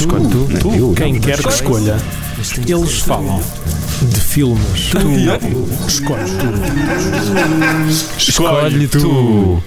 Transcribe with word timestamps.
Escolhe 0.00 0.28
tu. 0.30 0.48
Tu, 0.60 0.74
eu, 0.74 0.94
Quem 0.94 1.16
eu. 1.16 1.20
quer 1.20 1.42
que 1.42 1.48
escolha, 1.50 1.94
eles 2.66 3.00
falam 3.00 3.38
de 4.00 4.18
filmes. 4.18 4.88
Tu 4.92 4.98
escolhe 5.86 6.24
tu. 6.38 8.16
Escolhe 8.16 8.88
tu. 8.88 9.62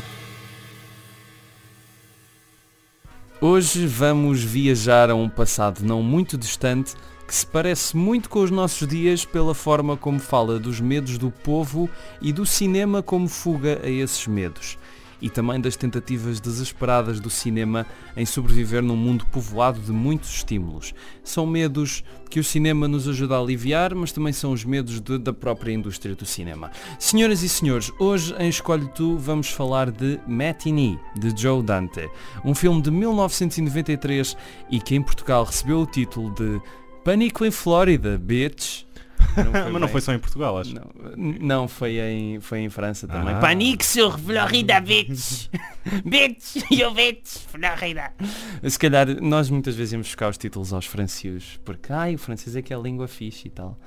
Hoje 3.39 3.85
vamos 3.85 4.43
viajar 4.43 5.11
a 5.11 5.15
um 5.15 5.29
passado 5.29 5.81
não 5.83 6.01
muito 6.01 6.35
distante 6.35 6.95
que 7.27 7.35
se 7.35 7.45
parece 7.45 7.95
muito 7.95 8.27
com 8.27 8.39
os 8.39 8.49
nossos 8.49 8.87
dias 8.87 9.25
pela 9.25 9.53
forma 9.53 9.95
como 9.95 10.19
fala 10.19 10.59
dos 10.59 10.79
medos 10.79 11.19
do 11.19 11.29
povo 11.29 11.87
e 12.19 12.33
do 12.33 12.43
cinema 12.43 13.03
como 13.03 13.27
fuga 13.29 13.79
a 13.83 13.89
esses 13.89 14.25
medos. 14.25 14.79
E 15.25 15.29
também 15.29 15.57
das 15.61 15.77
tentativas 15.77 16.41
desesperadas 16.41 17.17
do 17.21 17.29
cinema 17.29 17.85
em 18.17 18.25
sobreviver 18.25 18.83
num 18.83 18.97
mundo 18.97 19.25
povoado 19.31 19.79
de 19.79 19.91
muitos 19.93 20.29
estímulos. 20.35 20.93
São 21.23 21.47
medos 21.47 22.03
que 22.29 22.41
o 22.41 22.43
cinema 22.43 22.89
nos 22.89 23.07
ajuda 23.07 23.37
a 23.37 23.39
aliviar, 23.39 23.95
mas 23.95 24.11
também 24.11 24.33
são 24.33 24.51
os 24.51 24.65
medos 24.65 24.99
de- 24.99 25.17
da 25.17 25.31
própria 25.31 25.71
indústria 25.71 26.13
do 26.13 26.25
cinema. 26.25 26.71
Senhoras 26.99 27.41
e 27.41 27.47
senhores, 27.47 27.89
hoje 27.99 28.35
em 28.37 28.49
Escolhe 28.49 28.85
Tu 28.93 29.15
vamos 29.17 29.47
falar 29.47 29.91
de 29.91 30.19
Matinee, 30.27 30.99
de 31.17 31.33
Joe 31.41 31.63
Dante. 31.63 32.09
Um 32.43 32.53
filme 32.53 32.81
de 32.81 32.91
1993 32.91 34.35
e 34.69 34.79
que 34.81 34.93
em 34.95 35.01
Portugal 35.01 35.45
recebeu 35.45 35.79
o 35.79 35.85
título 35.85 36.31
de 36.35 36.61
Pânico 37.03 37.45
em 37.45 37.51
Flórida, 37.51 38.17
bitch. 38.17 38.83
Mas 39.71 39.81
não 39.81 39.87
foi 39.87 40.01
só 40.01 40.13
em 40.13 40.19
Portugal, 40.19 40.57
acho. 40.57 40.73
Não, 40.73 40.83
não, 41.17 41.67
foi 41.67 41.99
em, 41.99 42.39
foi 42.39 42.59
em 42.59 42.69
França 42.69 43.07
também. 43.07 43.33
Ah. 43.33 43.39
Panique 43.39 43.85
sur 43.85 44.17
Florida, 44.19 44.79
bitch! 44.79 45.49
bitch! 46.05 46.55
You 46.71 46.93
bitch! 46.93 47.39
Florida! 47.47 48.13
Se 48.67 48.77
calhar 48.77 49.07
nós 49.21 49.49
muitas 49.49 49.75
vezes 49.75 49.93
íamos 49.93 50.07
buscar 50.07 50.29
os 50.29 50.37
títulos 50.37 50.73
aos 50.73 50.85
francios, 50.85 51.59
porque 51.63 51.91
ai, 51.91 52.15
o 52.15 52.17
francês 52.17 52.55
é 52.55 52.61
que 52.61 52.73
é 52.73 52.75
a 52.75 52.79
língua 52.79 53.07
fixe 53.07 53.47
e 53.47 53.51
tal. 53.51 53.77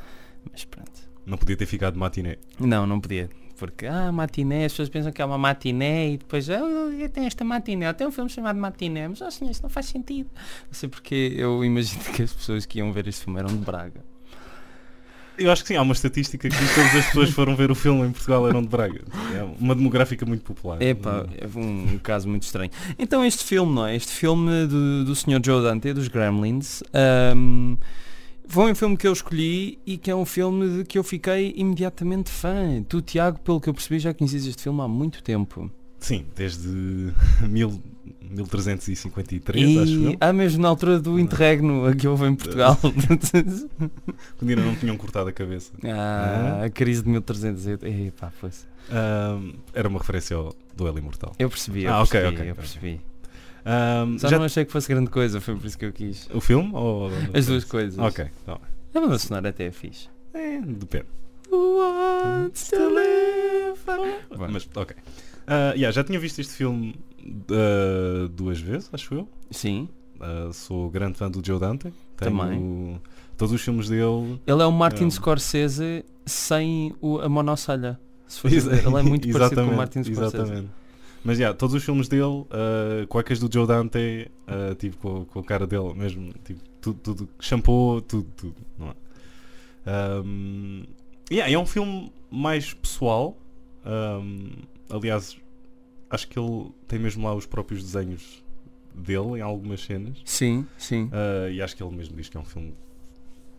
Mas 0.50 0.64
pronto. 0.64 1.06
Não 1.24 1.36
podia 1.36 1.56
ter 1.56 1.66
ficado 1.66 1.98
matiné. 1.98 2.36
Não, 2.58 2.86
não 2.86 3.00
podia. 3.00 3.28
Porque, 3.56 3.86
ah, 3.86 4.12
matiné, 4.12 4.66
as 4.66 4.72
pessoas 4.72 4.88
pensam 4.88 5.10
que 5.10 5.20
é 5.20 5.24
uma 5.24 5.38
matiné 5.38 6.10
e 6.10 6.18
depois, 6.18 6.48
ah, 6.50 6.60
tem 7.12 7.26
esta 7.26 7.42
matiné, 7.42 7.90
tem 7.94 8.06
um 8.06 8.10
filme 8.12 8.28
chamado 8.28 8.58
Matiné, 8.58 9.08
mas, 9.08 9.20
oh 9.22 9.30
senhor, 9.30 9.50
isso 9.50 9.62
não 9.62 9.70
faz 9.70 9.86
sentido. 9.86 10.30
Não 10.66 10.72
sei 10.72 10.88
porque 10.88 11.32
eu 11.36 11.64
imagino 11.64 12.04
que 12.14 12.22
as 12.22 12.32
pessoas 12.32 12.66
que 12.66 12.78
iam 12.78 12.92
ver 12.92 13.08
este 13.08 13.24
filme 13.24 13.38
eram 13.38 13.48
de 13.48 13.64
Braga. 13.64 14.04
Eu 15.38 15.50
acho 15.50 15.62
que 15.62 15.68
sim, 15.68 15.76
há 15.76 15.82
uma 15.82 15.92
estatística 15.92 16.48
que 16.48 16.56
todas 16.74 16.96
as 16.96 17.06
pessoas 17.06 17.28
que 17.28 17.34
foram 17.34 17.54
ver 17.54 17.70
o 17.70 17.74
filme 17.74 18.06
em 18.06 18.12
Portugal 18.12 18.48
eram 18.48 18.62
de 18.62 18.68
Braga. 18.68 19.02
É 19.34 19.42
uma 19.60 19.74
demográfica 19.74 20.24
muito 20.24 20.42
popular. 20.42 20.80
Epá, 20.80 21.26
é 21.36 21.46
um, 21.58 21.94
um 21.94 21.98
caso 21.98 22.28
muito 22.28 22.44
estranho. 22.44 22.70
Então 22.98 23.24
este 23.24 23.44
filme, 23.44 23.74
não 23.74 23.86
é? 23.86 23.96
Este 23.96 24.12
filme 24.12 24.66
do, 24.66 25.04
do 25.04 25.14
Sr. 25.14 25.40
Joe 25.44 25.62
Dante, 25.62 25.92
dos 25.92 26.08
Gremlins, 26.08 26.82
ahm, 26.94 27.76
foi 28.48 28.72
um 28.72 28.74
filme 28.74 28.96
que 28.96 29.06
eu 29.06 29.12
escolhi 29.12 29.78
e 29.84 29.98
que 29.98 30.10
é 30.10 30.16
um 30.16 30.24
filme 30.24 30.78
de 30.78 30.84
que 30.84 30.98
eu 30.98 31.04
fiquei 31.04 31.52
imediatamente 31.56 32.30
fã. 32.30 32.82
Tu, 32.88 33.02
Tiago, 33.02 33.40
pelo 33.40 33.60
que 33.60 33.68
eu 33.68 33.74
percebi, 33.74 33.98
já 33.98 34.14
conheces 34.14 34.46
este 34.46 34.62
filme 34.62 34.80
há 34.80 34.88
muito 34.88 35.22
tempo. 35.22 35.70
Sim, 35.98 36.24
desde 36.34 37.12
mil, 37.48 37.82
1353, 38.22 39.78
acho 39.78 39.92
eu. 39.92 40.10
E 40.12 40.16
há 40.20 40.32
mesmo 40.32 40.62
na 40.62 40.68
altura 40.68 40.98
do 40.98 41.18
interregno 41.18 41.94
que 41.96 42.06
houve 42.06 42.26
em 42.26 42.34
Portugal. 42.34 42.78
Quando 42.82 44.50
ainda 44.50 44.62
não 44.62 44.74
tinham 44.76 44.96
cortado 44.96 45.28
a 45.28 45.32
cabeça. 45.32 45.72
ah, 45.84 46.62
a 46.64 46.70
crise 46.70 47.02
de 47.02 47.08
1300. 47.10 47.66
Epá, 47.82 48.32
pois. 48.40 48.66
Ahm, 48.90 49.52
era 49.74 49.88
uma 49.88 49.98
referência 49.98 50.36
ao 50.36 50.54
duelo 50.76 50.98
imortal. 50.98 51.34
Eu 51.38 51.48
percebi, 51.50 51.84
eu 51.84 51.92
Ah, 51.94 51.98
percebi, 52.06 52.26
ok, 52.34 52.50
eu 52.50 52.54
percebi. 52.54 53.00
Ahm, 53.64 54.18
Só 54.18 54.28
já- 54.28 54.38
não 54.38 54.44
achei 54.44 54.64
que 54.64 54.70
fosse 54.72 54.88
grande 54.88 55.10
coisa, 55.10 55.40
foi 55.40 55.56
por 55.56 55.66
isso 55.66 55.76
que 55.78 55.84
eu 55.86 55.92
quis. 55.92 56.28
O 56.32 56.40
filme? 56.40 56.70
Ou... 56.72 57.10
As 57.34 57.46
duas 57.46 57.64
coisas. 57.64 57.98
Ok, 57.98 58.26
tá. 58.44 58.58
A 58.94 59.00
banda 59.00 59.18
sonora 59.18 59.48
até 59.48 59.64
é 59.66 59.72
fixe. 59.72 60.08
É, 60.32 60.60
depende. 60.60 61.06
Wants 61.50 62.68
to 62.70 62.88
live 62.90 63.78
Mas, 64.52 64.68
ok. 64.74 64.96
Ah, 65.46 65.72
yeah, 65.74 65.90
já 65.92 66.02
tinha 66.02 66.18
visto 66.18 66.38
este 66.40 66.52
filme 66.54 66.94
ah, 67.50 68.28
duas 68.30 68.58
vezes, 68.60 68.88
acho 68.92 69.14
eu. 69.14 69.28
Sim, 69.50 69.88
Ah, 70.20 70.50
sou 70.52 70.88
grande 70.90 71.18
fã 71.18 71.30
do 71.30 71.44
Joe 71.44 71.58
Dante. 71.60 71.92
Tenho 72.16 72.36
Também. 72.38 73.00
todos 73.36 73.52
os 73.54 73.60
filmes 73.60 73.88
dele. 73.88 74.40
ele 74.46 74.62
é 74.62 74.66
o 74.66 74.72
Martin 74.72 75.04
Um. 75.04 75.10
Scorsese 75.10 76.04
sem 76.24 76.94
o, 77.00 77.18
a 77.18 77.28
monossalha. 77.28 78.00
Se 78.26 78.40
for. 78.40 78.50
Ele 78.52 78.98
é 78.98 79.02
muito 79.02 79.28
parecido 79.32 79.64
com 79.64 79.70
o 79.72 79.76
Martin 79.76 80.02
Scorsese. 80.02 80.36
Exatamente. 80.36 80.68
Mas 81.22 81.38
yeah, 81.38 81.56
todos 81.56 81.74
os 81.74 81.82
filmes 81.84 82.06
dele, 82.08 82.22
uh, 82.22 83.06
cuecas 83.08 83.38
do 83.40 83.52
Joe 83.52 83.66
Dante, 83.66 84.30
ah, 84.46 84.74
tipo, 84.78 84.96
com, 84.96 85.24
com 85.24 85.38
a 85.40 85.44
cara 85.44 85.66
dele 85.66 85.92
mesmo, 85.94 86.32
tipo, 86.44 86.60
tudo, 86.80 86.98
tudo 87.02 87.28
shampoo, 87.40 88.00
tudo, 88.00 88.28
tudo, 88.36 88.54
não 88.78 88.88
é? 88.90 88.94
Um, 90.24 90.84
yeah, 91.30 91.52
é 91.52 91.58
um 91.58 91.66
filme 91.66 92.12
mais 92.30 92.72
pessoal. 92.74 93.36
Um, 93.86 94.50
aliás, 94.90 95.36
acho 96.10 96.28
que 96.28 96.38
ele 96.38 96.70
tem 96.88 96.98
mesmo 96.98 97.24
lá 97.26 97.34
os 97.34 97.46
próprios 97.46 97.82
desenhos 97.82 98.42
dele 98.94 99.38
em 99.38 99.40
algumas 99.42 99.82
cenas. 99.84 100.18
Sim, 100.24 100.66
sim. 100.78 101.04
Uh, 101.04 101.50
e 101.50 101.60
acho 101.62 101.76
que 101.76 101.82
ele 101.82 101.94
mesmo 101.94 102.16
diz 102.16 102.28
que 102.28 102.36
é 102.36 102.40
um 102.40 102.44
filme 102.44 102.74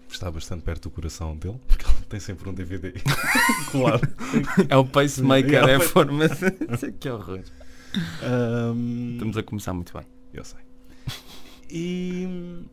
que 0.08 0.14
está 0.14 0.32
bastante 0.32 0.64
perto 0.64 0.84
do 0.84 0.90
coração 0.92 1.36
dele, 1.36 1.60
porque 1.68 1.86
ele 1.86 2.06
tem 2.10 2.20
sempre 2.20 2.50
um 2.50 2.54
DVD 2.54 2.94
colado. 3.72 4.02
É 4.70 4.76
o 4.78 4.86
pacemaker, 4.86 5.50
Yeah, 5.52 5.72
é 5.74 5.76
a 5.76 5.80
forma 5.80 6.28
de... 6.30 6.92
que 7.00 7.10
horror. 7.10 7.42
Um, 8.24 9.12
Estamos 9.14 9.38
a 9.38 9.44
começar 9.44 9.74
muito 9.74 9.94
bem. 9.94 10.06
Eu 10.34 10.44
sei. 10.44 10.60
E 11.70 12.64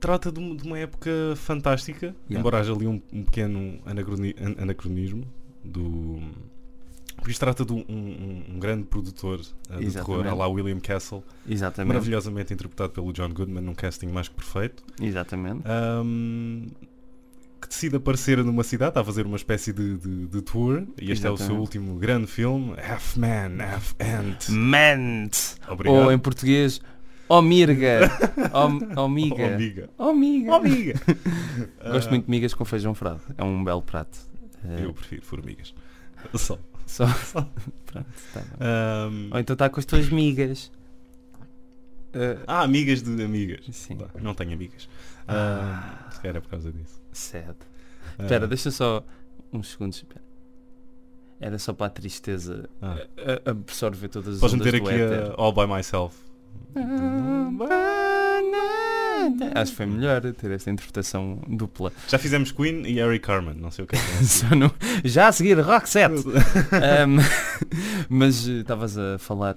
trata 0.00 0.30
de, 0.32 0.40
um- 0.40 0.56
uma 0.64 0.78
época 0.78 1.10
fantástica, 1.36 2.06
Yeah. 2.06 2.40
embora 2.40 2.58
haja 2.60 2.72
ali 2.72 2.86
um, 2.86 3.00
um 3.12 3.22
pequeno 3.24 3.78
anacroni- 3.84 4.34
an- 4.40 4.62
anacronismo 4.62 5.24
do. 5.64 6.20
Porque 7.16 7.30
isto 7.30 7.40
trata 7.40 7.64
de 7.64 7.72
um, 7.72 7.84
um- 7.88 8.44
um 8.54 8.58
grande 8.58 8.84
produtor 8.84 9.38
uh, 9.38 9.42
de 9.42 9.46
terror, 9.68 9.82
Exatamente. 9.82 10.28
a 10.28 10.34
lá 10.34 10.48
William 10.48 10.80
Castle, 10.80 11.22
Exatamente. 11.48 11.88
maravilhosamente 11.88 12.52
interpretado 12.52 12.90
pelo 12.92 13.12
John 13.12 13.28
Goodman 13.28 13.60
num 13.62 13.74
casting 13.74 14.06
mais 14.08 14.28
que 14.28 14.34
perfeito, 14.34 14.82
Exatamente. 15.00 15.62
um, 16.04 16.66
que 17.60 17.68
decide 17.68 17.94
aparecer 17.96 18.42
numa 18.42 18.64
cidade, 18.64 18.88
está 18.90 19.02
a 19.02 19.04
fazer 19.04 19.24
uma 19.24 19.36
espécie 19.36 19.72
de, 19.72 19.98
de- 19.98 20.26
de 20.26 20.42
tour, 20.42 20.82
e 21.00 21.12
este 21.12 21.24
é 21.26 21.30
o 21.30 21.36
seu 21.36 21.44
Exatamente. 21.46 21.60
último 21.60 21.96
grande 21.96 22.26
filme, 22.26 22.74
Half 22.80 23.16
Man, 23.16 23.62
Half 23.62 23.94
Ant. 24.00 24.48
Ment! 24.50 25.30
Obrigado. 25.68 26.02
Ou 26.04 26.10
em 26.10 26.18
português, 26.18 26.80
ó 27.28 27.40
mirga! 27.40 28.10
Ó 28.52 28.68
ó 29.04 29.08
miga! 29.08 29.36
Oh, 29.38 29.54
amiga. 29.54 29.90
Ó 29.96 30.12
miga! 30.12 30.50
Oh, 30.50 30.54
amiga. 30.56 30.94
Gosto 31.92 32.10
muito 32.10 32.24
de 32.24 32.30
migas 32.30 32.52
com 32.52 32.64
feijão 32.64 32.94
frado. 32.94 33.20
É 33.38 33.44
um 33.44 33.62
belo 33.62 33.82
prato. 33.82 34.18
Eu 34.82 34.92
prefiro 34.94 35.22
formigas. 35.22 35.74
Só. 36.34 36.58
Só. 36.86 37.06
Pronto, 37.86 38.06
tá 38.32 38.40
bem. 38.40 38.50
Ahm, 38.60 39.30
Ou 39.32 39.38
então 39.40 39.54
está 39.54 39.68
com 39.70 39.78
as 39.80 39.86
tuas 39.86 40.08
migas. 40.08 40.70
Eh, 42.14 42.38
ah, 42.46 42.62
amigas 42.62 43.02
de 43.02 43.22
amigas. 43.24 43.64
Sim. 43.72 43.98
Não 44.20 44.34
tenho 44.34 44.52
amigas. 44.52 44.88
Ah. 45.26 46.04
Ah, 46.06 46.10
se 46.10 46.20
calhar 46.20 46.36
é 46.36 46.40
por 46.40 46.50
causa 46.50 46.70
disso. 46.72 47.00
sad. 47.12 47.56
Ah, 48.18 48.22
Espera, 48.24 48.46
deixa 48.46 48.70
só 48.70 49.02
uns 49.52 49.68
segundos. 49.70 49.98
espera. 49.98 50.22
Era 51.40 51.58
só 51.58 51.72
para 51.72 51.86
a 51.86 51.90
tristeza 51.90 52.68
ah. 52.80 52.98
a- 53.16 53.48
a- 53.48 53.50
absorver 53.52 54.08
todas 54.08 54.34
as 54.34 54.40
Podes 54.40 54.56
meter 54.56 54.76
aqui 54.76 54.90
a 54.92 55.34
All 55.40 55.52
By 55.52 55.66
Myself. 55.66 56.16
Acho 59.54 59.70
que 59.72 59.76
foi 59.76 59.86
melhor 59.86 60.20
ter 60.32 60.50
esta 60.50 60.70
interpretação 60.70 61.38
dupla. 61.48 61.92
Já 62.08 62.18
fizemos 62.18 62.50
Queen 62.52 62.86
e 62.86 62.94
Harry 62.94 63.18
Carmen. 63.18 63.54
Não 63.54 63.70
sei 63.70 63.84
o 63.84 63.88
que 63.88 63.96
é 63.96 63.98
que 63.98 64.54
no- 64.56 64.72
Já 65.04 65.28
a 65.28 65.32
seguir, 65.32 65.58
Rock 65.60 65.88
7. 65.88 66.14
Ahm, 66.72 67.18
mas 68.08 68.48
eh, 68.48 68.52
estavas 68.60 68.96
a 68.98 69.18
falar. 69.18 69.56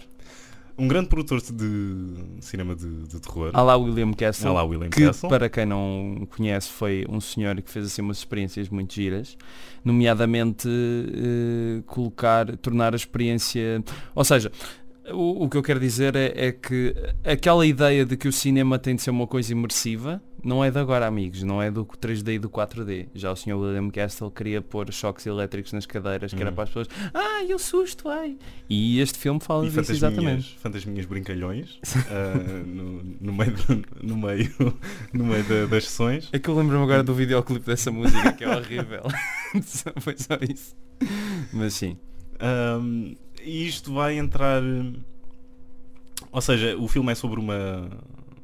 Um 0.77 0.89
grande 0.89 1.07
produtor 1.07 1.39
de 1.41 2.15
cinema 2.41 2.75
de, 2.75 3.03
de 3.07 3.19
terror. 3.21 3.49
Há 3.53 3.61
lá 3.61 3.77
William 3.77 4.11
Castle. 4.11 4.51
William 4.51 4.89
que 4.89 5.05
Castle. 5.05 5.29
para 5.29 5.47
quem 5.47 5.65
não 5.65 6.27
conhece 6.35 6.67
foi 6.69 7.05
um 7.07 7.21
senhor 7.21 7.55
que 7.61 7.71
fez 7.71 7.85
assim 7.85 8.01
umas 8.01 8.17
experiências 8.17 8.67
muito 8.67 8.93
giras, 8.93 9.37
nomeadamente 9.85 10.67
eh, 10.67 11.81
colocar, 11.85 12.57
tornar 12.57 12.91
a 12.91 12.97
experiência, 12.97 13.81
ou 14.13 14.25
seja, 14.25 14.51
o, 15.11 15.43
o 15.45 15.49
que 15.49 15.57
eu 15.57 15.63
quero 15.63 15.79
dizer 15.79 16.15
é, 16.15 16.47
é 16.47 16.51
que 16.51 16.95
aquela 17.23 17.65
ideia 17.65 18.05
de 18.05 18.15
que 18.17 18.27
o 18.27 18.31
cinema 18.33 18.77
tem 18.79 18.95
de 18.95 19.01
ser 19.01 19.09
uma 19.11 19.27
coisa 19.27 19.51
imersiva 19.51 20.21
não 20.43 20.63
é 20.63 20.69
de 20.69 20.77
agora 20.77 21.07
amigos, 21.07 21.41
não 21.41 21.59
é 21.59 21.71
do 21.71 21.83
3D 21.83 22.35
e 22.35 22.39
do 22.39 22.47
4D. 22.49 23.07
Já 23.15 23.31
o 23.31 23.35
senhor 23.35 23.57
William 23.59 23.89
Castle 23.89 24.29
queria 24.29 24.61
pôr 24.61 24.91
choques 24.93 25.25
elétricos 25.25 25.73
nas 25.73 25.87
cadeiras, 25.87 26.33
que 26.35 26.39
era 26.41 26.51
Hum. 26.51 26.53
para 26.53 26.63
as 26.65 26.69
pessoas, 26.69 26.87
ai 27.15 27.51
o 27.51 27.57
susto, 27.57 28.07
ai. 28.09 28.37
E 28.69 28.99
este 28.99 29.17
filme 29.17 29.39
fala 29.39 29.63
E 29.65 29.69
disso 29.69 29.77
fantasminhas, 29.77 30.13
exatamente. 30.13 30.57
fantasminhas 30.59 31.05
brincalhões 31.07 31.79
ah, 32.11 32.63
no, 32.63 33.01
no 33.21 33.33
meio, 33.33 33.53
do- 33.53 33.85
no 34.03 34.17
meio, 34.17 34.53
no 35.11 35.25
meio 35.25 35.43
da- 35.45 35.65
das 35.65 35.85
sessões. 35.85 36.29
É 36.31 36.37
que 36.37 36.47
eu 36.47 36.55
lembro-me 36.55 36.83
agora 36.83 37.01
do 37.01 37.15
videoclipe 37.15 37.65
dessa 37.65 37.91
música 37.91 38.31
que 38.33 38.43
é 38.43 38.49
horrível. 38.55 39.01
Foi 39.99 40.15
só 40.17 40.35
isso. 40.47 40.75
Mas 41.51 41.73
sim. 41.73 41.97
Um, 42.39 43.15
e 43.45 43.67
isto 43.67 43.93
vai 43.93 44.17
entrar. 44.17 44.61
Ou 46.31 46.41
seja, 46.41 46.75
o 46.77 46.87
filme 46.87 47.11
é 47.11 47.15
sobre 47.15 47.39
uma. 47.39 47.89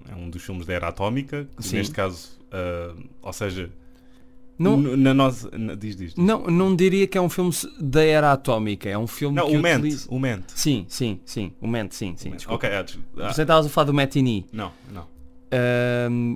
É 0.10 0.16
um 0.16 0.30
dos 0.30 0.42
filmes 0.44 0.66
da 0.66 0.74
era 0.74 0.88
atómica, 0.90 1.48
que 1.62 1.76
neste 1.76 1.94
caso, 1.94 2.38
ah, 2.52 2.94
ou 3.22 3.32
seja, 3.34 3.70
Não, 4.60 4.78
na 4.78 5.14
nossa. 5.14 5.50
na- 5.58 5.74
diz, 5.74 5.96
diz. 5.96 6.14
diz. 6.14 6.16
não, 6.16 6.48
não 6.48 6.76
diria 6.76 7.08
que 7.08 7.18
é 7.18 7.22
um 7.22 7.30
filme 7.30 7.52
da 7.80 8.04
era 8.04 8.32
atómica, 8.34 8.90
é 8.90 8.98
um 8.98 9.08
filme 9.08 9.38
Não, 9.38 9.48
que 9.50 9.56
o 9.56 9.62
Ment, 9.62 9.78
utiliza... 9.80 10.08
o 10.10 10.20
Ment. 10.20 10.44
Sim, 10.48 10.86
sim, 10.90 11.20
sim, 11.26 11.54
o 11.62 11.68
Ment, 11.68 11.90
sim, 11.92 12.14
sim, 12.18 12.28
O 12.28 12.32
Ment. 12.32 12.38
desculpa. 12.38 12.68
Ok, 12.68 12.70
ah, 13.18 13.32
Você 13.34 13.42
estavas 13.44 13.66
a 13.66 13.70
falar 13.70 13.86
do 13.86 13.94
Matinee. 13.94 14.46
não, 14.52 14.72
não. 14.92 15.08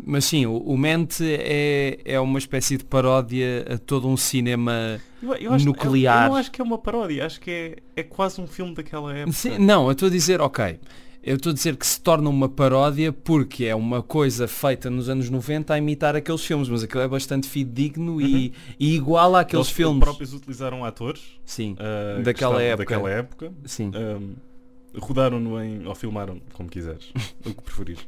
Mas 0.05 0.25
sim, 0.25 0.45
o, 0.45 0.57
o 0.57 0.77
Mente 0.77 1.23
é, 1.25 1.99
é 2.03 2.19
uma 2.19 2.37
espécie 2.39 2.77
de 2.77 2.83
paródia 2.83 3.65
a 3.73 3.77
todo 3.77 4.07
um 4.07 4.17
cinema. 4.17 4.99
Eu, 5.21 5.33
eu 5.35 5.53
acho, 5.53 5.65
Nuclear. 5.65 6.17
Eu, 6.17 6.23
eu 6.25 6.29
não 6.31 6.35
acho 6.35 6.51
que 6.51 6.61
é 6.61 6.63
uma 6.63 6.77
paródia, 6.77 7.25
acho 7.25 7.39
que 7.39 7.51
é, 7.51 7.75
é 7.95 8.03
quase 8.03 8.39
um 8.41 8.47
filme 8.47 8.73
daquela 8.75 9.13
época. 9.15 9.31
Sim, 9.31 9.57
não, 9.57 9.85
eu 9.85 9.91
estou 9.93 10.07
a 10.07 10.11
dizer, 10.11 10.41
ok. 10.41 10.79
Eu 11.23 11.37
estou 11.37 11.49
a 11.49 11.53
dizer 11.53 11.75
que 11.75 11.87
se 11.87 11.99
torna 11.99 12.29
uma 12.29 12.47
paródia 12.47 13.11
porque 13.11 13.65
é 13.65 13.73
uma 13.73 14.03
coisa 14.03 14.47
feita 14.47 14.91
nos 14.91 15.09
anos 15.09 15.27
90 15.27 15.73
a 15.73 15.77
imitar 15.79 16.15
aqueles 16.15 16.45
filmes, 16.45 16.69
mas 16.69 16.83
aquilo 16.83 17.01
é 17.01 17.07
bastante 17.07 17.49
fidedigno 17.49 18.21
e, 18.21 18.53
e 18.79 18.93
igual 18.95 19.35
àqueles 19.35 19.65
Eles 19.65 19.75
filmes. 19.75 20.03
próprios 20.03 20.33
utilizaram 20.33 20.85
atores 20.85 21.23
Sim, 21.43 21.75
que 21.75 22.21
Daquela 22.23 22.61
época. 22.61 22.83
daquela 22.85 23.09
época. 23.09 23.51
sim. 23.65 23.91
Rodaram-no 24.97 25.61
em. 25.61 25.85
ou 25.87 25.95
filmaram, 25.95 26.39
como 26.53 26.69
quiseres, 26.69 27.11
o 27.45 27.53
que 27.53 27.61
preferires. 27.61 28.07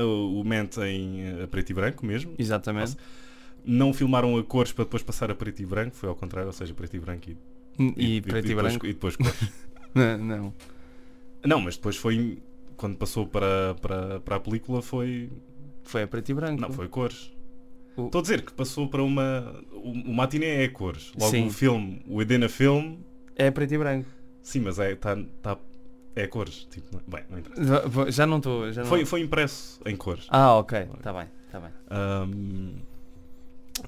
O, 0.00 0.40
o 0.40 0.44
Ment 0.44 0.70
em 0.86 1.20
eh, 1.42 1.46
preto 1.46 1.70
e 1.70 1.74
branco 1.74 2.04
mesmo. 2.06 2.34
Exatamente. 2.38 2.96
Não 3.64 3.92
filmaram 3.92 4.36
a 4.36 4.42
cores 4.42 4.72
para 4.72 4.84
depois 4.84 5.02
passar 5.02 5.30
a 5.30 5.34
preto 5.34 5.62
e 5.62 5.66
branco, 5.66 5.94
foi 5.94 6.08
ao 6.08 6.16
contrário, 6.16 6.48
ou 6.48 6.52
seja, 6.52 6.74
preto 6.74 6.96
e 6.96 7.00
branco 7.00 7.30
e, 7.30 7.36
E, 7.96 8.20
preto 8.20 8.46
e, 8.46 8.48
depois, 8.48 8.66
branco. 8.72 8.86
e 8.86 8.92
depois 8.92 9.16
cores. 9.16 9.52
Não, 9.94 10.16
não. 10.18 10.54
não, 11.44 11.60
mas 11.60 11.76
depois 11.76 11.96
foi. 11.96 12.38
Quando 12.78 12.96
passou 12.96 13.26
para, 13.26 13.74
para, 13.80 14.20
para 14.20 14.36
a 14.36 14.40
película 14.40 14.80
foi. 14.80 15.30
Foi 15.84 16.02
a 16.02 16.06
preto 16.08 16.30
e 16.30 16.34
branco. 16.34 16.60
Não, 16.60 16.70
foi 16.72 16.88
cores. 16.88 17.30
O- 17.94 18.06
Estou 18.06 18.20
a 18.20 18.22
dizer 18.22 18.42
que 18.42 18.52
passou 18.54 18.88
para 18.88 19.02
uma. 19.02 19.62
O, 19.70 19.92
matiné 20.14 20.64
é 20.64 20.68
cores. 20.68 21.12
Logo 21.18 21.30
Sim. 21.30 21.46
o 21.46 21.50
filme, 21.50 22.00
o 22.08 22.22
Edena 22.22 22.48
Film, 22.48 22.96
É 23.36 23.50
preto 23.50 23.74
e 23.74 23.78
branco. 23.78 24.08
sim, 24.42 24.60
mas 24.60 24.78
é, 24.78 24.94
tá, 24.96 25.14
tá, 25.42 25.58
é 26.16 26.26
cores. 26.26 26.66
Tipo, 26.70 26.86
não- 26.94 27.02
bem, 27.06 27.24
não 27.30 27.38
interessa. 27.38 28.10
Já- 28.10 28.26
não 28.26 28.36
estou. 28.38 28.66
não- 28.72 28.84
Foi, 28.86 29.04
foi 29.04 29.20
impresso 29.20 29.80
em 29.86 29.96
cores. 29.96 30.26
Ah, 30.28 30.54
ok. 30.56 30.88
Está 30.98 31.12
bem, 31.12 31.26
está 31.46 31.60
bem. 31.60 31.70
Ahm, 31.90 32.74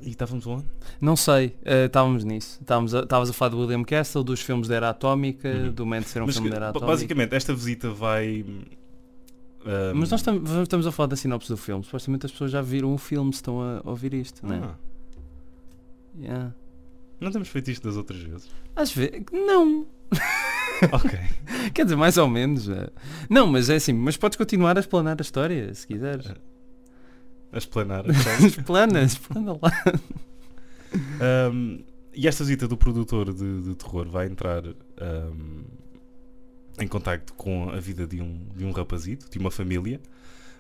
e 0.01 0.11
estávamos 0.11 0.47
onde? 0.47 0.65
Não 1.01 1.15
sei, 1.17 1.57
eh, 1.65 1.85
estávamos 1.87 2.25
nisso. 2.25 2.59
Estávamos 2.61 2.95
a, 2.95 3.01
estavas 3.01 3.31
a 3.31 3.33
falar 3.33 3.51
do 3.51 3.59
William 3.61 3.85
Castle, 3.85 4.25
dos 4.25 4.41
filmes 4.41 4.67
da 4.69 4.75
Era 4.77 4.91
Atómica, 4.91 5.49
Uhum. 5.49 5.73
do 5.73 5.85
Mente 5.87 6.09
ser 6.09 6.23
um 6.23 6.27
Mas 6.27 6.35
filme 6.35 6.51
da 6.51 6.57
Era 6.57 6.69
Atómica. 6.71 6.91
basicamente, 6.91 7.35
esta 7.35 7.53
visita 7.55 7.91
vai. 7.91 8.45
ahm, 9.67 9.93
Mas 9.95 10.11
nós 10.11 10.23
tam- 10.23 10.43
estamos 10.63 10.87
a 10.87 10.93
falar 10.93 11.07
da 11.09 11.17
sinopse 11.17 11.49
do 11.49 11.57
filme. 11.57 11.85
Supostamente 11.85 12.27
as 12.27 12.33
pessoas 12.33 12.51
já 12.51 12.61
viram 12.63 12.93
o 12.95 12.99
filme 12.99 13.33
se 13.33 13.37
estão 13.39 13.61
a 13.61 13.81
ouvir 13.85 14.15
isto, 14.15 14.45
não 14.47 14.55
é? 14.55 14.59
ah, 14.59 14.75
Yeah. 16.19 16.55
não 17.21 17.31
temos 17.31 17.49
feito 17.49 17.71
isto 17.71 17.87
das 17.89 17.97
outras 17.97 18.21
vezes. 18.21 18.49
Às 18.77 18.93
vezes, 18.93 19.23
não. 19.33 19.87
ok. 20.93 21.19
Quer 21.73 21.85
dizer, 21.85 21.97
mais 21.97 22.17
ou 22.19 22.29
menos. 22.29 22.69
é. 22.69 22.89
Não, 23.29 23.47
mas 23.47 23.71
é 23.71 23.77
assim, 23.77 23.93
mas 23.93 24.17
podes 24.17 24.37
continuar 24.37 24.77
a 24.77 24.81
explanar 24.81 25.17
a 25.19 25.23
história, 25.23 25.73
se 25.75 25.87
quiseres. 25.87 26.27
A 27.53 27.59
explanar. 27.59 28.05
explana, 28.45 29.03
explana 29.03 29.53
lá. 29.61 29.73
Ahm, 31.21 31.79
e 32.15 32.29
esta 32.29 32.45
visita 32.45 32.69
do 32.69 32.77
produtor 32.77 33.33
de, 33.33 33.63
de 33.63 33.75
terror 33.75 34.09
vai 34.09 34.27
entrar 34.27 34.63
ahm, 34.67 35.63
em 36.81 36.87
contacto 36.89 37.33
com 37.35 37.71
a 37.71 37.79
vida 37.81 38.07
de 38.07 38.21
um, 38.21 38.41
de 38.57 38.65
um 38.65 38.71
rapazito, 38.73 39.31
de 39.31 39.39
uma 39.39 39.51
família. 39.51 40.01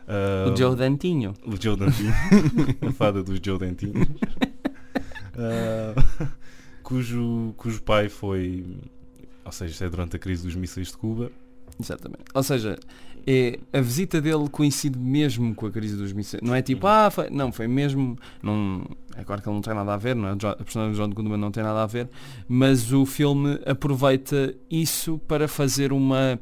O 0.07 0.51
Ahm, 0.51 0.57
Joe 0.57 0.77
Dantinho. 0.77 1.35
O 1.45 1.61
Joe 1.61 1.77
Dentinho. 1.77 2.13
a 2.87 2.93
fada 2.93 3.23
dos 3.23 3.41
Joe 3.43 3.59
Dentinhos. 3.59 4.07
Ah, 5.37 5.95
cujo, 6.83 7.55
cujo 7.57 7.83
pai 7.83 8.09
foi. 8.09 8.65
Ou 9.44 9.52
seja, 9.52 9.73
isto 9.73 9.85
é 9.85 9.91
durante 9.91 10.17
a 10.17 10.19
crise 10.19 10.44
dos 10.44 10.55
mísseis 10.55 10.88
de 10.88 10.96
Cuba. 10.96 11.31
Exatamente. 11.81 12.25
Ou 12.32 12.43
seja, 12.43 12.79
é, 13.26 13.58
a 13.73 13.81
visita 13.81 14.20
dele 14.20 14.49
coincide 14.49 14.99
mesmo 14.99 15.55
com 15.55 15.67
a 15.67 15.70
crise 15.70 15.96
dos 15.96 16.12
mísseis. 16.12 16.43
Não 16.43 16.55
é 16.55 16.62
tipo, 16.62 16.87
ah, 16.87 17.11
foi, 17.11 17.31
não, 17.31 17.50
foi 17.50 17.67
mesmo. 17.67 18.17
Não, 18.43 18.85
é 19.17 19.25
claro 19.25 19.43
que 19.43 19.49
ele 19.49 19.55
não 19.55 19.62
tem 19.62 19.75
nada 19.75 19.94
a 19.94 19.96
ver, 19.96 20.14
não 20.14 20.29
é? 20.29 20.32
A 20.32 20.56
personagem 20.56 20.93
de 20.93 20.99
John 20.99 21.11
Goodman 21.11 21.38
não 21.38 21.50
tem 21.50 21.62
nada 21.62 21.82
a 21.82 21.87
ver, 21.87 22.08
mas 22.49 22.93
o 22.93 23.05
filme 23.05 23.58
aproveita 23.67 24.55
isso 24.70 25.19
para 25.26 25.49
fazer 25.49 25.93
uma, 25.93 26.38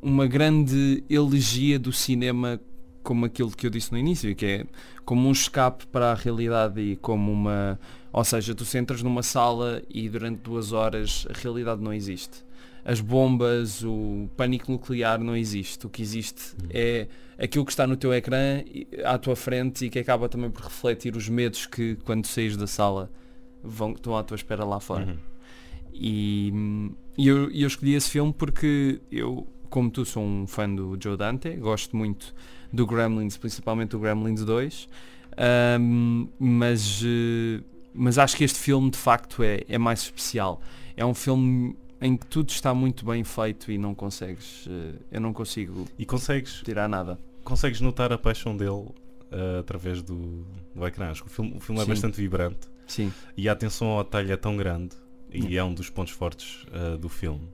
uma 0.00 0.26
grande 0.26 1.02
elegia 1.08 1.78
do 1.78 1.92
cinema 1.92 2.60
como 3.02 3.24
aquilo 3.24 3.52
que 3.52 3.66
eu 3.66 3.70
disse 3.70 3.92
no 3.92 3.98
início, 3.98 4.34
que 4.34 4.44
é 4.44 4.66
como 5.04 5.28
um 5.28 5.32
escape 5.32 5.86
para 5.86 6.10
a 6.10 6.14
realidade 6.14 6.80
e 6.80 6.96
como 6.96 7.32
uma. 7.32 7.78
Ou 8.12 8.24
seja, 8.24 8.54
tu 8.54 8.64
centras 8.64 9.02
numa 9.02 9.22
sala 9.22 9.82
e 9.88 10.08
durante 10.08 10.40
duas 10.40 10.72
horas 10.72 11.26
a 11.30 11.38
realidade 11.38 11.80
não 11.80 11.92
existe. 11.92 12.45
As 12.88 13.00
bombas, 13.00 13.82
o 13.82 14.30
pânico 14.36 14.70
nuclear 14.70 15.18
não 15.18 15.36
existe. 15.36 15.84
O 15.86 15.90
que 15.90 16.00
existe 16.00 16.54
é 16.70 17.08
aquilo 17.36 17.64
que 17.64 17.72
está 17.72 17.84
no 17.84 17.96
teu 17.96 18.14
ecrã 18.14 18.62
à 19.04 19.18
tua 19.18 19.34
frente 19.34 19.86
e 19.86 19.90
que 19.90 19.98
acaba 19.98 20.28
também 20.28 20.48
por 20.52 20.62
refletir 20.62 21.16
os 21.16 21.28
medos 21.28 21.66
que 21.66 21.96
quando 22.04 22.26
saís 22.26 22.56
da 22.56 22.68
sala 22.68 23.10
vão, 23.60 23.90
estão 23.90 24.16
à 24.16 24.22
tua 24.22 24.36
espera 24.36 24.64
lá 24.64 24.78
fora. 24.78 25.04
Uhum. 25.04 25.18
E, 25.92 26.52
e 27.18 27.26
eu, 27.26 27.50
eu 27.50 27.66
escolhi 27.66 27.94
esse 27.94 28.08
filme 28.08 28.32
porque 28.32 29.00
eu, 29.10 29.48
como 29.68 29.90
tu, 29.90 30.04
sou 30.04 30.22
um 30.22 30.46
fã 30.46 30.72
do 30.72 30.96
Joe 31.02 31.16
Dante, 31.16 31.56
gosto 31.56 31.96
muito 31.96 32.32
do 32.72 32.86
Gremlins, 32.86 33.36
principalmente 33.36 33.90
do 33.90 33.98
Gremlins 33.98 34.44
2, 34.44 34.88
ahm, 35.36 36.28
mas, 36.38 37.02
eh, 37.04 37.64
mas 37.92 38.16
acho 38.16 38.36
que 38.36 38.44
este 38.44 38.60
filme 38.60 38.90
de 38.90 38.98
facto 38.98 39.42
é, 39.42 39.62
é 39.68 39.76
mais 39.76 40.02
especial. 40.02 40.60
É 40.96 41.04
um 41.04 41.14
filme 41.14 41.74
em 42.00 42.16
que 42.16 42.26
tudo 42.26 42.50
está 42.50 42.74
muito 42.74 43.04
bem 43.06 43.24
feito 43.24 43.70
e 43.72 43.78
não 43.78 43.94
consegues, 43.94 44.66
eh, 44.68 44.94
eu 45.12 45.20
não 45.20 45.32
consigo 45.32 45.86
E 45.98 46.04
consegues, 46.04 46.60
tirar 46.64 46.88
nada. 46.88 47.18
consegues 47.44 47.80
notar 47.80 48.12
a 48.12 48.18
paixão 48.18 48.56
dele 48.56 48.86
ah, 49.32 49.60
através 49.60 50.02
do, 50.02 50.44
do 50.74 50.86
ecrã. 50.86 51.10
Acho 51.10 51.22
que 51.24 51.28
o 51.28 51.32
filme, 51.32 51.52
o 51.56 51.60
filme 51.60 51.80
é 51.80 51.84
bastante 51.84 52.16
vibrante 52.20 52.68
Sim, 52.86 53.12
e 53.36 53.48
a 53.48 53.52
atenção 53.52 53.88
ao 53.88 54.04
detalhe 54.04 54.30
é 54.32 54.36
tão 54.36 54.56
grande 54.56 54.94
e 55.32 55.56
é 55.56 55.64
um 55.64 55.72
dos 55.74 55.88
pontos 55.90 56.12
fortes 56.12 56.64
ah, 56.72 56.96
do 56.96 57.08
filme. 57.08 57.48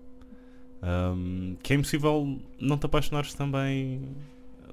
Ahm, 0.83 1.55
que 1.63 1.73
é 1.73 1.77
impossível 1.77 2.41
não 2.61 2.77
te 2.77 2.87
apaixonares 2.87 3.33
também 3.35 4.03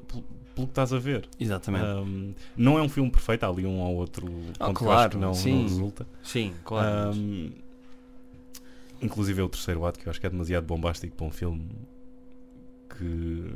pelo, 0.08 0.24
pelo 0.56 0.68
que 0.68 0.72
estás 0.72 0.92
a 0.92 0.98
ver. 0.98 1.30
exatamente. 1.40 1.86
Um, 1.86 2.34
não 2.58 2.80
é 2.80 2.82
um 2.82 2.90
filme 2.90 3.12
perfeito, 3.12 3.44
há 3.44 3.48
ali 3.48 3.66
um 3.66 3.80
ou 3.80 3.96
outro 3.98 4.26
Ah, 4.60 4.66
ponto 4.68 4.78
que 4.80 4.84
eu 4.84 4.88
claro, 4.88 5.10
que 5.12 5.18
não, 5.18 5.34
sim. 5.36 5.54
não 5.54 5.62
resulta. 5.64 6.08
Sim, 6.24 6.54
claro. 6.64 7.12
Um, 7.16 7.52
inclusive 9.02 9.40
é 9.42 9.44
o 9.44 9.50
terceiro 9.50 9.86
ato 9.86 10.00
que 10.00 10.08
eu 10.08 10.12
acho 10.12 10.20
que 10.20 10.26
é 10.28 10.30
demasiado 10.30 10.66
bombástico 10.66 11.16
para 11.16 11.26
um 11.26 11.32
filme 11.32 11.68
que. 12.98 13.54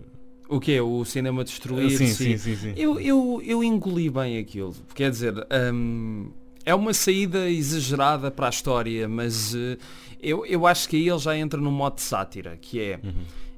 o 0.50 0.60
que 0.60 0.74
é? 0.74 0.82
O 0.82 1.04
cinema 1.06 1.44
destruir? 1.44 1.98
sim, 1.98 2.08
sim, 2.08 2.38
sim, 2.38 2.56
sim. 2.56 2.74
Eu, 2.76 3.00
eu, 3.00 3.42
eu 3.46 3.64
engoli 3.64 4.10
bem 4.10 4.38
aquilo. 4.38 4.76
Quer 4.94 5.10
dizer, 5.12 5.34
hum, 5.74 6.32
é 6.66 6.74
uma 6.76 6.94
saída 6.94 7.50
exagerada 7.50 8.32
para 8.32 8.48
a 8.48 8.50
história, 8.50 9.08
mas 9.08 9.54
eh, 9.56 9.78
eu, 10.22 10.46
eu 10.46 10.66
acho 10.66 10.88
que 10.88 10.96
aí 10.96 11.10
ele 11.10 11.20
já 11.20 11.38
entra 11.38 11.60
no 11.60 11.72
modo 11.72 11.96
de 11.96 12.02
sátira, 12.02 12.58
que 12.62 12.80
é, 12.80 13.00
Uhum. 13.04 13.12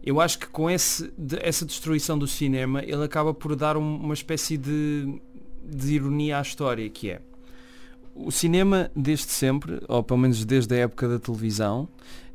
eu 0.04 0.20
acho 0.22 0.40
que 0.40 0.48
com 0.48 0.70
esse, 0.70 1.12
de- 1.18 1.38
essa 1.42 1.66
destruição 1.66 2.18
do 2.18 2.28
cinema, 2.28 2.82
ele 2.84 3.04
acaba 3.04 3.34
por 3.34 3.56
dar 3.56 3.78
um- 3.78 3.98
uma 3.98 4.14
espécie 4.14 4.58
de, 4.58 5.20
de 5.64 5.96
ironia 5.96 6.40
à 6.40 6.42
história, 6.42 6.90
que 6.90 7.12
é, 7.12 7.22
o 8.16 8.32
cinema 8.32 8.90
desde 8.96 9.32
sempre, 9.32 9.82
ou 9.88 10.02
pelo 10.02 10.20
menos 10.20 10.46
desde 10.46 10.74
a 10.74 10.78
época 10.80 11.08
da 11.08 11.20
televisão, 11.20 11.88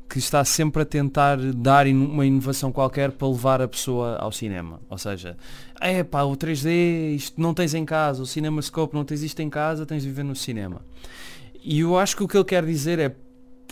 que 0.08 0.18
está 0.18 0.44
sempre 0.44 0.82
a 0.82 0.84
tentar 0.84 1.38
dar 1.54 1.86
uma 1.86 2.26
inovação 2.26 2.72
qualquer 2.72 3.12
para 3.12 3.28
levar 3.28 3.62
a 3.62 3.68
pessoa 3.68 4.16
ao 4.16 4.32
cinema. 4.32 4.80
Ou 4.90 4.98
seja, 4.98 5.36
é 5.80 6.02
pá, 6.02 6.22
o 6.24 6.36
3D, 6.36 7.14
isto 7.14 7.40
não 7.40 7.54
tens 7.54 7.74
em 7.74 7.84
casa, 7.84 8.20
o 8.20 8.26
CinemaScope 8.26 8.94
não 8.94 9.04
tens 9.04 9.22
isto 9.22 9.40
em 9.40 9.48
casa, 9.48 9.86
tens 9.86 10.02
de 10.02 10.08
viver 10.08 10.24
no 10.24 10.34
cinema. 10.34 10.82
E 11.62 11.80
eu 11.80 11.96
acho 11.96 12.16
que 12.16 12.24
o 12.24 12.28
que 12.28 12.36
ele 12.36 12.44
quer 12.44 12.64
dizer 12.66 12.98
é, 12.98 13.14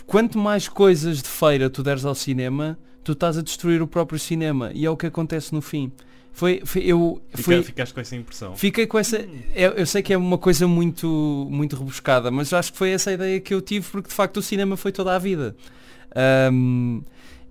quanto 0.07 0.37
mais 0.37 0.69
coisas 0.69 1.21
de 1.21 1.27
feira 1.27 1.69
tu 1.69 1.83
deres 1.83 2.05
ao 2.05 2.15
cinema, 2.15 2.79
tu 3.03 3.11
estás 3.11 3.37
a 3.37 3.41
destruir 3.41 3.81
o 3.81 3.87
próprio 3.87 4.17
cinema. 4.17 4.71
E 4.73 4.85
é 4.85 4.89
o 4.89 4.95
que 4.95 5.07
acontece 5.07 5.53
no 5.53 5.61
fim. 5.61 5.91
Foi, 6.31 6.61
foi 6.63 6.83
eu 6.83 7.21
Fica- 7.31 7.43
foi, 7.43 7.63
Ficaste 7.63 7.93
com 7.93 7.99
essa 7.99 8.15
impressão. 8.15 8.55
Fiquei 8.55 8.87
com 8.87 8.97
essa. 8.97 9.17
Eu, 9.53 9.71
eu 9.71 9.85
sei 9.85 10.01
que 10.01 10.13
é 10.13 10.17
uma 10.17 10.37
coisa 10.37 10.67
muito, 10.67 11.47
muito 11.51 11.75
rebuscada, 11.75 12.31
mas 12.31 12.53
acho 12.53 12.71
que 12.71 12.77
foi 12.77 12.91
essa 12.91 13.09
a 13.09 13.13
ideia 13.13 13.39
que 13.41 13.53
eu 13.53 13.61
tive, 13.61 13.85
porque 13.89 14.07
de 14.09 14.13
facto 14.15 14.37
o 14.37 14.41
cinema 14.41 14.77
foi 14.77 14.91
toda 14.91 15.13
a 15.15 15.19
vida. 15.19 15.55
Ahm, 16.15 17.01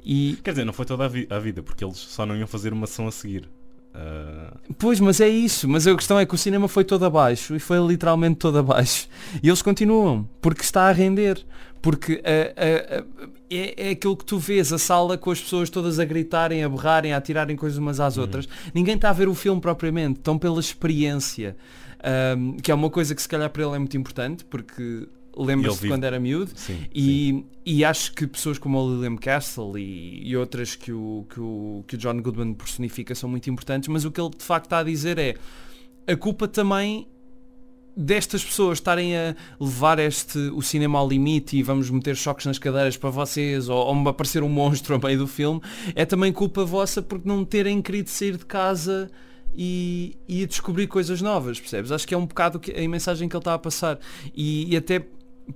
e 0.05 0.39
Quer 0.43 0.51
dizer, 0.53 0.65
não 0.65 0.73
foi 0.73 0.85
toda 0.87 1.05
a, 1.05 1.09
vi- 1.09 1.27
a 1.31 1.39
vida, 1.39 1.63
porque 1.63 1.85
eles 1.85 1.97
só 1.99 2.25
não 2.25 2.37
iam 2.37 2.47
fazer 2.47 2.73
uma 2.73 2.85
ação 2.85 3.07
a 3.07 3.13
seguir. 3.13 3.49
Ah, 3.95 4.57
pois, 4.79 5.01
mas 5.01 5.21
é 5.21 5.29
isso. 5.29 5.69
Mas 5.69 5.87
a 5.87 5.95
questão 5.95 6.19
é 6.19 6.25
que 6.27 6.35
o 6.35 6.39
cinema 6.39 6.69
foi 6.69 6.85
todo 6.85 7.05
abaixo 7.05 7.55
e 7.57 7.59
foi 7.59 7.79
literalmente 7.87 8.37
todo 8.37 8.59
abaixo. 8.59 9.09
E 9.43 9.49
eles 9.49 9.61
continuam, 9.63 10.29
porque 10.41 10.63
está 10.63 10.89
a 10.89 10.93
render. 10.93 11.45
Porque 11.83 12.23
a- 12.25 12.97
a- 12.97 12.99
a- 13.01 13.29
é, 13.51 13.89
é 13.89 13.91
aquilo 13.91 14.17
que 14.17 14.25
tu 14.25 14.39
vês, 14.39 14.73
a 14.73 14.79
sala 14.79 15.17
com 15.17 15.31
as 15.31 15.41
pessoas 15.41 15.71
todas 15.71 15.99
a 15.99 16.05
gritarem, 16.05 16.63
a 16.63 16.69
berrarem, 16.69 17.13
a 17.13 17.17
atirarem 17.17 17.57
coisas 17.57 17.79
umas 17.79 18.01
às 18.01 18.19
outras. 18.19 18.49
Ninguém 18.75 18.95
está 18.95 19.11
a 19.11 19.13
ver 19.13 19.29
o 19.29 19.35
filme 19.35 19.61
propriamente, 19.61 20.19
estão 20.19 20.39
pela 20.39 20.61
experiência. 20.61 21.57
Um, 22.37 22.57
que 22.59 22.71
é 22.71 22.75
uma 22.75 22.89
coisa 22.89 23.13
que 23.13 23.21
se 23.21 23.29
calhar 23.29 23.51
para 23.51 23.65
ele 23.65 23.75
é 23.75 23.79
muito 23.79 23.97
importante, 23.97 24.45
porque 24.45 25.09
lembra-se 25.37 25.83
de 25.83 25.89
quando 25.89 26.05
era 26.05 26.19
miúdo. 26.19 26.51
Sim, 26.55 26.79
sim. 26.79 26.87
E, 26.95 27.45
e 27.65 27.85
acho 27.85 28.13
que 28.13 28.27
pessoas 28.27 28.59
como 28.59 28.79
o 28.79 28.87
William 28.87 29.17
Castle 29.17 29.79
e, 29.79 30.29
e 30.29 30.37
outras 30.37 30.77
que 30.77 30.93
o, 30.93 31.27
que, 31.29 31.41
o, 31.41 31.85
que 31.87 31.97
o 31.97 31.99
John 31.99 32.21
Goodman 32.21 32.55
personifica 32.55 33.15
são 33.15 33.29
muito 33.29 33.49
importantes, 33.51 33.89
mas 33.89 34.05
o 34.05 34.11
que 34.11 34.21
ele 34.21 34.31
de 34.31 34.45
facto 34.45 34.67
está 34.67 34.79
a 34.79 34.83
dizer 34.83 35.19
é 35.19 35.37
a 36.07 36.17
culpa 36.17 36.47
também 36.49 37.07
destas 38.01 38.45
pessoas 38.45 38.79
estarem 38.79 39.17
a 39.17 39.35
levar 39.59 39.99
este, 39.99 40.39
o 40.55 40.63
cinema 40.63 41.01
ao 41.01 41.09
limite 41.09 41.57
e 41.57 41.65
vamos 41.65 41.91
meter 41.91 42.15
choques 42.15 42.47
nas 42.47 42.57
cadeiras 42.57 42.97
para 42.97 43.11
vocês 43.11 43.69
ou, 43.69 43.77
ou 43.77 44.09
aparecer 44.09 44.45
um 44.45 44.49
monstro 44.49 44.95
a 44.95 44.99
meio 45.01 45.19
do 45.19 45.27
filme, 45.27 45.61
é 45.97 46.07
também 46.07 46.33
culpa 46.33 46.65
vossa 46.65 47.03
porque 47.03 47.29
não 47.29 47.45
terem 47.45 47.83
querido 47.83 48.09
sair 48.09 48.37
de 48.37 48.47
casa 48.47 49.11
e, 49.53 50.17
e 50.29 50.47
descobrir 50.47 50.87
coisas 50.87 51.21
novas, 51.21 51.59
percebes? 51.59 51.91
Acho 51.91 52.07
que 52.07 52.15
é 52.15 52.17
um 52.17 52.27
bocado 52.27 52.61
a 52.73 52.89
mensagem 52.89 53.29
que 53.29 53.35
ele 53.35 53.41
está 53.41 53.55
a 53.55 53.59
passar 53.59 53.99
e, 54.33 54.73
e 54.73 54.77
até 54.77 55.05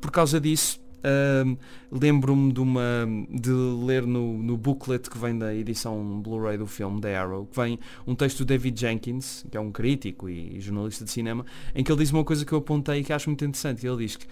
por 0.00 0.10
causa 0.10 0.40
disso 0.40 0.81
hum, 1.04 1.56
lembro-me 1.90 2.52
de, 2.52 2.60
uma, 2.60 3.06
de 3.30 3.50
ler 3.50 4.06
no, 4.06 4.42
no 4.42 4.56
booklet 4.56 5.08
que 5.10 5.18
vem 5.18 5.36
da 5.38 5.54
edição 5.54 6.20
Blu-ray 6.20 6.56
do 6.58 6.66
filme 6.66 7.00
The 7.00 7.16
Arrow, 7.16 7.46
que 7.46 7.56
vem 7.60 7.78
um 8.06 8.14
texto 8.14 8.38
do 8.38 8.44
David 8.44 8.78
Jenkins, 8.80 9.44
que 9.50 9.56
é 9.56 9.60
um 9.60 9.70
crítico 9.72 10.28
e 10.28 10.60
jornalista 10.60 11.04
de 11.04 11.10
cinema, 11.10 11.44
em 11.74 11.82
que 11.84 11.90
ele 11.92 11.98
diz 12.00 12.10
uma 12.12 12.24
coisa 12.24 12.44
que 12.44 12.52
eu 12.52 12.58
apontei 12.58 13.00
e 13.00 13.04
que 13.04 13.12
acho 13.12 13.28
muito 13.28 13.44
interessante. 13.44 13.86
Ele 13.86 13.96
diz 14.06 14.16
que 14.16 14.26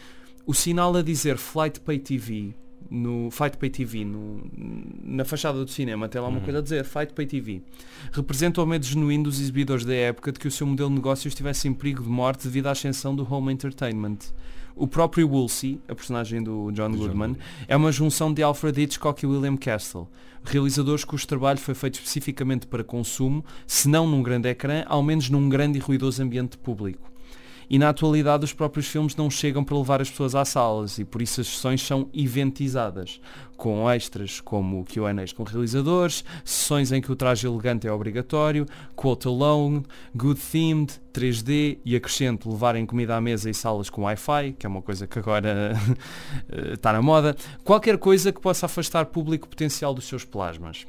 o 0.47 0.55
sinal 0.55 0.95
a 0.97 1.03
dizer 1.03 1.37
Flight 1.37 1.81
Pay 1.81 1.99
TV 1.99 2.55
no 2.91 3.31
Fight 3.31 3.59
Pay 3.59 3.69
TV 3.71 4.05
no, 4.07 4.41
na 5.05 5.23
fachada 5.25 5.63
do 5.63 5.71
cinema 5.71 6.09
tem 6.09 6.21
lá 6.21 6.27
uma 6.29 6.39
Uhum. 6.39 6.45
coisa 6.45 6.59
a 6.61 6.63
dizer 6.63 6.85
Fight 6.85 7.13
Pay 7.13 7.27
TV 7.27 7.63
representa 8.11 8.63
o 8.63 8.67
medo 8.67 8.85
genuíno 8.87 9.25
dos 9.25 9.39
exibidores 9.39 9.85
da 9.85 9.95
época 9.95 10.33
de 10.33 10.41
que 10.41 10.49
o 10.49 10.51
seu 10.51 10.67
modelo 10.67 10.89
de 10.89 10.95
negócio 10.97 11.29
estivesse 11.29 11.69
em 11.69 11.75
perigo 11.75 12.03
de 12.03 12.09
morte 12.09 12.45
devido 12.45 12.67
à 12.69 12.71
ascensão 12.71 13.15
do 13.15 13.23
home 13.33 13.53
entertainment 13.53 14.17
o 14.81 14.89
próprio 14.89 15.29
Woolsey, 15.29 15.79
a 15.87 15.95
personagem 15.95 16.43
do 16.43 16.73
John 16.73 16.91
Do 16.91 16.97
John 16.97 17.03
Goodman, 17.03 17.29
Goodman. 17.29 17.37
é 17.69 17.77
uma 17.77 17.93
junção 17.93 18.33
de 18.33 18.43
Alfred 18.43 18.81
Hitchcock 18.81 19.23
e 19.23 19.27
William 19.27 19.57
Castle, 19.57 20.09
realizadores 20.43 21.05
cujo 21.05 21.27
trabalho 21.27 21.59
foi 21.59 21.75
feito 21.75 21.97
especificamente 21.97 22.67
para 22.67 22.83
consumo, 22.83 23.45
se 23.67 23.89
não 23.91 24.07
num 24.07 24.23
grande 24.23 24.49
ecrã, 24.49 24.83
ao 24.87 25.03
menos 25.03 25.29
num 25.29 25.51
grande 25.51 25.77
e 25.79 25.81
ruidoso 25.83 26.23
ambiente 26.23 26.57
público. 26.57 27.10
E 27.71 27.79
na 27.79 27.91
atualidade 27.91 28.45
os 28.45 28.53
próprios 28.53 28.89
filmes 28.89 29.15
não 29.15 29.31
chegam 29.31 29.63
para 29.63 29.79
levar 29.79 30.03
as 30.03 30.11
pessoas 30.11 30.35
às 30.35 30.49
salas 30.49 30.99
e 30.99 31.05
por 31.05 31.23
isso 31.23 31.41
as 31.41 31.47
sessões 31.47 31.81
são 31.81 32.09
eventizadas, 32.13 33.21
com 33.57 33.89
extras 33.89 34.41
como 34.41 34.85
Q&As 34.85 35.33
com 35.33 35.45
realizadores, 35.45 36.25
sessões 36.45 36.91
em 36.91 37.01
que 37.01 37.13
o 37.13 37.15
traje 37.15 37.47
elegante 37.47 37.87
é 37.87 37.93
obrigatório, 37.93 38.67
quote 38.97 39.29
alone, 39.29 39.85
good 40.13 40.41
themed, 40.41 41.01
3D 41.15 41.79
e 41.85 41.95
acrescento 41.95 42.51
levarem 42.51 42.85
comida 42.85 43.15
à 43.15 43.21
mesa 43.21 43.49
e 43.49 43.55
salas 43.55 43.89
com 43.89 44.03
Wi-Fi, 44.03 44.57
que 44.59 44.67
é 44.67 44.69
uma 44.69 44.83
coisa 44.83 45.07
que 45.07 45.21
agora 45.21 45.73
eh, 46.51 46.73
está 46.73 46.93
na 46.93 47.01
moda, 47.01 47.37
qualquer 47.63 47.99
coisa 47.99 48.33
que 48.33 48.41
possa 48.41 48.67
afastar 48.67 49.07
público 49.07 49.49
potencial 49.49 49.95
dos 49.95 50.07
seus 50.07 50.25
plasmas. 50.25 50.87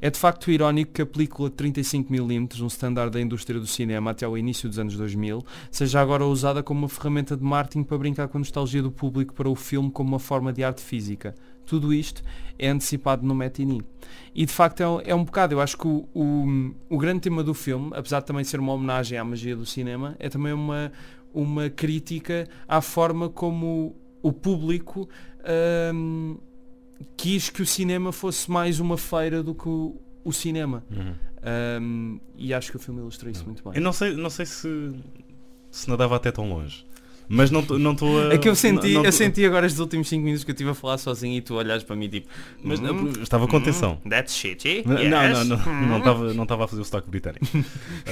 É 0.00 0.10
de 0.10 0.18
facto 0.18 0.50
irónico 0.50 0.92
que 0.92 1.02
a 1.02 1.06
película 1.06 1.50
de 1.50 1.56
35mm, 1.56 2.60
um 2.62 2.66
standard 2.66 3.10
da 3.12 3.20
indústria 3.20 3.58
do 3.60 3.66
cinema 3.66 4.10
até 4.10 4.24
ao 4.24 4.36
início 4.36 4.68
dos 4.68 4.78
anos 4.78 4.96
2000, 4.96 5.42
seja 5.70 6.00
agora 6.00 6.24
usada 6.24 6.62
como 6.62 6.80
uma 6.80 6.88
ferramenta 6.88 7.36
de 7.36 7.42
marketing 7.44 7.82
para 7.84 7.98
brincar 7.98 8.28
com 8.28 8.38
a 8.38 8.40
nostalgia 8.40 8.82
do 8.82 8.90
público 8.90 9.34
para 9.34 9.48
o 9.48 9.54
filme 9.54 9.90
como 9.90 10.08
uma 10.10 10.18
forma 10.18 10.52
de 10.52 10.62
arte 10.64 10.82
física. 10.82 11.34
Tudo 11.64 11.92
isto 11.92 12.22
é 12.58 12.68
antecipado 12.68 13.26
no 13.26 13.34
matinee. 13.34 13.82
E 14.34 14.46
de 14.46 14.52
facto 14.52 14.80
é, 14.80 14.88
um- 14.88 15.00
é 15.04 15.14
um 15.14 15.24
bocado, 15.24 15.54
eu 15.54 15.60
acho 15.60 15.76
que 15.76 15.86
o, 15.88 16.06
o, 16.14 16.74
o 16.88 16.98
grande 16.98 17.20
tema 17.20 17.42
do 17.42 17.52
filme, 17.54 17.90
apesar 17.94 18.20
de 18.20 18.26
também 18.26 18.44
ser 18.44 18.60
uma 18.60 18.72
homenagem 18.72 19.18
à 19.18 19.24
magia 19.24 19.56
do 19.56 19.66
cinema, 19.66 20.14
é 20.18 20.28
também 20.28 20.52
uma, 20.52 20.92
uma 21.34 21.68
crítica 21.68 22.46
à 22.68 22.80
forma 22.80 23.28
como 23.28 23.96
o 24.22 24.32
público 24.32 25.08
hum, 25.94 26.36
quis 27.16 27.50
que 27.50 27.62
o 27.62 27.66
cinema 27.66 28.12
fosse 28.12 28.50
mais 28.50 28.80
uma 28.80 28.96
feira 28.96 29.42
do 29.42 29.54
que 29.54 29.68
o, 29.68 29.96
o 30.24 30.32
cinema. 30.32 30.84
Uhum. 30.90 31.14
Hum, 31.80 32.20
e 32.36 32.52
acho 32.52 32.70
que 32.70 32.76
o 32.76 32.80
filme 32.80 33.00
ilustra 33.00 33.30
isso 33.30 33.44
muito 33.44 33.62
Eu 33.64 33.70
bem. 33.72 33.80
não 33.80 33.92
sei, 33.92 34.16
não 34.16 34.30
sei 34.30 34.46
se, 34.46 34.92
se 35.70 35.88
nadava 35.88 36.16
até 36.16 36.32
tão 36.32 36.48
longe. 36.48 36.84
Mas 37.28 37.50
não 37.50 37.58
estou 37.60 37.76
não 37.78 37.92
estou 37.92 38.20
a. 38.30 38.34
É 38.34 38.38
que 38.38 38.48
eu 38.48 38.54
senti, 38.54 38.86
não- 38.88 38.94
não 38.94 39.04
eu 39.04 39.10
tô- 39.10 39.16
senti 39.16 39.44
agora 39.44 39.66
estes 39.66 39.80
últimos 39.80 40.08
5 40.08 40.22
minutos 40.24 40.44
que 40.44 40.50
eu 40.50 40.54
estive 40.54 40.70
a 40.70 40.74
falar 40.74 40.96
sozinho 40.96 41.36
e 41.36 41.40
tu 41.40 41.54
olhares 41.54 41.82
para 41.82 41.96
mim 41.96 42.08
tipo 42.08 42.28
Mas 42.62 42.78
não, 42.78 42.94
"Hum, 42.94 43.12
estava 43.20 43.48
com 43.48 43.56
hum, 43.56 43.60
atenção. 43.60 43.98
That's 44.08 44.32
shitty. 44.36 44.84
Não, 44.86 44.96
yes. 44.96 45.10
não, 45.10 45.44
não, 45.44 45.56
hum, 45.56 45.86
não 45.88 45.98
estava 45.98 46.34
não 46.34 46.42
estava 46.44 46.64
a 46.64 46.68
fazer 46.68 46.82
o 46.82 46.84
sotaque 46.84 47.10
britânico. 47.10 47.44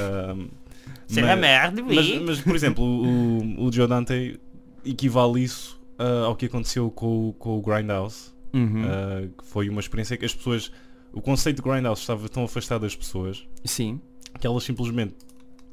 C'est 1.06 1.22
mas- 1.22 1.72
oui. 1.86 1.94
Mas, 1.94 2.22
mas, 2.22 2.40
por 2.40 2.56
exemplo, 2.56 2.84
o, 2.84 3.66
o 3.66 3.72
Joe 3.72 3.86
Dante 3.86 4.40
equivale 4.84 5.42
isso 5.44 5.80
ah, 5.98 6.24
ao 6.26 6.34
que 6.36 6.46
aconteceu 6.46 6.90
com, 6.90 7.34
com 7.38 7.58
o 7.58 7.62
Grindhouse, 7.62 8.32
Uhum. 8.54 9.30
que 9.36 9.44
foi 9.44 9.68
uma 9.68 9.80
experiência 9.80 10.16
que 10.16 10.24
as 10.24 10.34
pessoas. 10.34 10.70
O 11.12 11.20
conceito 11.20 11.62
de 11.62 11.68
Grindhouse 11.68 12.00
estava 12.00 12.28
tão 12.28 12.44
afastado 12.44 12.82
das 12.82 12.96
pessoas 12.96 13.46
Sim. 13.64 14.00
que 14.40 14.46
elas 14.46 14.64
simplesmente 14.64 15.14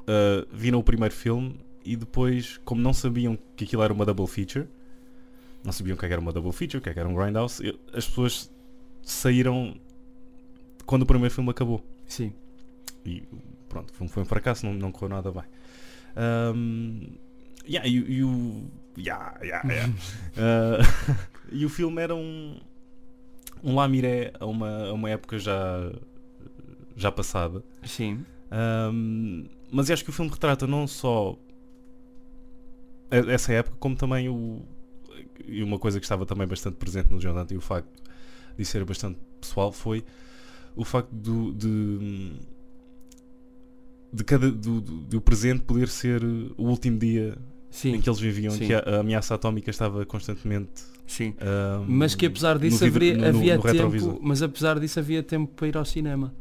ah, 0.06 0.46
viram 0.52 0.78
o 0.78 0.84
primeiro 0.84 1.14
filme 1.14 1.58
e 1.84 1.96
depois, 1.96 2.58
como 2.64 2.80
não 2.80 2.92
sabiam 2.92 3.36
que 3.56 3.64
aquilo 3.64 3.82
era 3.82 3.92
uma 3.92 4.04
double 4.04 4.26
feature, 4.26 4.68
não 5.64 5.72
sabiam 5.72 5.94
o 5.96 5.98
que 5.98 6.04
é 6.04 6.08
que 6.08 6.12
era 6.12 6.20
uma 6.20 6.32
double 6.32 6.52
feature, 6.52 6.78
o 6.78 6.80
que 6.80 6.90
é 6.90 6.92
que 6.92 6.98
era 7.00 7.08
um 7.08 7.14
Grindhouse, 7.14 7.62
as 7.92 8.06
pessoas 8.06 8.50
saíram 9.02 9.76
quando 10.86 11.02
o 11.02 11.06
primeiro 11.06 11.34
filme 11.34 11.50
acabou. 11.50 11.84
Sim. 12.06 12.32
E 13.04 13.22
pronto, 13.68 13.90
o 13.90 13.94
filme 13.94 14.08
foi 14.08 14.22
um 14.22 14.26
fracasso, 14.26 14.66
não, 14.66 14.74
não 14.74 14.92
correu 14.92 15.08
nada 15.08 15.30
bem. 15.32 15.44
Ahm, 16.16 17.16
yeah, 17.68 17.88
e, 17.88 17.94
e 17.96 18.24
o. 18.24 18.64
Yeah, 18.96 19.38
yeah, 19.42 19.68
yeah. 19.72 19.92
Ah, 20.36 21.18
e 21.50 21.64
o 21.64 21.68
filme 21.68 22.00
era 22.00 22.14
um. 22.14 22.60
Um 23.62 23.74
lamiré 23.74 24.32
a 24.38 24.46
uma, 24.46 24.86
a 24.86 24.92
uma 24.92 25.10
época 25.10 25.38
já. 25.38 25.92
já 26.96 27.12
passada. 27.12 27.62
Sim. 27.84 28.24
Ahm, 28.50 29.46
mas 29.70 29.88
eu 29.88 29.94
acho 29.94 30.04
que 30.04 30.10
o 30.10 30.12
filme 30.12 30.30
retrata 30.30 30.66
não 30.66 30.86
só 30.86 31.38
essa 33.10 33.52
época, 33.52 33.76
como 33.78 33.94
também 33.94 34.28
o. 34.28 34.62
E 35.46 35.62
uma 35.62 35.78
coisa 35.78 35.98
que 35.98 36.04
estava 36.04 36.24
também 36.24 36.46
bastante 36.46 36.76
presente 36.76 37.10
no 37.10 37.18
Dante 37.18 37.54
e 37.54 37.56
o 37.56 37.60
facto 37.60 37.90
de 38.56 38.64
ser 38.64 38.84
bastante 38.84 39.18
pessoal 39.40 39.72
foi 39.72 40.04
o 40.74 40.84
facto 40.84 41.10
do, 41.10 41.52
de. 41.52 42.32
de 44.12 44.24
cada. 44.24 44.50
Do, 44.50 44.80
do, 44.80 44.96
do 44.98 45.20
presente 45.20 45.62
poder 45.62 45.88
ser 45.88 46.22
o 46.22 46.64
último 46.64 46.98
dia 46.98 47.36
Sim. 47.72 47.94
em 47.96 48.00
que 48.00 48.08
eles 48.08 48.20
viviam, 48.20 48.54
em 48.54 48.58
Sim. 48.58 48.66
que 48.68 48.74
a, 48.74 49.00
ameaça 49.00 49.34
atómica 49.34 49.70
estava 49.70 50.06
constantemente. 50.06 50.70
Sim. 51.06 51.34
Mas 51.88 52.14
que 52.14 52.26
apesar 52.26 52.56
disso 52.58 52.84
no 52.84 52.86
haveria, 52.90 53.14
no- 53.16 53.20
no- 53.22 53.28
havia 53.40 53.56
no 53.56 53.62
tempo, 53.62 54.18
mas 54.22 54.40
apesar 54.42 54.78
disso 54.78 55.00
havia 55.00 55.22
tempo 55.22 55.52
para 55.56 55.66
ir 55.68 55.76
ao 55.76 55.84
cinema. 55.84 56.32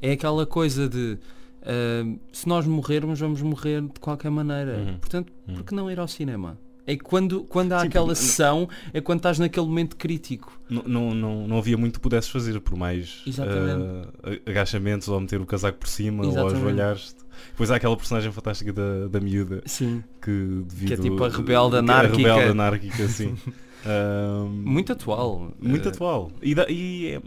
É 0.00 0.12
aquela 0.12 0.46
coisa 0.46 0.88
de 0.88 1.18
ah, 1.62 2.16
se 2.32 2.48
nós 2.48 2.64
morrermos, 2.66 3.18
vamos 3.20 3.42
morrer 3.42 3.82
de 3.82 4.00
qualquer 4.00 4.30
maneira. 4.30 4.78
Uhum. 4.78 4.98
Portanto, 4.98 5.32
Uhum. 5.46 5.54
por 5.56 5.64
que 5.64 5.74
não 5.74 5.90
ir 5.90 5.98
ao 6.00 6.08
cinema? 6.08 6.56
É 6.90 6.96
quando, 6.96 7.44
quando 7.44 7.74
há 7.74 7.80
Sim, 7.80 7.86
aquela 7.88 8.14
sessão, 8.14 8.66
é 8.94 9.00
quando 9.02 9.18
estás 9.18 9.38
naquele 9.38 9.66
momento 9.66 9.94
crítico. 9.94 10.58
Não, 10.70 10.82
não, 10.84 11.14
não, 11.14 11.46
não 11.46 11.58
havia 11.58 11.76
muito 11.76 11.94
que 11.96 12.00
pudesses 12.00 12.30
fazer, 12.30 12.58
por 12.60 12.78
mais 12.78 13.22
ah, 13.38 14.08
agachamentos 14.46 15.06
ou 15.08 15.20
meter 15.20 15.38
o 15.38 15.44
casaco 15.44 15.76
por 15.78 15.86
cima 15.88 16.24
ou 16.24 16.30
Exatamente. 16.30 16.56
ajoelhares. 16.56 17.16
Depois 17.50 17.70
há 17.70 17.76
aquela 17.76 17.94
personagem 17.94 18.32
fantástica 18.32 18.72
da, 18.72 19.06
da 19.06 19.20
miúda 19.20 19.62
Sim. 19.66 20.02
que 20.22 20.30
devido 20.66 20.88
Que 20.88 20.94
é 20.94 20.96
tipo 20.96 21.22
a 21.22 21.28
rebelde 21.28 21.44
que 21.44 21.52
é 21.52 21.54
a 21.56 21.78
anárquica. 21.78 22.16
rebelde 22.16 22.50
anárquica. 22.50 23.04
Ahm, 23.86 24.62
Muito 24.64 24.92
atual. 24.92 25.52
muito 25.60 25.88
Ah, 25.88 25.92
atual. 25.92 26.32
E, 26.42 26.54
da- 26.54 26.68
e 26.68 27.06
é- 27.08 27.22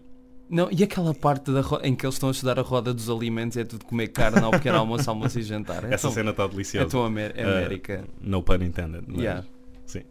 Não, 0.51 0.67
e 0.69 0.83
aquela 0.83 1.13
parte 1.13 1.49
da 1.49 1.61
em 1.81 1.95
que 1.95 2.05
eles 2.05 2.15
estão 2.15 2.27
a 2.27 2.31
estudar 2.33 2.59
a 2.59 2.61
roda 2.61 2.93
dos 2.93 3.09
alimentos 3.09 3.55
é 3.57 3.63
tudo 3.63 3.85
comer 3.85 4.09
carne 4.09 4.39
ao 4.43 4.51
pequeno 4.51 4.77
almoço, 4.79 5.09
almoço 5.09 5.39
e 5.39 5.43
jantar. 5.43 5.85
É 5.89 5.93
essa 5.93 6.11
cena 6.11 6.31
está 6.31 6.43
é 6.43 6.47
deliciosa. 6.49 6.89
tão 6.89 7.05
Amé- 7.05 7.33
Ah, 7.37 7.41
América. 7.41 8.03
No 8.21 8.43
pun 8.43 8.55
intended. 8.55 9.03
mas- 9.07 9.17
Yeah. 9.21 9.45
Sim. 9.85 10.01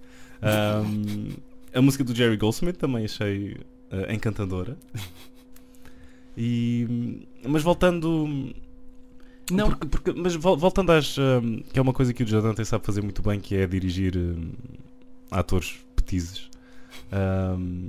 Ahm, 0.40 1.28
a 1.74 1.82
música 1.82 2.02
do 2.02 2.14
Jerry 2.14 2.38
Goldsmith 2.38 2.76
também 2.78 3.04
achei 3.04 3.58
ah, 3.92 4.12
encantadora. 4.14 4.78
E, 6.36 7.26
mas 7.46 7.62
voltando 7.62 8.50
Não, 9.50 9.68
Porque- 9.68 9.86
porque- 9.88 10.12
mas 10.20 10.34
vol- 10.36 10.56
voltando 10.56 10.90
às. 10.92 11.18
hum, 11.18 11.60
que 11.72 11.78
é 11.78 11.82
uma 11.82 11.92
coisa 11.92 12.14
que 12.14 12.22
o 12.22 12.26
Joe 12.26 12.40
Dante 12.40 12.64
sabe 12.64 12.86
fazer 12.86 13.02
muito 13.02 13.20
bem, 13.20 13.40
que 13.40 13.56
é 13.56 13.66
dirigir 13.66 14.14
atores 15.30 15.78
petizes. 15.96 16.48
Hum, 17.12 17.88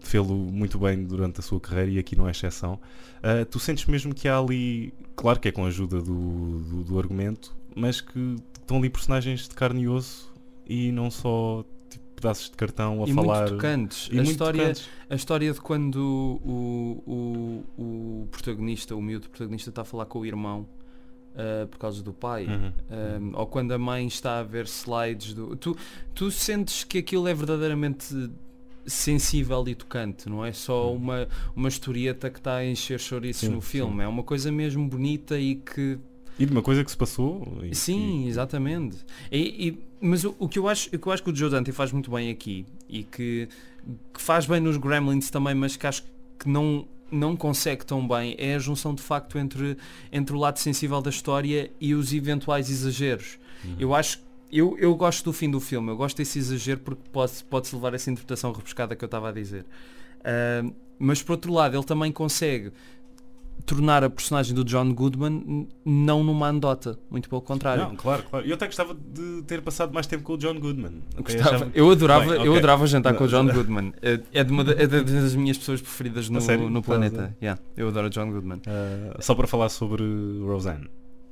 Fê-lo 0.00 0.34
muito 0.34 0.78
bem 0.78 1.04
durante 1.04 1.40
a 1.40 1.42
sua 1.42 1.60
carreira 1.60 1.90
e 1.90 1.98
aqui 1.98 2.16
não 2.16 2.26
é 2.26 2.30
exceção. 2.30 2.80
Ah, 3.22 3.44
tu 3.44 3.58
sentes 3.58 3.86
mesmo 3.86 4.14
que 4.14 4.28
há 4.28 4.38
ali. 4.38 4.92
Claro 5.14 5.38
que 5.38 5.48
é 5.48 5.52
com 5.52 5.64
a 5.64 5.68
ajuda 5.68 6.00
do, 6.00 6.60
do, 6.60 6.84
do 6.84 6.98
argumento, 6.98 7.54
mas 7.74 8.00
que 8.00 8.36
estão 8.60 8.78
ali 8.78 8.88
personagens 8.88 9.48
de 9.48 9.54
carne 9.54 9.82
e 9.82 9.88
osso 9.88 10.32
e 10.66 10.90
não 10.92 11.10
só 11.10 11.64
tipo, 11.90 12.04
pedaços 12.14 12.50
de 12.50 12.56
cartão 12.56 13.04
a 13.04 13.08
e 13.08 13.12
falar. 13.12 13.40
muito 13.40 13.54
tocantes. 13.54 14.08
E 14.08 14.12
a, 14.12 14.16
muito 14.16 14.30
história, 14.30 14.60
tocantes. 14.60 14.88
a 15.08 15.14
história 15.14 15.52
de 15.52 15.60
quando 15.60 16.40
o, 16.44 17.02
o, 17.06 17.82
o 17.82 18.28
protagonista, 18.30 18.96
o 18.96 19.02
miúdo 19.02 19.28
protagonista 19.28 19.70
está 19.70 19.82
a 19.82 19.84
falar 19.84 20.06
com 20.06 20.20
o 20.20 20.26
irmão 20.26 20.66
ah, 21.36 21.66
por 21.70 21.78
causa 21.78 22.02
do 22.02 22.12
pai. 22.12 22.46
Uhum. 22.46 22.72
Um, 23.32 23.38
ou 23.38 23.46
quando 23.46 23.72
a 23.72 23.78
mãe 23.78 24.06
está 24.06 24.40
a 24.40 24.42
ver 24.42 24.66
slides 24.66 25.34
do. 25.34 25.56
Tu, 25.56 25.76
tu 26.14 26.30
sentes 26.30 26.84
que 26.84 26.98
aquilo 26.98 27.26
é 27.26 27.34
verdadeiramente 27.34 28.30
sensível 28.86 29.64
e 29.68 29.74
tocante, 29.74 30.28
não 30.28 30.44
é 30.44 30.52
só 30.52 30.92
uma, 30.92 31.28
uma 31.54 31.68
historieta 31.68 32.28
que 32.30 32.38
está 32.38 32.56
a 32.56 32.66
encher 32.66 32.98
chouriços 33.00 33.42
Sim, 33.48 33.54
no 33.54 33.60
filme, 33.60 33.96
sim. 33.96 34.02
é 34.02 34.08
uma 34.08 34.22
coisa 34.22 34.50
mesmo 34.50 34.86
bonita 34.88 35.38
e 35.38 35.56
que. 35.56 35.98
E 36.38 36.46
de 36.46 36.52
uma 36.52 36.62
coisa 36.62 36.82
que 36.84 36.90
se 36.90 36.96
passou. 36.96 37.58
e- 37.62 37.74
Sim, 37.74 38.26
exatamente. 38.26 38.96
E, 39.30 39.68
e- 39.68 39.78
mas 40.00 40.24
o, 40.24 40.34
o 40.38 40.48
que 40.48 40.58
eu 40.58 40.66
acho, 40.68 40.88
o 40.94 40.98
que 40.98 41.06
eu 41.06 41.12
acho 41.12 41.22
que 41.22 41.30
o 41.30 41.34
Joe 41.34 41.50
Dante 41.50 41.70
faz 41.72 41.92
muito 41.92 42.10
bem 42.10 42.30
aqui 42.30 42.64
e 42.88 43.04
que, 43.04 43.48
que 44.12 44.20
faz 44.20 44.46
bem 44.46 44.60
nos 44.60 44.76
Gremlins 44.76 45.30
também, 45.30 45.54
mas 45.54 45.76
que 45.76 45.86
acho 45.86 46.02
que 46.38 46.48
não 46.48 46.86
não 47.10 47.36
consegue 47.36 47.84
tão 47.84 48.08
bem 48.08 48.34
é 48.38 48.54
a 48.54 48.58
junção 48.58 48.94
de 48.94 49.02
facto 49.02 49.38
entre, 49.38 49.76
entre 50.10 50.34
o 50.34 50.38
lado 50.38 50.56
sensível 50.58 51.02
da 51.02 51.10
história 51.10 51.70
e 51.78 51.94
os 51.94 52.10
eventuais 52.14 52.70
exageros. 52.70 53.38
Uhum. 53.62 53.76
Eu 53.78 53.94
acho 53.94 54.18
eu, 54.52 54.76
eu 54.78 54.94
gosto 54.94 55.24
do 55.24 55.32
fim 55.32 55.50
do 55.50 55.60
filme, 55.60 55.90
eu 55.90 55.96
gosto 55.96 56.16
desse 56.16 56.38
exagero 56.38 56.80
porque 56.80 57.02
pode, 57.10 57.32
pode-se 57.48 57.74
levar 57.74 57.94
essa 57.94 58.10
interpretação 58.10 58.52
rebuscada 58.52 58.94
que 58.94 59.04
eu 59.04 59.06
estava 59.06 59.30
a 59.30 59.32
dizer. 59.32 59.64
Ah, 60.24 60.62
mas 60.98 61.22
por 61.22 61.32
outro 61.32 61.52
lado, 61.52 61.76
ele 61.76 61.84
também 61.84 62.12
consegue 62.12 62.72
tornar 63.64 64.02
a 64.02 64.10
personagem 64.10 64.54
do 64.54 64.64
John 64.64 64.92
Goodman 64.92 65.68
não 65.84 66.24
numa 66.24 66.48
anedota, 66.48 66.98
muito 67.10 67.28
pelo 67.28 67.40
contrário. 67.40 67.84
Não, 67.84 67.96
claro, 67.96 68.24
claro. 68.28 68.46
Eu 68.46 68.54
até 68.54 68.66
gostava 68.66 68.94
de 68.94 69.42
ter 69.42 69.62
passado 69.62 69.92
mais 69.92 70.06
tempo 70.06 70.24
com 70.24 70.34
o 70.34 70.38
John 70.38 70.58
Goodman. 70.58 71.02
Gostava- 71.16 71.56
achava- 71.56 71.70
eu 71.74 71.90
adorava, 71.90 72.24
Bem, 72.24 72.34
eu 72.34 72.40
ok. 72.52 72.58
adorava 72.58 72.86
jantar 72.86 73.14
com 73.14 73.24
o 73.24 73.28
John. 73.28 73.46
Goodman. 73.46 73.92
É, 74.02 74.20
é, 74.32 74.44
de 74.44 74.52
uma 74.52 74.62
é 74.62 74.86
das 74.86 75.34
minhas 75.34 75.58
pessoas 75.58 75.80
preferidas 75.80 76.28
no, 76.28 76.40
no 76.70 76.78
a 76.78 76.82
planeta. 76.82 77.36
Yeah, 77.40 77.60
eu 77.76 77.88
adoro 77.88 78.08
o 78.08 78.10
John 78.10 78.30
Goodman. 78.30 78.60
Ah, 78.66 79.16
só 79.20 79.34
para 79.34 79.46
falar 79.46 79.68
sobre 79.68 80.02
Roseanne. 80.40 80.88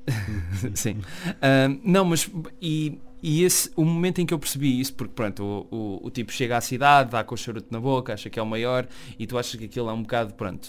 Sim. 0.75 0.99
Ah, 1.43 1.69
não, 1.83 2.05
mas 2.05 2.31
e, 2.61 2.99
e 3.23 3.45
esse, 3.45 3.71
o 3.77 3.85
momento 3.85 4.21
em 4.21 4.27
que 4.27 4.33
eu 4.33 4.39
percebi 4.39 4.81
isso, 4.81 4.95
porque 4.95 5.13
pronto, 5.15 5.43
o, 5.71 5.77
o, 6.03 6.07
o 6.07 6.11
tipo 6.11 6.33
chega 6.33 6.57
à 6.57 6.61
cidade, 6.61 7.11
dá 7.11 7.23
com 7.23 7.35
o 7.35 7.39
charuto 7.39 7.67
na 7.71 7.79
boca, 7.81 8.15
acha 8.15 8.31
que 8.31 8.39
é 8.39 8.43
o 8.43 8.47
maior 8.47 8.87
e 9.19 9.27
tu 9.27 9.37
achas 9.39 9.55
que 9.57 9.65
aquilo 9.67 9.89
é 9.91 9.93
um 9.93 10.03
bocado, 10.03 10.35
pronto, 10.35 10.69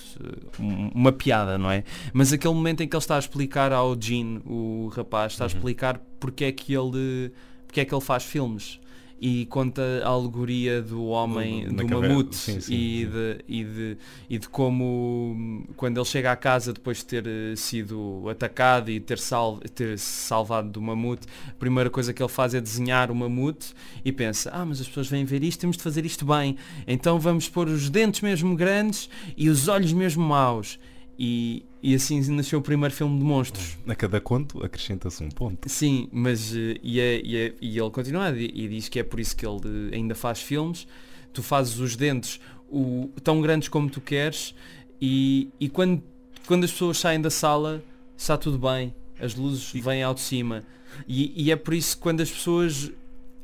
um- 0.60 0.90
uma 0.94 1.12
piada, 1.12 1.58
não 1.58 1.72
é? 1.72 1.84
Mas 2.14 2.34
aquele 2.34 2.54
momento 2.54 2.82
em 2.84 2.88
que 2.88 2.96
ele 2.96 3.02
está 3.04 3.16
a 3.16 3.20
explicar 3.20 3.72
ao 3.72 3.96
Gene, 4.00 4.42
o 4.46 4.90
rapaz, 4.94 5.34
está 5.34 5.46
a 5.46 5.48
Uhum. 5.48 5.54
explicar 5.56 6.00
porque 6.20 6.46
é 6.46 6.52
que 6.52 6.74
ele 6.74 7.32
porque 7.68 7.80
é 7.80 7.86
que 7.86 7.94
ele 7.96 8.02
faz 8.02 8.24
filmes 8.24 8.80
e 9.24 9.46
conta 9.46 9.82
a 10.04 10.08
alegoria 10.08 10.82
do 10.82 11.06
homem, 11.06 11.66
Do- 11.66 11.74
na 11.74 11.84
do 11.84 11.88
caverna. 11.90 12.08
mamute 12.16 12.36
Sim, 12.36 12.60
sim, 12.60 12.74
e, 12.74 13.06
sim. 13.06 13.12
De, 13.12 13.38
e, 13.48 13.64
de, 13.64 13.98
e 14.32 14.40
de 14.40 14.50
como 14.50 15.36
hum, 15.38 15.64
quando 15.78 15.98
ele 16.00 16.06
chega 16.06 16.32
à 16.32 16.36
casa 16.36 16.74
depois 16.74 16.98
de 16.98 17.06
ter 17.06 17.28
eh, 17.28 17.56
sido 17.56 18.28
atacado 18.30 18.90
e 18.90 19.00
ter, 19.00 19.20
sal, 19.20 19.60
ter 19.76 20.00
salvado 20.00 20.70
do 20.70 20.82
mamute, 20.82 21.28
a 21.48 21.54
primeira 21.54 21.90
coisa 21.92 22.12
que 22.14 22.22
ele 22.24 22.30
faz 22.30 22.56
é 22.56 22.60
desenhar 22.60 23.12
o 23.12 23.16
mamute 23.16 23.74
e 24.04 24.12
pensa, 24.12 24.50
ah, 24.52 24.66
mas 24.66 24.82
as 24.82 24.88
pessoas 24.88 25.08
vêm 25.08 25.24
ver 25.24 25.44
isto, 25.44 25.60
temos 25.60 25.78
de 25.78 25.84
fazer 25.84 26.04
isto 26.04 26.26
bem. 26.26 26.58
Então 26.88 27.20
vamos 27.20 27.48
pôr 27.48 27.68
os 27.68 27.92
dentes 27.92 28.22
mesmo 28.22 28.56
grandes 28.56 29.08
e 29.38 29.50
os 29.50 29.68
olhos 29.68 29.94
mesmo 29.94 30.24
maus. 30.24 30.80
E, 31.20 31.64
e 31.82 31.96
assim 31.96 32.22
nasceu 32.32 32.60
o 32.60 32.62
primeiro 32.62 32.94
filme 32.94 33.18
de 33.18 33.24
monstros. 33.24 33.78
A 33.88 33.96
cada 33.96 34.22
conto 34.22 34.64
acrescenta-se 34.64 35.24
um 35.24 35.30
ponto. 35.30 35.68
Sim, 35.70 36.08
mas 36.12 36.56
eh, 36.56 36.78
e, 36.84 37.00
é- 37.00 37.22
e, 37.24 37.38
é- 37.38 37.54
e 37.62 37.80
ele 37.80 37.90
continua 37.90 38.30
e, 38.32 38.46
e 38.54 38.68
diz 38.68 38.88
que 38.88 39.00
é 39.00 39.04
por 39.04 39.20
isso 39.20 39.36
que 39.36 39.46
ele 39.46 39.90
eh, 39.92 39.96
ainda 39.96 40.14
faz 40.14 40.42
filmes. 40.42 40.88
Tu 41.34 41.42
fazes 41.42 41.80
os 41.80 41.96
dentes 41.96 42.40
o, 42.70 43.10
tão 43.24 43.42
grandes 43.42 43.68
como 43.68 43.90
tu 43.90 44.00
queres 44.00 44.54
e, 45.02 45.50
e 45.60 45.68
quando, 45.70 46.04
quando 46.46 46.64
as 46.64 46.72
pessoas 46.72 46.98
saem 46.98 47.20
da 47.20 47.30
sala 47.30 47.84
está 48.18 48.38
tudo 48.38 48.60
bem, 48.60 48.94
as 49.20 49.34
luzes 49.36 49.72
vêm 49.74 50.04
ao 50.04 50.14
de 50.14 50.22
cima. 50.22 50.64
E, 51.08 51.34
e 51.46 51.52
é 51.52 51.56
por 51.56 51.74
isso 51.74 51.96
que 51.96 52.04
quando 52.04 52.22
as 52.22 52.30
pessoas 52.30 52.92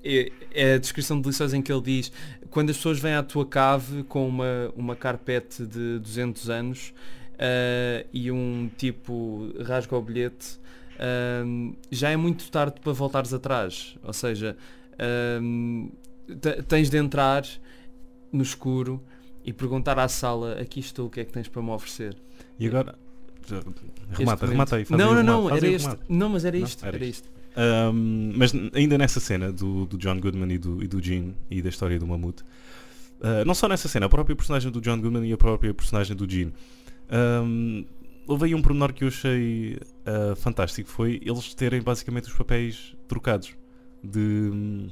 é, 0.04 0.32
é 0.52 0.74
a 0.76 0.78
descrição 0.78 1.20
deliciosa 1.20 1.58
em 1.58 1.62
que 1.62 1.72
ele 1.72 1.82
diz 1.82 2.12
quando 2.50 2.70
as 2.70 2.78
pessoas 2.78 3.00
vêm 3.00 3.14
à 3.14 3.24
tua 3.24 3.46
cave 3.46 4.04
com 4.04 4.28
uma, 4.28 4.72
uma 4.76 4.96
carpete 4.96 5.66
de 5.66 6.00
200 6.00 6.50
anos 6.50 6.94
ah, 7.40 8.06
e 8.14 8.32
um 8.32 8.70
tipo 8.78 9.52
rasga 9.64 9.96
o 9.96 10.02
bilhete 10.02 10.60
ahm, 11.00 11.74
já 11.92 12.10
é 12.10 12.18
muito 12.18 12.50
tarde 12.52 12.80
para 12.82 12.92
voltares 12.94 13.34
atrás. 13.34 13.96
Ou 14.04 14.14
seja, 14.14 14.56
te- 16.42 16.64
tens 16.64 16.90
de 16.90 16.98
entrar 16.98 17.44
no 18.32 18.44
escuro 18.44 19.02
e 19.46 19.54
perguntar 19.54 19.98
à 19.98 20.08
sala, 20.08 20.60
aqui 20.60 20.80
estou, 20.80 21.08
o 21.08 21.10
que 21.10 21.22
é 21.22 21.26
que 21.26 21.32
tens 21.32 21.48
para 21.48 21.62
me 21.62 21.70
oferecer? 21.70 22.16
E 22.60 22.68
agora. 22.68 22.96
Remata, 24.12 24.46
remata 24.46 24.76
aí. 24.76 24.86
Não, 24.90 25.14
não, 25.14 25.24
não, 25.24 25.56
era 25.56 25.68
este. 25.68 25.96
Não, 26.10 26.28
mas 26.30 26.44
era 26.44 26.58
Não? 26.58 26.66
isto. 26.66 26.86
Era 26.86 26.98
Era 26.98 27.06
isto. 27.06 27.26
isto. 27.26 27.38
Um, 27.94 28.34
mas 28.36 28.52
ainda 28.74 28.98
nessa 29.00 29.20
cena 29.20 29.52
do, 29.52 29.86
do 29.86 29.98
John 29.98 30.20
Goodman 30.20 30.54
e 30.54 30.58
do, 30.60 30.84
e 30.84 30.88
do 30.88 31.02
Gene 31.02 31.34
e 31.50 31.60
da 31.62 31.70
história 31.70 31.98
do 31.98 32.06
mamute, 32.06 32.44
uh, 33.22 33.44
não 33.48 33.56
só 33.56 33.68
nessa 33.68 33.88
cena, 33.88 34.06
a 34.06 34.10
própria 34.10 34.36
personagem 34.36 34.70
do 34.72 34.80
John 34.80 35.00
Goodman 35.00 35.28
e 35.28 35.34
a 35.34 35.38
própria 35.38 35.74
personagem 35.74 36.16
do 36.16 36.30
Gene, 36.30 36.54
um, 37.12 37.86
houve 38.28 38.46
aí 38.46 38.56
um 38.56 38.62
pormenor 38.62 38.94
que 38.94 39.04
eu 39.04 39.08
achei 39.08 39.78
uh, 40.06 40.36
fantástico, 40.36 40.90
foi 40.90 41.22
eles 41.24 41.54
terem 41.54 41.82
basicamente 41.82 42.26
os 42.26 42.34
papéis 42.34 42.96
trocados. 43.08 43.56
De 44.04 44.20
hum, 44.20 44.88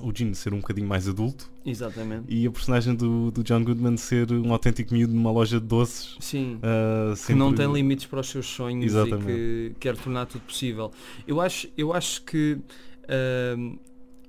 o 0.00 0.12
Gene 0.12 0.34
ser 0.34 0.52
um 0.52 0.58
bocadinho 0.58 0.88
mais 0.88 1.08
adulto 1.08 1.48
Exatamente. 1.64 2.24
e 2.28 2.44
a 2.46 2.50
personagem 2.50 2.96
do, 2.96 3.30
do 3.30 3.44
John 3.44 3.62
Goodman 3.62 3.96
ser 3.96 4.32
um 4.32 4.52
autêntico 4.52 4.92
miúdo 4.92 5.14
numa 5.14 5.30
loja 5.30 5.60
de 5.60 5.66
doces. 5.66 6.16
Sim. 6.18 6.56
uh, 6.56 7.14
que 7.26 7.32
não 7.34 7.50
sempre- 7.50 7.64
tem 7.64 7.72
limites 7.72 8.06
para 8.06 8.20
os 8.20 8.28
seus 8.28 8.46
sonhos 8.46 8.86
Exatamente. 8.86 9.30
e 9.30 9.70
que 9.70 9.76
quer 9.78 9.96
tornar 9.96 10.26
tudo 10.26 10.42
possível. 10.42 10.90
Eu 11.26 11.40
acho, 11.40 11.68
eu 11.76 11.92
acho 11.92 12.22
que 12.24 12.58
ahm, 13.08 13.76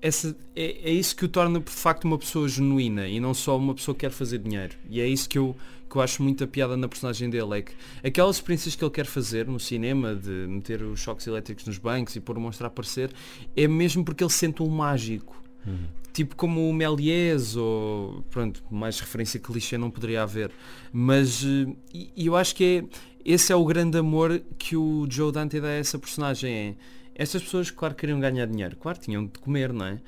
essa, 0.02 0.36
é, 0.56 0.90
é 0.90 0.92
isso 0.92 1.16
que 1.16 1.26
o 1.26 1.28
torna 1.28 1.60
de 1.60 1.72
facto 1.72 2.04
uma 2.06 2.18
pessoa 2.20 2.48
genuína 2.48 3.08
e 3.08 3.20
não 3.20 3.34
só 3.34 3.58
uma 3.58 3.74
pessoa 3.74 3.96
que 3.96 4.02
quer 4.02 4.12
fazer 4.12 4.38
dinheiro. 4.38 4.76
E 4.88 5.02
é 5.02 5.08
isso 5.08 5.28
que 5.28 5.38
eu, 5.40 5.56
que 5.96 6.00
eu 6.00 6.02
acho 6.02 6.22
muita 6.22 6.46
piada 6.46 6.76
na 6.76 6.90
personagem 6.90 7.30
dele, 7.30 7.60
é 7.60 7.62
que 7.62 7.74
aquelas 8.04 8.36
experiências 8.36 8.76
que 8.76 8.84
ele 8.84 8.92
quer 8.92 9.06
fazer 9.06 9.48
no 9.48 9.58
cinema, 9.58 10.14
de 10.14 10.30
meter 10.30 10.84
os 10.84 11.00
choques 11.00 11.26
elétricos 11.26 11.66
nos 11.66 11.78
bancos 11.78 12.18
e 12.18 12.20
pôr 12.20 12.38
o 12.38 12.42
monstro 12.42 12.66
a 12.66 12.68
aparecer, 12.68 13.12
é 13.56 13.66
mesmo 13.66 14.04
porque 14.04 14.22
ele 14.22 14.32
sente 14.32 14.62
um 14.62 14.68
mágico 14.68 15.42
Uhum. 15.66 15.88
tipo 16.14 16.36
como 16.36 16.70
o 16.70 16.72
Méliès 16.72 17.56
ou 17.56 18.24
pronto, 18.30 18.64
mais 18.70 19.00
referência 19.00 19.40
clichê 19.40 19.80
não 19.80 19.90
poderia 19.90 20.22
haver. 20.22 20.52
Mas 20.94 21.44
eh, 21.44 21.74
e, 21.92 22.28
eu 22.28 22.36
acho 22.36 22.56
que 22.56 22.64
é 22.64 23.34
esse 23.34 23.52
é 23.52 23.56
o 23.56 23.66
grande 23.66 23.98
amor 23.98 24.40
que 24.60 24.78
o 24.78 25.08
Joe 25.10 25.32
Dante 25.32 25.60
dá 25.60 25.70
a 25.70 25.72
essa 25.72 25.98
personagem 25.98 26.54
é. 26.54 26.76
Estas 27.16 27.42
pessoas 27.42 27.72
claro 27.72 27.96
queriam 27.96 28.20
ganhar 28.20 28.46
dinheiro, 28.46 28.76
claro, 28.76 29.00
tinham 29.00 29.26
de 29.26 29.40
comer, 29.40 29.74
não 29.74 29.88
é? 29.88 30.00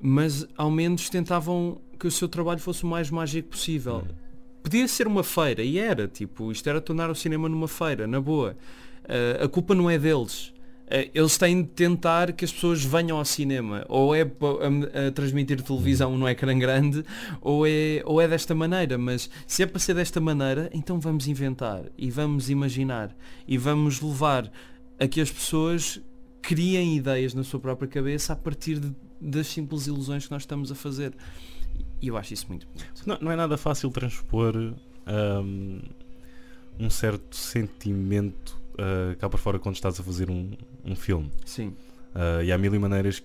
Mas 0.00 0.46
ao 0.56 0.70
menos 0.70 1.08
tentavam 1.08 1.80
que 1.98 2.06
o 2.06 2.10
seu 2.12 2.28
trabalho 2.28 2.60
fosse 2.60 2.84
o 2.84 2.86
mais 2.86 3.10
mágico 3.10 3.48
possível. 3.48 4.06
Podia 4.62 4.86
ser 4.88 5.06
uma 5.06 5.24
feira, 5.24 5.62
e 5.62 5.78
era, 5.78 6.06
tipo, 6.06 6.50
isto 6.52 6.68
era 6.68 6.80
tornar 6.80 7.10
o 7.10 7.14
cinema 7.14 7.48
numa 7.48 7.68
feira, 7.68 8.06
na 8.06 8.20
boa. 8.20 8.56
Eh, 9.08 9.40
a 9.42 9.48
culpa 9.48 9.74
não 9.74 9.90
é 9.90 9.98
deles. 9.98 10.52
Eh, 10.88 11.10
eles 11.14 11.36
têm 11.36 11.62
de 11.62 11.68
tentar 11.68 12.32
que 12.32 12.44
as 12.44 12.52
pessoas 12.52 12.84
venham 12.84 13.18
ao 13.18 13.24
cinema. 13.24 13.84
Ou 13.88 14.14
é 14.14 14.24
pa- 14.24 14.46
a, 14.94 15.08
a 15.08 15.10
transmitir 15.10 15.60
televisão 15.62 16.16
no 16.16 16.28
ecrã 16.28 16.56
grande, 16.58 17.04
ou 17.40 17.66
é, 17.66 18.02
ou 18.04 18.20
é 18.20 18.28
desta 18.28 18.54
maneira. 18.54 18.96
Mas 18.96 19.28
se 19.46 19.62
é 19.62 19.66
para 19.66 19.80
ser 19.80 19.94
desta 19.94 20.20
maneira, 20.20 20.70
então 20.72 21.00
vamos 21.00 21.26
inventar 21.26 21.84
e 21.98 22.10
vamos 22.10 22.48
imaginar 22.48 23.14
e 23.48 23.58
vamos 23.58 24.00
levar 24.00 24.50
a 24.98 25.08
que 25.08 25.20
as 25.20 25.30
pessoas 25.30 26.00
criem 26.40 26.96
ideias 26.96 27.34
na 27.34 27.42
sua 27.42 27.58
própria 27.58 27.88
cabeça 27.88 28.32
a 28.32 28.36
partir 28.36 28.78
de- 28.78 28.94
das 29.20 29.46
simples 29.48 29.86
ilusões 29.86 30.26
que 30.26 30.30
nós 30.32 30.42
estamos 30.42 30.70
a 30.70 30.74
fazer. 30.74 31.12
E 32.00 32.08
eu 32.08 32.16
acho 32.16 32.34
isso 32.34 32.46
muito 32.48 32.66
bonito. 32.66 33.02
Não, 33.06 33.18
não 33.20 33.30
é 33.30 33.36
nada 33.36 33.56
fácil 33.56 33.90
transpor 33.90 34.56
um, 35.06 35.80
um 36.78 36.90
certo 36.90 37.36
sentimento 37.36 38.60
uh, 38.74 39.16
cá 39.16 39.28
para 39.28 39.38
fora 39.38 39.58
quando 39.58 39.76
estás 39.76 39.98
a 40.00 40.02
fazer 40.02 40.30
um, 40.30 40.50
um 40.84 40.96
filme. 40.96 41.30
Sim. 41.44 41.68
Uh, 42.14 42.42
e 42.44 42.52
há 42.52 42.58
mil 42.58 42.74
e 42.74 42.78
maneiras 42.78 43.22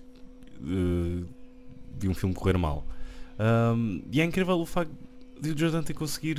uh, 0.60 1.26
de 1.98 2.08
um 2.08 2.14
filme 2.14 2.34
correr 2.34 2.56
mal. 2.56 2.86
Um, 3.38 4.02
e 4.10 4.20
é 4.20 4.24
incrível 4.24 4.58
o 4.58 4.66
facto 4.66 4.92
de 5.40 5.50
o 5.50 5.58
Jordan 5.58 5.82
ter 5.82 5.94
conseguir 5.94 6.38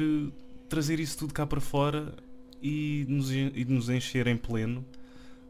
trazer 0.67 0.99
isso 0.99 1.17
tudo 1.17 1.33
cá 1.33 1.45
para 1.45 1.61
fora 1.61 2.13
e 2.61 3.05
nos, 3.07 3.31
e 3.31 3.65
nos 3.67 3.89
encher 3.89 4.27
em 4.27 4.35
pleno 4.35 4.83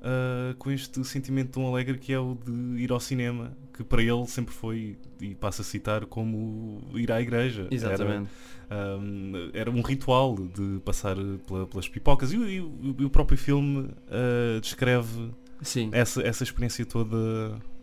uh, 0.01 0.55
com 0.55 0.71
este 0.71 1.03
sentimento 1.05 1.51
tão 1.51 1.67
alegre 1.67 1.97
que 1.97 2.12
é 2.13 2.19
o 2.19 2.35
de 2.45 2.81
ir 2.81 2.91
ao 2.91 2.99
cinema, 2.99 3.55
que 3.73 3.83
para 3.83 4.01
ele 4.01 4.25
sempre 4.27 4.53
foi, 4.53 4.97
e 5.21 5.33
passo 5.35 5.62
a 5.62 5.65
citar, 5.65 6.05
como 6.05 6.81
ir 6.95 7.12
à 7.12 7.21
igreja. 7.21 7.63
Era- 7.63 7.75
Exatamente. 7.75 8.29
um, 8.71 9.31
era 9.53 9.71
um 9.71 9.81
ritual 9.81 10.35
de 10.35 10.79
passar 10.85 11.15
pela- 11.47 11.65
pelas 11.65 11.88
pipocas 11.88 12.31
e, 12.33 12.38
o- 12.38 12.47
e 12.49 12.57
e 12.99 13.05
o 13.05 13.09
próprio 13.09 13.38
filme 13.38 13.79
uh, 13.88 14.59
descreve 14.62 15.31
Sim. 15.62 15.89
essa, 15.91 16.21
essa 16.21 16.43
experiência 16.43 16.85
toda 16.85 17.17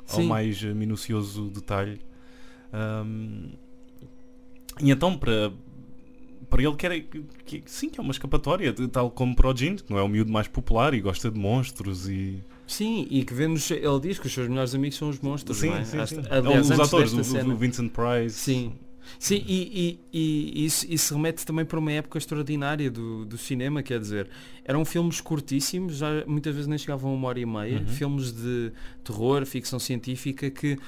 ao 0.08 0.20
Sim. 0.20 0.26
mais 0.28 0.62
minucioso 0.62 1.50
detalhe 1.50 2.00
Ahm, 2.72 3.52
e 4.80 4.90
então, 4.90 5.16
para, 5.16 5.52
para 6.56 6.62
ele, 6.62 6.74
que 6.74 6.86
era, 6.86 6.98
que, 7.44 7.62
sim, 7.66 7.90
que 7.90 8.00
é 8.00 8.02
uma 8.02 8.12
escapatória, 8.12 8.72
tal 8.90 9.10
como 9.10 9.36
para 9.36 9.50
o 9.50 9.54
Gene, 9.54 9.76
que 9.76 9.90
não 9.90 9.98
é 9.98 10.02
o 10.02 10.08
miúdo 10.08 10.32
mais 10.32 10.48
popular 10.48 10.94
e 10.94 11.00
gosta 11.02 11.30
de 11.30 11.38
monstros 11.38 12.08
e. 12.08 12.38
Sim, 12.66 13.06
e 13.10 13.24
que 13.24 13.34
vê-nos, 13.34 13.70
ele 13.70 14.00
diz 14.00 14.18
que 14.18 14.26
os 14.26 14.32
seus 14.32 14.48
melhores 14.48 14.74
amigos 14.74 14.96
são 14.96 15.10
os 15.10 15.20
monstros, 15.20 15.58
Sim, 15.58 15.68
não 15.68 15.76
é? 15.76 15.84
sim, 15.84 16.06
sim. 16.06 16.22
Aliás, 16.30 16.64
Os 16.64 16.70
antes 16.70 16.86
atores, 16.88 17.12
o, 17.12 17.50
o 17.50 17.56
Vincent 17.56 17.92
Price. 17.92 18.36
Sim. 18.36 18.72
Sim, 19.18 19.42
e, 19.46 19.98
e, 20.12 20.54
e 20.56 20.64
isso, 20.66 20.86
isso 20.88 21.14
remete 21.14 21.44
também 21.46 21.64
para 21.64 21.78
uma 21.78 21.92
época 21.92 22.18
extraordinária 22.18 22.90
do, 22.90 23.24
do 23.24 23.38
cinema, 23.38 23.82
quer 23.82 23.98
dizer, 24.00 24.28
eram 24.64 24.84
filmes 24.84 25.20
curtíssimos, 25.20 25.96
já 25.98 26.08
muitas 26.26 26.54
vezes 26.54 26.68
nem 26.68 26.78
chegavam 26.78 27.10
a 27.10 27.14
uma 27.14 27.28
hora 27.28 27.40
e 27.40 27.46
meia, 27.46 27.78
Uhum. 27.80 27.86
filmes 27.86 28.32
de 28.32 28.72
terror, 29.04 29.44
ficção 29.46 29.78
científica, 29.78 30.50
que 30.50 30.78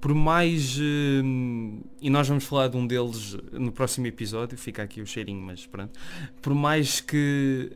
por 0.00 0.14
mais, 0.14 0.78
hum, 0.78 1.80
e 2.00 2.10
nós 2.10 2.28
vamos 2.28 2.44
falar 2.44 2.68
de 2.68 2.76
um 2.76 2.86
deles 2.86 3.36
no 3.52 3.72
próximo 3.72 4.06
episódio, 4.06 4.56
fica 4.58 4.82
aqui 4.82 5.00
o 5.00 5.06
cheirinho, 5.06 5.40
mas 5.40 5.64
pronto, 5.66 5.98
por 6.42 6.54
mais 6.54 7.00
que, 7.00 7.72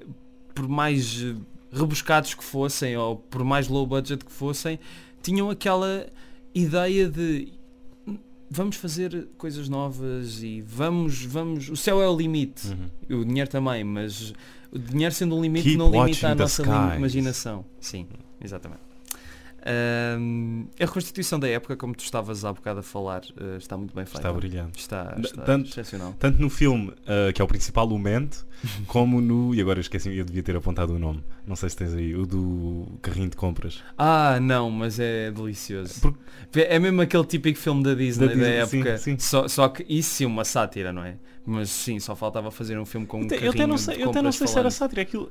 por 0.54 0.68
mais 0.68 1.22
eh, 1.22 1.34
rebuscados 1.72 2.34
que 2.34 2.44
fossem, 2.44 2.96
ou 2.98 3.16
por 3.16 3.42
mais 3.44 3.66
low 3.68 3.86
budget 3.86 4.24
que 4.24 4.30
fossem, 4.32 4.78
tinham 5.22 5.48
aquela 5.48 6.06
ideia 6.54 7.08
de 7.08 7.48
vamos 8.50 8.76
fazer 8.76 9.28
coisas 9.36 9.68
novas 9.68 10.42
e 10.42 10.60
vamos, 10.62 11.24
vamos, 11.24 11.68
o 11.68 11.76
céu 11.76 12.00
é 12.02 12.08
o 12.08 12.16
limite, 12.16 12.68
Uhum. 13.10 13.20
o 13.20 13.24
dinheiro 13.24 13.48
também, 13.50 13.84
mas 13.84 14.32
o 14.72 14.78
dinheiro 14.78 15.14
sendo 15.14 15.36
um 15.36 15.42
limite 15.42 15.64
Keep 15.64 15.76
não 15.78 15.90
limita 15.90 16.28
a 16.28 16.34
nossa 16.34 16.62
imaginação. 16.96 17.64
Sim, 17.80 18.06
exatamente. 18.42 18.80
A 19.62 20.84
reconstituição 20.84 21.38
da 21.38 21.48
época, 21.48 21.76
como 21.76 21.94
tu 21.94 22.04
estavas 22.04 22.44
há 22.44 22.52
bocado 22.52 22.80
a 22.80 22.82
falar, 22.82 23.22
eh, 23.40 23.56
está 23.58 23.76
muito 23.76 23.94
bem 23.94 24.04
feita. 24.04 24.18
Está 24.18 24.32
brilhante. 24.32 24.78
Está, 24.78 25.16
está 25.22 25.42
tanto- 25.42 25.68
excepcional. 25.68 26.14
Tanto 26.18 26.40
no 26.40 26.48
filme, 26.48 26.88
uh, 26.90 27.32
que 27.34 27.40
é 27.42 27.44
o 27.44 27.48
principal, 27.48 27.88
o 27.88 27.98
Mente, 27.98 28.38
como 28.86 29.20
no. 29.20 29.54
E 29.54 29.60
agora 29.60 29.78
eu 29.78 29.82
esqueci, 29.82 30.16
eu 30.16 30.24
devia 30.24 30.42
ter 30.42 30.56
apontado 30.56 30.94
o 30.94 30.98
nome. 30.98 31.22
Não 31.46 31.56
sei 31.56 31.68
se 31.70 31.76
tens 31.76 31.94
aí, 31.94 32.14
o 32.14 32.26
do 32.26 32.86
carrinho 33.02 33.28
de 33.30 33.36
compras. 33.36 33.82
Ah, 33.96 34.38
não, 34.40 34.70
mas 34.70 34.98
é 35.00 35.30
delicioso. 35.30 36.00
Porque- 36.00 36.60
É 36.60 36.78
mesmo 36.78 37.00
aquele 37.02 37.24
típico 37.24 37.58
filme 37.58 37.82
da 37.82 37.94
Disney 37.94 38.28
da, 38.28 38.34
Da 38.34 38.38
Disney, 38.64 38.80
época. 38.80 38.98
sim, 38.98 39.12
sim. 39.12 39.18
Só, 39.18 39.46
só 39.48 39.68
que 39.68 39.84
isso 39.88 40.10
sim, 40.10 40.24
uma 40.26 40.44
sátira, 40.44 40.92
não 40.92 41.02
é? 41.04 41.16
Mas 41.44 41.70
sim, 41.70 41.98
só 41.98 42.14
faltava 42.14 42.50
fazer 42.50 42.78
um 42.78 42.84
filme 42.84 43.06
com 43.06 43.18
um 43.20 43.24
Até- 43.24 43.36
carrinho 43.36 43.46
eu 43.48 43.52
até 43.52 43.66
não 43.66 43.74
de 43.76 43.80
sei, 43.82 44.02
eu 44.02 44.10
até 44.10 44.22
não 44.22 44.32
sei 44.32 44.46
se 44.46 44.58
era 44.58 44.70
sátira. 44.70 45.02
Aquilo, 45.02 45.30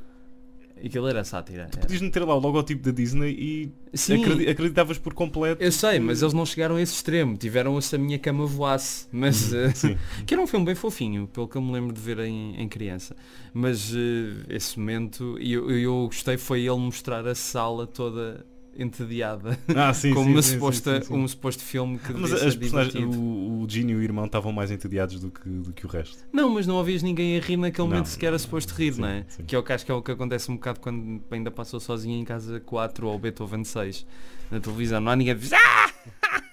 Aquilo 0.85 1.07
era 1.07 1.23
sátira. 1.23 1.67
tu 1.71 1.79
podias 1.79 2.01
meter 2.01 2.23
lá 2.23 2.35
o 2.35 2.39
logotipo 2.39 2.83
da 2.83 2.91
Disney 2.91 3.31
e 3.31 3.71
Sim, 3.97 4.21
acredi- 4.23 4.49
acreditavas 4.49 4.97
por 4.97 5.13
completo. 5.13 5.61
eu 5.63 5.71
sei, 5.71 5.99
mas 5.99 6.21
eles 6.21 6.33
não 6.33 6.45
chegaram 6.45 6.75
a 6.75 6.81
esse 6.81 6.93
extremo. 6.93 7.35
Tiveram 7.37 7.79
se 7.81 7.95
a 7.95 7.99
minha 7.99 8.19
cama 8.19 8.45
voasse. 8.45 9.07
Mas, 9.11 9.51
eh, 9.53 9.71
Sim. 9.73 9.97
que 10.25 10.33
era 10.33 10.41
um 10.43 10.47
filme 10.47 10.65
bem 10.65 10.75
fofinho, 10.75 11.27
pelo 11.27 11.47
que 11.47 11.55
eu 11.57 11.61
me 11.61 11.71
lembro 11.71 11.93
de 11.93 11.99
ver 12.01 12.19
em, 12.19 12.55
em 12.61 12.67
criança. 12.67 13.15
Mas 13.53 13.91
eh, 13.95 14.45
esse 14.55 14.77
momento, 14.79 15.37
e 15.39 15.53
eu, 15.53 15.69
eu 15.71 16.05
gostei, 16.05 16.37
foi 16.37 16.61
ele 16.61 16.77
mostrar 16.77 17.25
a 17.27 17.33
sala 17.35 17.87
toda 17.87 18.45
entediada. 18.77 19.57
Ah, 19.75 19.93
sim, 19.93 20.13
como 20.15 20.25
sim, 20.27 20.31
uma 20.33 20.41
sim, 20.41 20.53
suposta, 20.53 21.03
um 21.09 21.27
suposto 21.27 21.63
filme 21.63 21.97
que 21.99 22.13
Mas 22.13 22.29
devia 22.31 22.47
as 22.47 22.57
divertido. 22.57 23.09
o, 23.09 23.63
o 23.63 23.69
Gene 23.69 23.93
e 23.93 23.95
o 23.95 24.01
irmão 24.03 24.25
estavam 24.25 24.51
mais 24.51 24.69
entediados 24.71 25.19
do 25.19 25.31
que, 25.31 25.47
do 25.49 25.73
que 25.73 25.85
o 25.85 25.89
resto. 25.89 26.17
Não, 26.31 26.49
mas 26.49 26.67
não 26.67 26.75
ouvias 26.75 27.01
ninguém 27.03 27.37
a 27.37 27.41
rir 27.41 27.57
naquele 27.57 27.87
Não, 27.87 27.93
momento 27.95 28.07
sequer 28.07 28.27
era 28.27 28.39
suposto 28.39 28.73
rir, 28.73 28.97
não 28.97 29.07
é? 29.07 29.25
Que 29.45 29.55
é 29.55 29.59
o 29.59 29.63
que 29.63 29.73
acho 29.73 29.85
que 29.85 29.91
é 29.91 29.95
o 29.95 30.01
que 30.01 30.11
acontece 30.11 30.51
um 30.51 30.55
bocado 30.55 30.79
quando 30.79 31.21
ainda 31.31 31.49
passou 31.51 31.79
sozinho 31.79 32.19
em 32.19 32.23
casa 32.25 32.59
4 32.59 33.07
ou 33.07 33.17
Beethoven 33.17 33.63
6 33.63 34.05
na 34.51 34.59
televisão. 34.59 35.01
Não 35.01 35.11
há 35.11 35.15
ninguém 35.15 35.33
a 35.33 35.37
dizer 35.37 35.55
ah! 35.55 35.91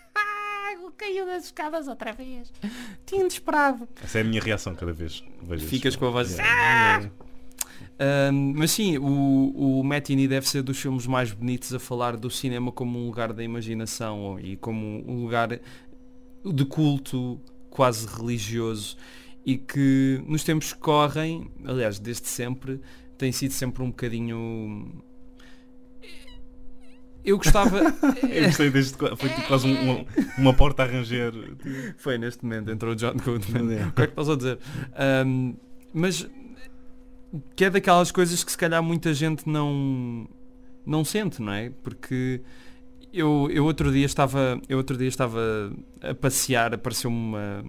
Caiu 0.97 1.27
das 1.27 1.47
escadas 1.47 1.89
outra 1.89 2.13
vez. 2.13 2.53
Tinha 3.05 3.27
esperado. 3.27 3.87
Essa 4.03 4.19
é 4.19 4.21
a 4.21 4.25
minha 4.25 4.41
reação 4.41 4.75
cada 4.77 4.93
vez 4.93 5.25
vejo 5.43 5.67
Ficas 5.67 5.97
com 5.97 6.07
a 6.07 6.11
voz. 6.11 6.39
"Ah!" 6.39 7.03
Ahm, 7.99 8.55
mas 8.57 8.73
sim, 8.73 8.99
o, 8.99 9.81
o 9.81 9.85
Matinee 9.85 10.27
deve 10.27 10.49
ser 10.49 10.63
dos 10.63 10.79
filmes 10.79 11.07
mais 11.07 11.33
bonitos 11.33 11.73
a 11.73 11.79
falar 11.79 12.17
do 12.17 12.29
cinema 12.31 12.73
como 12.73 12.99
um 12.99 13.07
lugar 13.07 13.33
da 13.33 13.43
imaginação 13.43 14.39
e 14.41 14.57
como 14.57 15.05
um 15.11 15.23
lugar 15.23 15.61
de 16.45 16.65
culto 16.65 17.41
quase 17.71 18.07
religioso 18.07 18.97
e 19.47 19.57
que 19.57 20.23
nos 20.27 20.43
tempos 20.43 20.73
que 20.73 20.79
correm, 20.81 21.51
aliás, 21.65 21.99
desde 21.99 22.27
sempre, 22.29 22.81
tem 23.17 23.31
sido 23.31 23.53
sempre 23.53 23.83
um 23.83 23.89
bocadinho. 23.89 25.03
Eu 27.25 27.39
gostava. 27.39 27.81
Eu 28.29 28.45
gostei 28.47 28.71
deste, 28.71 28.97
foi 28.99 29.29
tipo 29.31 29.47
quase 29.49 29.67
um- 29.67 29.81
uma, 29.93 30.07
uma 30.37 30.55
porta 30.55 30.83
a 30.83 30.87
ranger. 30.87 31.33
Foi 31.97 32.19
neste 32.19 32.45
momento, 32.45 32.71
entrou 32.71 32.93
o 32.93 32.97
John 32.97 33.15
Goodman. 33.15 33.73
É. 33.75 33.87
O 33.87 33.93
que 33.93 34.03
é 34.03 34.07
que 34.07 34.13
estás 34.13 34.29
a 34.29 34.37
dizer? 34.37 34.59
Ahm, 34.95 35.55
mas 35.93 36.29
que 37.55 37.65
é 37.65 37.71
daquelas 37.71 38.11
coisas 38.11 38.43
que 38.45 38.51
se 38.51 38.59
calhar 38.59 38.83
muita 38.83 39.13
gente 39.15 39.49
não 39.49 40.29
não 40.87 41.05
sente, 41.05 41.41
não 41.41 41.53
é? 41.53 41.71
Porque 41.83 42.43
eu, 43.13 43.49
eu 43.51 43.65
outro 43.65 43.93
dia 43.93 44.05
estava 44.05 44.61
eu 44.69 44.79
outro 44.79 44.97
dia 44.97 45.09
estava 45.09 45.73
a 46.01 46.15
passear, 46.15 46.75
apareceu-me 46.75 47.17
uma 47.17 47.65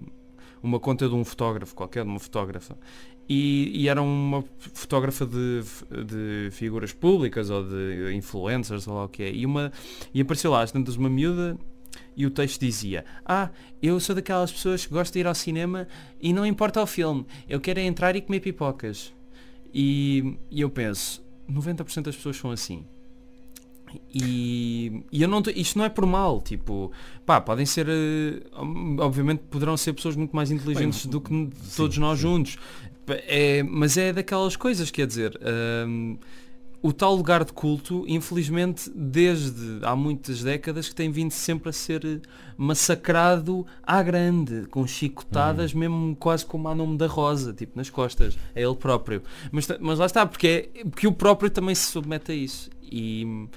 uma 0.62 0.80
conta 0.80 1.08
de 1.08 1.14
um 1.14 1.24
fotógrafo 1.24 1.74
qualquer, 1.74 2.02
de 2.02 2.10
uma 2.10 2.18
fotógrafa 2.18 2.76
e, 3.28 3.70
e 3.74 3.88
era 3.88 4.00
uma 4.00 4.44
fotógrafa 4.58 5.26
de, 5.26 5.62
de 6.04 6.50
figuras 6.50 6.92
públicas 6.92 7.50
ou 7.50 7.64
de 7.64 8.14
influencers 8.14 8.86
ou 8.86 8.94
lá 8.94 9.04
o 9.04 9.08
que 9.08 9.22
é 9.22 9.32
e, 9.32 9.44
uma, 9.44 9.72
e 10.14 10.20
apareceu 10.20 10.50
lá 10.50 10.62
às 10.62 10.72
tantas 10.72 10.96
uma 10.96 11.08
miúda 11.08 11.56
e 12.16 12.26
o 12.26 12.30
texto 12.30 12.60
dizia 12.60 13.04
ah, 13.24 13.50
eu 13.82 13.98
sou 14.00 14.14
daquelas 14.14 14.52
pessoas 14.52 14.86
que 14.86 14.92
gostam 14.92 15.14
de 15.14 15.20
ir 15.20 15.26
ao 15.26 15.34
cinema 15.34 15.86
e 16.20 16.32
não 16.32 16.46
importa 16.46 16.82
o 16.82 16.86
filme, 16.86 17.26
eu 17.48 17.60
quero 17.60 17.80
é 17.80 17.84
entrar 17.84 18.16
e 18.16 18.20
comer 18.20 18.40
pipocas 18.40 19.15
e, 19.78 20.38
e 20.50 20.62
eu 20.62 20.70
penso 20.70 21.22
90% 21.46 22.04
das 22.04 22.16
pessoas 22.16 22.38
são 22.38 22.50
assim 22.50 22.82
e, 24.12 25.04
e 25.12 25.20
eu 25.20 25.28
não 25.28 25.42
isto 25.54 25.76
não 25.76 25.84
é 25.84 25.90
por 25.90 26.06
mal 26.06 26.40
tipo 26.40 26.90
pá, 27.26 27.42
podem 27.42 27.66
ser 27.66 27.86
eh, 27.86 28.42
obviamente 28.98 29.40
poderão 29.50 29.76
ser 29.76 29.92
pessoas 29.92 30.16
muito 30.16 30.34
mais 30.34 30.50
inteligentes 30.50 31.04
Bem, 31.04 31.12
do 31.12 31.20
que 31.20 31.30
sim, 31.30 31.76
todos 31.76 31.98
nós 31.98 32.18
sim. 32.18 32.22
juntos 32.22 32.56
é, 33.06 33.62
mas 33.62 33.98
é 33.98 34.14
daquelas 34.14 34.56
coisas 34.56 34.90
quer 34.90 35.06
dizer 35.06 35.38
hum, 35.86 36.16
o 36.82 36.92
tal 36.92 37.14
lugar 37.14 37.44
de 37.44 37.52
culto, 37.52 38.04
infelizmente, 38.06 38.90
desde 38.94 39.80
há 39.82 39.96
muitas 39.96 40.42
décadas 40.42 40.88
que 40.88 40.94
tem 40.94 41.10
vindo 41.10 41.30
sempre 41.30 41.70
a 41.70 41.72
ser 41.72 42.04
eh, 42.04 42.20
massacrado 42.56 43.66
à 43.82 44.02
grande, 44.02 44.66
com 44.70 44.86
chicotadas, 44.86 45.72
mesmo 45.72 46.14
quase 46.16 46.44
como 46.44 46.68
a 46.68 46.74
nome 46.74 46.96
da 46.96 47.06
Rosa, 47.06 47.52
tipo 47.52 47.76
nas 47.76 47.90
costas, 47.90 48.38
é 48.54 48.62
ele 48.62 48.76
próprio. 48.76 49.22
Mas, 49.50 49.66
mas 49.80 49.98
lá 49.98 50.06
está, 50.06 50.26
porque, 50.26 50.70
é, 50.74 50.84
porque 50.84 51.06
o 51.06 51.12
próprio 51.12 51.50
também 51.50 51.74
se 51.74 51.90
submete 51.90 52.32
a 52.32 52.34
isso. 52.34 52.70
E, 52.82 53.48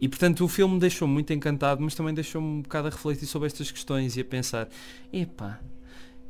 e 0.00 0.08
portanto 0.08 0.44
o 0.44 0.48
filme 0.48 0.78
deixou-me 0.78 1.14
muito 1.14 1.32
encantado, 1.32 1.80
mas 1.82 1.94
também 1.94 2.12
deixou-me 2.12 2.48
um 2.48 2.62
bocado 2.62 2.88
a 2.88 2.90
refletir 2.90 3.26
sobre 3.26 3.46
estas 3.46 3.70
questões 3.70 4.16
e 4.16 4.20
a 4.20 4.24
pensar, 4.24 4.68
epá, 5.12 5.60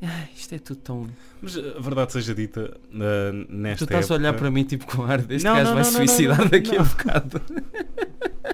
ai, 0.02 0.28
isto 0.36 0.54
é 0.54 0.58
tudo 0.58 0.80
tão... 0.80 1.08
Mas 1.40 1.56
a 1.56 1.80
verdade 1.80 2.12
seja 2.12 2.34
dita, 2.34 2.76
na- 2.90 3.32
nesta 3.48 3.86
tu 3.86 3.88
estás 3.88 4.10
a 4.10 4.14
olhar 4.14 4.28
época- 4.28 4.38
para 4.42 4.50
mim 4.50 4.64
tipo 4.64 4.86
com 4.86 5.02
ar 5.04 5.20
deste 5.22 5.44
Não, 5.44 5.54
gajo 5.54 5.64
não, 5.66 5.74
vai 5.74 5.84
não, 5.84 5.90
suicidar 5.90 6.48
daqui 6.48 6.76
a 6.76 6.82
bocado. 6.82 7.40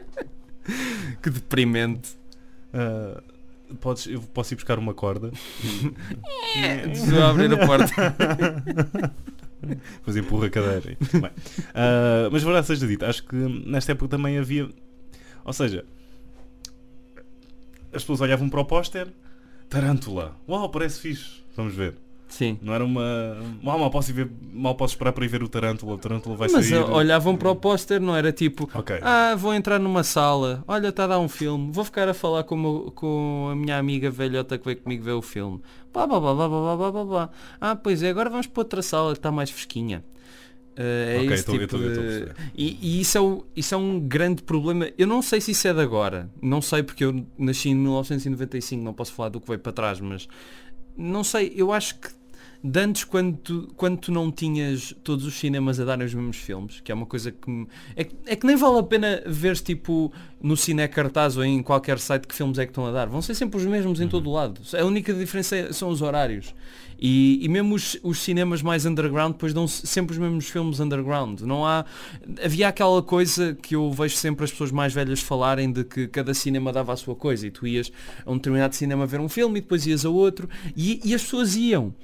que 1.23 1.31
deprimente. 1.31 2.11
Ah, 2.73 3.23
podes, 3.81 4.07
eu 4.07 4.21
posso 4.21 4.55
ir 4.55 4.57
buscar 4.57 4.79
uma 4.79 4.95
corda. 4.95 5.31
A 7.21 7.31
abrir 7.31 7.53
a 7.53 7.67
porta. 7.67 9.05
Depois 9.61 10.17
empurra 10.17 10.47
a 10.47 10.51
cadeira. 10.51 10.97
Bem, 11.13 11.31
ah, 11.75 12.29
mas 12.31 12.43
verdade 12.43 12.67
seja 12.67 12.87
dita, 12.87 13.09
acho 13.09 13.25
que 13.25 13.35
nesta 13.37 13.93
época 13.93 14.09
também 14.09 14.39
havia. 14.39 14.69
Ou 15.45 15.53
seja, 15.53 15.85
as 17.93 18.03
pessoas 18.03 18.21
olhavam 18.21 18.49
para 18.49 18.61
o 18.61 18.65
póster, 18.65 19.09
Tarântula. 19.69 20.37
Uau, 20.49 20.69
parece 20.71 21.01
fixe. 21.01 21.43
Vamos 21.57 21.75
ver. 21.75 21.95
Sim. 22.29 22.59
Não 22.61 22.75
era 22.75 22.85
uma. 22.85 23.39
Mal, 23.63 23.79
mal, 23.79 23.91
posso 23.91 24.13
ver, 24.13 24.31
mal 24.53 24.75
posso 24.75 24.93
esperar 24.93 25.13
para 25.13 25.25
ir 25.25 25.29
ver 25.29 25.43
o 25.43 25.49
Tarântula. 25.49 25.95
O 25.95 25.99
Tarântula 25.99 26.37
vai 26.37 26.49
Mas 26.51 26.67
sair. 26.67 26.79
uh, 26.83 26.91
olhavam 26.93 27.35
para 27.37 27.51
o 27.51 27.57
póster, 27.57 27.99
não 28.01 28.15
era 28.15 28.31
tipo, 28.31 28.69
Ok. 28.75 28.99
ah, 29.03 29.35
vou 29.35 29.55
entrar 29.55 29.79
numa 29.79 30.05
sala, 30.05 30.63
olha, 30.69 30.89
está 30.89 31.05
a 31.05 31.07
dar 31.07 31.19
um 31.21 31.29
filme, 31.29 31.73
vou 31.73 31.85
ficar 31.85 32.07
a 32.07 32.13
falar 32.13 32.45
com, 32.45 32.55
meu- 32.55 32.93
com 32.95 33.49
a 33.51 33.57
minha 33.57 33.79
amiga 33.79 34.11
velhota 34.11 34.59
que 34.59 34.65
veio 34.67 34.77
comigo 34.77 35.03
ver 35.03 35.13
o 35.13 35.23
filme. 35.23 35.63
Blá, 35.91 36.07
blá, 36.07 36.21
blá, 36.21 36.35
blá, 36.35 36.49
blá, 36.49 36.77
blá, 36.77 36.93
blá, 36.93 37.05
blá. 37.05 37.31
Ah, 37.59 37.75
pois 37.75 38.03
é, 38.03 38.11
agora 38.11 38.29
vamos 38.29 38.47
para 38.47 38.61
outra 38.61 38.83
sala 38.83 39.13
que 39.13 39.19
está 39.21 39.33
mais 39.33 39.49
fresquinha. 39.51 40.05
Uh, 40.79 40.81
é 40.81 41.17
Ok, 41.19 41.33
esse 41.33 41.45
tipo 41.45 41.77
de-. 41.77 42.33
E, 42.55 42.79
e 42.81 43.01
isso, 43.01 43.19
é 43.19 43.21
o- 43.21 43.45
isso 43.57 43.75
é 43.75 43.77
um 43.79 43.99
grande 43.99 44.43
problema. 44.45 44.89
Eu 44.97 45.09
não 45.09 45.21
sei 45.21 45.41
se 45.41 45.51
isso 45.51 45.67
é 45.67 45.75
de 45.75 45.81
agora. 45.81 46.31
Não 46.41 46.63
sei 46.63 46.85
porque 46.85 47.05
eu 47.05 47.27
nasci 47.37 47.71
em 47.71 47.75
1995, 47.75 48.83
não 48.85 48.95
posso 48.95 49.13
falar 49.13 49.31
do 49.31 49.41
que 49.41 49.49
veio 49.49 49.59
para 49.59 49.73
trás, 49.73 50.01
mas 50.01 50.29
não 50.97 51.25
sei, 51.25 51.53
eu 51.57 51.73
acho 51.73 51.97
que 51.99 52.09
de 52.63 52.81
antes 52.81 53.05
quando 53.05 53.37
tu, 53.37 53.69
quando 53.77 53.99
tu 53.99 54.11
não 54.13 54.33
tinhas 54.33 54.93
todos 55.05 55.25
os 55.25 55.35
cinemas 55.35 55.79
a 55.79 55.85
darem 55.85 56.05
os 56.05 56.13
mesmos 56.13 56.37
filmes, 56.39 56.81
que 56.81 56.91
é 56.91 56.95
uma 56.95 57.07
coisa 57.07 57.31
que 57.31 57.49
me, 57.49 57.69
é, 57.95 58.03
que- 58.05 58.17
é 58.27 58.35
que 58.37 58.45
nem 58.47 58.57
vale 58.57 58.79
a 58.79 58.83
pena 58.83 59.23
ver 59.27 59.57
tipo 59.59 60.13
no 60.43 60.57
cine 60.57 60.87
cartaz 60.89 61.37
ou 61.37 61.45
em 61.45 61.63
qualquer 61.63 61.99
site 62.01 62.27
que 62.27 62.35
filmes 62.35 62.59
é 62.59 62.67
que 62.67 62.71
estão 62.71 62.85
a 62.87 62.91
dar. 62.93 63.07
Vão 63.09 63.23
ser 63.23 63.35
sempre 63.37 63.59
os 63.59 63.65
mesmos 63.65 64.01
em 64.01 64.09
todo 64.09 64.29
o 64.29 64.33
lado. 64.33 64.61
A 64.77 64.85
única 64.85 65.15
diferença 65.15 65.55
é- 65.57 65.73
são 65.73 65.89
os 65.89 66.03
horários. 66.03 66.53
E, 66.99 67.39
e 67.45 67.49
mesmo 67.49 67.75
os, 67.75 67.97
os 68.03 68.19
cinemas 68.19 68.61
mais 68.61 68.85
underground 68.85 69.33
depois 69.33 69.55
dão 69.55 69.69
se- 69.69 69.87
sempre 69.87 70.13
os 70.15 70.19
mesmos 70.19 70.49
filmes 70.49 70.81
underground. 70.81 71.41
Não 71.43 71.65
há. 71.65 71.85
Havia 72.45 72.69
aquela 72.69 73.03
coisa 73.03 73.55
que 73.55 73.75
eu 73.77 73.93
vejo 73.93 74.17
sempre 74.17 74.45
as 74.45 74.51
pessoas 74.51 74.73
mais 74.73 74.93
velhas 74.93 75.21
falarem 75.21 75.71
de 75.71 75.85
que 75.85 76.09
cada 76.09 76.35
cinema 76.35 76.73
dava 76.73 76.93
a 76.93 76.97
sua 76.97 77.15
coisa 77.15 77.47
e 77.47 77.51
tu 77.51 77.67
ias 77.67 77.93
a 78.27 78.31
um 78.31 78.37
determinado 78.37 78.75
cinema 78.75 79.07
ver 79.07 79.21
um 79.21 79.29
filme 79.29 79.59
e 79.59 79.63
depois 79.63 79.87
ias 79.87 80.05
a 80.05 80.11
outro 80.11 80.49
e, 80.77 81.01
e 81.05 81.15
as 81.15 81.23
pessoas 81.23 81.55
iam. 81.55 81.95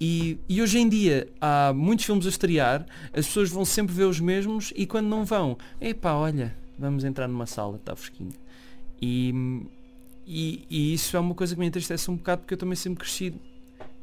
E, 0.00 0.38
e 0.48 0.62
hoje 0.62 0.78
em 0.78 0.88
dia 0.88 1.28
há 1.40 1.72
muitos 1.74 2.04
filmes 2.04 2.24
a 2.24 2.28
estrear, 2.28 2.86
as 3.12 3.26
pessoas 3.26 3.50
vão 3.50 3.64
sempre 3.64 3.92
ver 3.92 4.04
os 4.04 4.20
mesmos 4.20 4.72
e 4.76 4.86
quando 4.86 5.08
não 5.08 5.24
vão, 5.24 5.58
epá, 5.80 6.12
olha, 6.14 6.56
vamos 6.78 7.02
entrar 7.02 7.26
numa 7.26 7.46
sala, 7.46 7.76
está 7.76 7.96
fresquinho. 7.96 8.30
E, 9.02 9.34
e, 10.24 10.64
e 10.70 10.94
isso 10.94 11.16
é 11.16 11.20
uma 11.20 11.34
coisa 11.34 11.54
que 11.54 11.60
me 11.60 11.66
entristece 11.66 12.08
um 12.10 12.16
bocado 12.16 12.42
porque 12.42 12.54
eu 12.54 12.58
também 12.58 12.76
sempre 12.76 13.00
cresci 13.00 13.34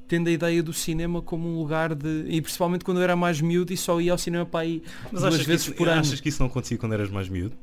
tendo 0.08 0.28
a 0.28 0.32
ideia 0.32 0.62
do 0.62 0.74
cinema 0.74 1.22
como 1.22 1.48
um 1.48 1.58
lugar 1.58 1.96
de. 1.96 2.26
E 2.28 2.42
principalmente 2.42 2.86
quando 2.86 2.98
eu 2.98 3.04
era 3.04 3.16
mais 3.16 3.42
miúdo 3.42 3.74
e 3.74 3.78
só 3.78 4.00
ia 4.00 4.12
ao 4.12 4.18
cinema 4.18 4.46
para 4.46 4.62
aí 4.62 4.82
Mas 5.12 5.22
duas 5.22 5.38
vezes 5.42 5.68
isso, 5.68 5.76
por 5.76 5.88
ano. 5.88 6.02
achas 6.02 6.20
que 6.20 6.30
isso 6.30 6.42
não 6.42 6.48
acontecia 6.48 6.78
quando 6.78 6.94
eras 6.94 7.10
mais 7.10 7.30
miúdo? 7.30 7.56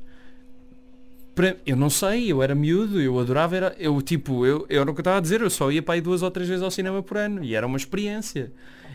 Eu 1.65 1.75
não 1.75 1.89
sei, 1.89 2.31
eu 2.31 2.43
era 2.43 2.53
miúdo, 2.53 3.01
eu 3.01 3.19
adorava, 3.19 3.55
era, 3.55 3.75
eu 3.79 3.99
tipo, 4.03 4.45
eu, 4.45 4.67
eu 4.69 4.81
era 4.81 4.91
o 4.91 4.93
que 4.93 4.99
eu 4.99 5.01
estava 5.01 5.17
a 5.17 5.21
dizer, 5.21 5.41
eu 5.41 5.49
só 5.49 5.71
ia 5.71 5.81
para 5.81 5.95
aí 5.95 6.01
duas 6.01 6.21
ou 6.21 6.29
três 6.29 6.47
vezes 6.47 6.63
ao 6.63 6.69
cinema 6.69 7.01
por 7.01 7.17
ano 7.17 7.43
e 7.43 7.55
era 7.55 7.65
uma 7.65 7.77
experiência. 7.77 8.51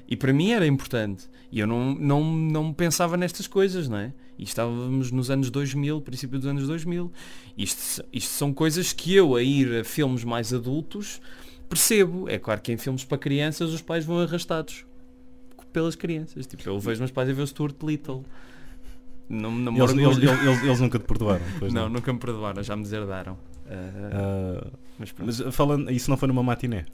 E 0.09 0.17
para 0.17 0.33
mim 0.33 0.53
era 0.53 0.65
importante. 0.67 1.29
E 1.51 1.59
eu 1.59 1.67
não, 1.67 1.95
não, 1.95 2.25
não 2.25 2.73
pensava 2.73 3.17
nestas 3.17 3.47
coisas, 3.47 3.89
não 3.89 3.99
é? 3.99 4.13
E 4.39 4.45
estávamos 4.45 5.11
nos 5.11 5.31
anos 5.31 5.51
2000, 5.51 6.01
princípio 6.01 6.39
dos 6.39 6.47
anos 6.47 6.67
2000. 6.69 7.11
Isto, 7.57 8.05
isto 8.13 8.31
são 8.31 8.55
coisas 8.55 8.93
que 8.93 9.15
eu, 9.15 9.35
a 9.35 9.43
ir 9.43 9.81
a 9.81 9.85
filmes 9.85 10.23
mais 10.23 10.55
adultos, 10.55 11.21
percebo. 11.69 12.29
É 12.29 12.39
claro 12.39 12.61
que 12.61 12.73
em 12.73 12.77
filmes 12.77 13.05
para 13.05 13.19
crianças 13.19 13.73
os 13.73 13.81
pais 13.83 14.05
vão 14.05 14.19
arrastados 14.21 14.85
pelas 15.73 15.95
crianças. 15.95 16.47
Tipo, 16.47 16.69
eu 16.69 16.79
vejo 16.79 17.01
meus 17.01 17.11
pais 17.11 17.29
a 17.29 17.33
ver 17.33 17.43
o 17.43 17.47
Stuart 17.47 17.77
Little. 17.83 18.25
Não, 19.29 19.51
não 19.51 19.77
Eles, 19.77 19.91
eles, 19.93 20.17
eles, 20.19 20.43
eles- 20.43 20.63
eles 20.65 20.81
nunca 20.81 20.99
te 20.99 21.05
perdoaram. 21.05 21.45
Não, 21.61 21.69
não. 21.69 21.89
nunca 21.91 22.13
me 22.13 22.19
perdoaram, 22.19 22.63
já 22.63 22.75
me 22.75 22.83
deserdaram. 22.83 23.37
Ah, 23.67 24.63
Ah, 24.65 24.67
mas 24.99 25.15
mas 25.19 25.41
falando, 25.55 25.91
isso 25.91 26.09
não 26.11 26.17
foi 26.17 26.29
numa 26.29 26.43
matiné? 26.43 26.87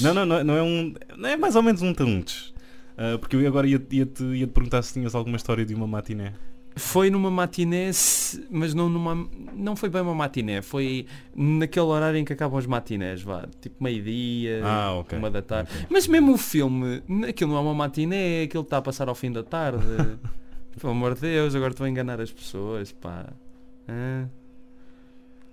Não, 0.00 0.14
não, 0.14 0.24
não, 0.24 0.42
não 0.44 0.56
é 0.56 0.62
um. 0.62 0.94
não 1.16 1.28
É 1.28 1.36
mais 1.36 1.54
ou 1.54 1.62
menos 1.62 1.82
um 1.82 1.92
tantos. 1.92 2.54
Ah, 2.96 3.18
porque 3.18 3.36
eu 3.36 3.46
agora 3.46 3.66
ia-te 3.66 3.96
ia 3.96 4.06
-te, 4.06 4.24
ia 4.24 4.46
-te 4.46 4.50
perguntar 4.52 4.80
se 4.82 4.94
tinhas 4.94 5.14
alguma 5.14 5.36
história 5.36 5.64
de 5.66 5.74
uma 5.74 5.86
matiné. 5.86 6.32
Foi 6.78 7.10
numa 7.10 7.30
matiné, 7.30 7.90
mas 8.50 8.72
não 8.74 8.88
numa. 8.88 9.28
Não 9.54 9.74
foi 9.76 9.88
bem 9.88 10.00
uma 10.00 10.14
matiné, 10.14 10.62
foi 10.62 11.06
naquele 11.34 11.86
horário 11.86 12.18
em 12.18 12.24
que 12.24 12.32
acabam 12.32 12.58
as 12.58 12.66
matinés, 12.66 13.20
vá. 13.22 13.46
Tipo 13.60 13.82
meio-dia, 13.82 14.60
Ah, 14.64 14.92
ok. 14.94 15.18
uma 15.18 15.30
da 15.30 15.42
tarde. 15.42 15.70
Ok. 15.74 15.86
Mas 15.90 16.06
mesmo 16.06 16.32
o 16.34 16.38
filme, 16.38 17.02
aquilo 17.28 17.50
não 17.52 17.58
é 17.58 17.60
uma 17.62 17.74
matiné, 17.74 18.42
aquilo 18.42 18.62
está 18.62 18.78
a 18.78 18.82
passar 18.82 19.08
ao 19.08 19.14
fim 19.14 19.32
da 19.32 19.42
tarde. 19.42 19.84
Pelo 20.80 20.92
amor 20.92 21.14
de 21.16 21.22
Deus, 21.22 21.54
agora 21.56 21.72
estou 21.72 21.84
a 21.86 21.88
enganar 21.90 22.20
as 22.20 22.30
pessoas, 22.30 22.92
pá. 22.92 23.26
Hã? 23.88 24.28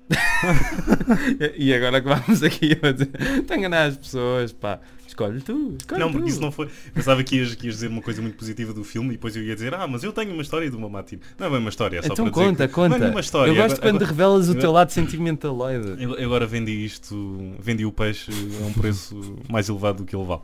e 1.57 1.73
agora 1.73 2.01
que 2.01 2.07
vamos 2.07 2.43
aqui 2.43 2.77
a 2.81 2.91
dizer, 2.91 3.09
estou 3.39 3.55
a 3.55 3.57
enganar 3.57 3.85
as 3.85 3.97
pessoas, 3.97 4.51
pá. 4.51 4.79
Escolhe 5.07 5.39
tu, 5.39 5.75
escolhe 5.79 5.99
Não, 6.01 6.11
porque 6.11 6.25
tu. 6.25 6.29
isso 6.29 6.41
não 6.41 6.51
foi. 6.51 6.67
Pensava 6.93 7.23
que 7.23 7.37
ias, 7.37 7.55
que 7.55 7.67
ias 7.67 7.75
dizer 7.75 7.87
uma 7.87 8.01
coisa 8.01 8.21
muito 8.21 8.35
positiva 8.35 8.73
do 8.73 8.83
filme 8.83 9.09
e 9.09 9.11
depois 9.13 9.33
eu 9.35 9.43
ia 9.43 9.55
dizer, 9.55 9.73
ah, 9.73 9.87
mas 9.87 10.03
eu 10.03 10.11
tenho 10.11 10.33
uma 10.33 10.41
história 10.41 10.69
de 10.69 10.75
uma 10.75 10.89
matiné. 10.89 11.21
Não 11.39 11.47
é 11.47 11.49
bem 11.49 11.59
uma 11.59 11.69
história, 11.69 11.99
é 11.99 12.01
só 12.01 12.11
Então 12.11 12.25
para 12.25 12.33
dizer. 12.33 12.45
conta, 12.45 12.67
que- 12.67 12.73
conta. 12.73 12.89
Não 12.89 12.95
é 12.95 12.99
nenhuma 12.99 13.19
história. 13.21 13.49
Eu 13.51 13.55
gosto 13.55 13.77
agora, 13.77 13.91
quando 13.93 14.01
revelas 14.03 14.47
o 14.47 14.51
agora- 14.51 14.59
teu 14.61 14.71
lado 14.73 14.89
sentimentaloide. 14.91 16.03
Eu 16.03 16.15
eu 16.15 16.25
agora 16.25 16.45
vendi 16.45 16.71
isto, 16.83 17.53
vendi 17.59 17.85
o 17.85 17.91
peixe 17.93 18.29
a 18.61 18.65
um 18.65 18.73
preço 18.73 19.37
mais 19.49 19.69
elevado 19.69 19.99
do 19.99 20.05
que 20.05 20.13
ele 20.15 20.25
vale. 20.25 20.41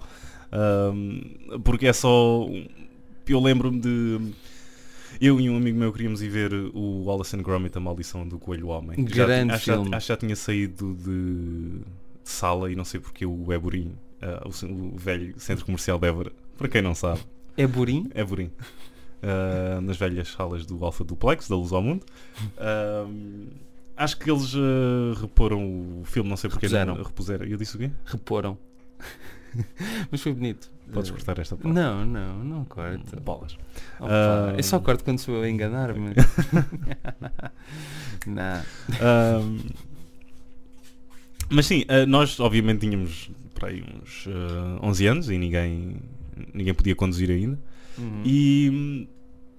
Ahm, 0.54 1.60
porque 1.64 1.88
é 1.88 1.94
só. 1.94 2.48
Eu 3.28 3.40
lembro-me 3.42 3.80
de. 3.80 4.20
Eu 5.22 5.40
e 5.40 5.48
um 5.50 5.56
amigo 5.56 5.78
meu 5.78 5.92
queríamos 5.94 6.22
ir 6.24 6.30
ver 6.30 6.52
o 6.74 7.04
Wallace 7.06 7.36
and 7.36 7.44
Gromit, 7.44 7.78
a 7.78 7.80
maldição 7.80 8.28
do 8.28 8.40
Coelho 8.40 8.70
Homem. 8.70 8.98
já 9.08 9.26
Grande 9.26 9.44
tinha- 9.44 9.56
acho, 9.56 9.66
já- 9.68 9.74
filme. 9.76 9.96
acho 9.96 10.06
que 10.08 10.14
já 10.14 10.18
tinha 10.18 10.36
saído 10.36 10.96
de, 10.96 11.80
de 11.80 11.82
sala 12.24 12.72
e 12.72 12.76
não 12.76 12.84
sei 12.84 13.00
porque 13.00 13.24
o 13.26 13.54
Eborim, 13.54 13.94
ah, 14.22 14.44
o, 14.48 14.66
o 14.74 14.98
velho 14.98 15.40
centro 15.40 15.64
comercial 15.64 16.00
de 16.00 16.08
Évora, 16.08 16.32
para 16.58 16.68
quem 16.68 16.82
não 16.82 16.96
sabe, 16.96 17.20
burim? 17.72 18.10
Eborim. 18.16 18.50
ah, 19.22 19.80
nas 19.82 19.96
velhas 19.98 20.30
salas 20.30 20.66
do 20.66 20.84
Alfa 20.84 21.04
Duplex, 21.04 21.48
da 21.48 21.56
Luz 21.56 21.72
ao 21.72 21.84
Mundo. 21.84 22.04
Acho 23.96 24.18
que 24.18 24.32
eles 24.32 24.54
ah, 24.56 25.20
reporam 25.22 25.64
o 26.02 26.04
filme, 26.04 26.28
não 26.30 26.38
sei 26.38 26.50
porque 26.50 26.66
Repuseram. 26.66 26.96
não 26.96 27.04
repuseram. 27.04 27.46
Eu 27.46 27.58
disse 27.58 27.76
o 27.76 27.80
quê? 27.80 27.92
Reporam. 28.06 28.58
Mas 30.10 30.20
foi 30.22 30.34
bonito. 30.34 30.72
Podes 30.92 31.10
Eh, 31.10 31.14
cortar 31.14 31.40
esta 31.40 31.56
parte. 31.56 31.74
Não, 31.74 32.06
não, 32.06 32.44
não 32.44 32.66
corto. 32.66 33.20
Bolas. 33.22 33.54
Opa, 34.00 34.10
Ah. 34.10 34.54
Eu 34.58 34.64
só 34.64 34.80
corto 34.80 35.04
quando 35.04 35.20
sou 35.20 35.36
eu 35.36 35.44
a 35.44 35.50
enganar-me. 35.50 36.14
não. 38.28 38.62
Ahm, 39.00 39.60
mas 41.50 41.66
sim, 41.66 41.84
ah, 41.88 42.06
nós 42.06 42.40
obviamente 42.40 42.82
tínhamos 42.82 43.30
para 43.56 43.70
aí 43.70 43.84
uns 43.84 44.26
ah, 44.28 44.80
11 44.86 45.08
anos 45.08 45.30
e 45.30 45.38
ninguém, 45.38 45.98
ninguém 46.54 46.74
podia 46.74 46.96
conduzir 46.96 47.30
ainda. 47.30 47.60
Uhum. 47.98 48.22
E 48.26 49.08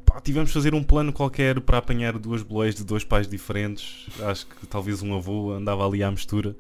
pá, 0.07 0.21
tivemos 0.21 0.51
de 0.51 0.55
fazer 0.55 0.75
um 0.75 0.83
plano 0.83 1.13
qualquer 1.13 1.61
para 1.61 1.79
apanhar 1.79 2.19
duas 2.19 2.43
boleias 2.43 2.75
de 2.75 2.85
dois 2.85 3.05
pais 3.05 3.29
diferentes. 3.29 4.07
Acho 4.23 4.47
que 4.47 4.67
talvez 4.67 5.03
um 5.03 5.15
avô 5.15 5.53
andava 5.53 5.87
ali 5.87 6.03
à 6.03 6.11
mistura. 6.11 6.57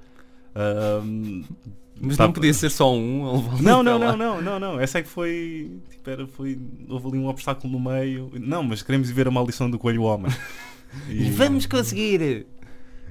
Mas 2.01 2.17
tá- 2.17 2.25
não 2.25 2.33
podia 2.33 2.53
ser 2.53 2.71
só 2.71 2.93
um. 2.93 3.43
Não, 3.61 3.83
não, 3.83 3.99
não, 3.99 4.17
não, 4.17 4.43
não, 4.43 4.59
não. 4.59 4.81
Essa 4.81 4.99
é 4.99 5.03
que 5.03 5.09
foi. 5.09 5.71
Tipo, 5.91 6.11
era, 6.11 6.27
foi. 6.27 6.59
Houve 6.88 7.09
ali 7.09 7.19
um 7.19 7.29
obstáculo 7.29 7.73
no 7.73 7.81
meio. 7.81 8.31
Não, 8.41 8.62
mas 8.62 8.83
queremos 8.83 9.09
ver 9.11 9.29
a 9.29 9.31
maldição 9.31 9.71
do 9.71 9.79
coelho 9.79 10.03
homem. 10.03 10.31
E 11.09 11.31
vamos 11.31 11.65
conseguir! 11.65 12.47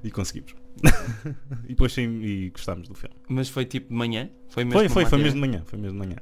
E 0.04 0.12
conseguimos. 0.12 0.54
e 1.66 1.70
depois 1.70 1.92
sim, 1.92 2.22
e 2.22 2.52
gostámos 2.52 2.88
do 2.88 2.94
filme. 2.94 3.16
Mas 3.28 3.50
foi 3.50 3.66
tipo 3.66 3.90
de 3.90 3.96
manhã? 3.96 4.30
Foi 4.50 4.64
mesmo 4.64 4.80
Foi, 4.80 4.88
foi, 4.88 5.06
foi 5.06 5.18
mesmo 5.18 5.42
de 5.42 5.48
manhã. 5.48 5.64
Foi 5.66 5.80
mesmo 5.80 6.00
de 6.00 6.08
manhã. 6.08 6.18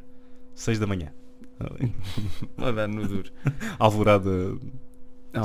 6 0.55 0.79
da 0.79 0.87
manhã. 0.87 1.11
A 2.57 2.71
dar 2.71 2.87
no 2.87 3.05
duro. 3.05 3.29
Alvorada. 3.77 4.57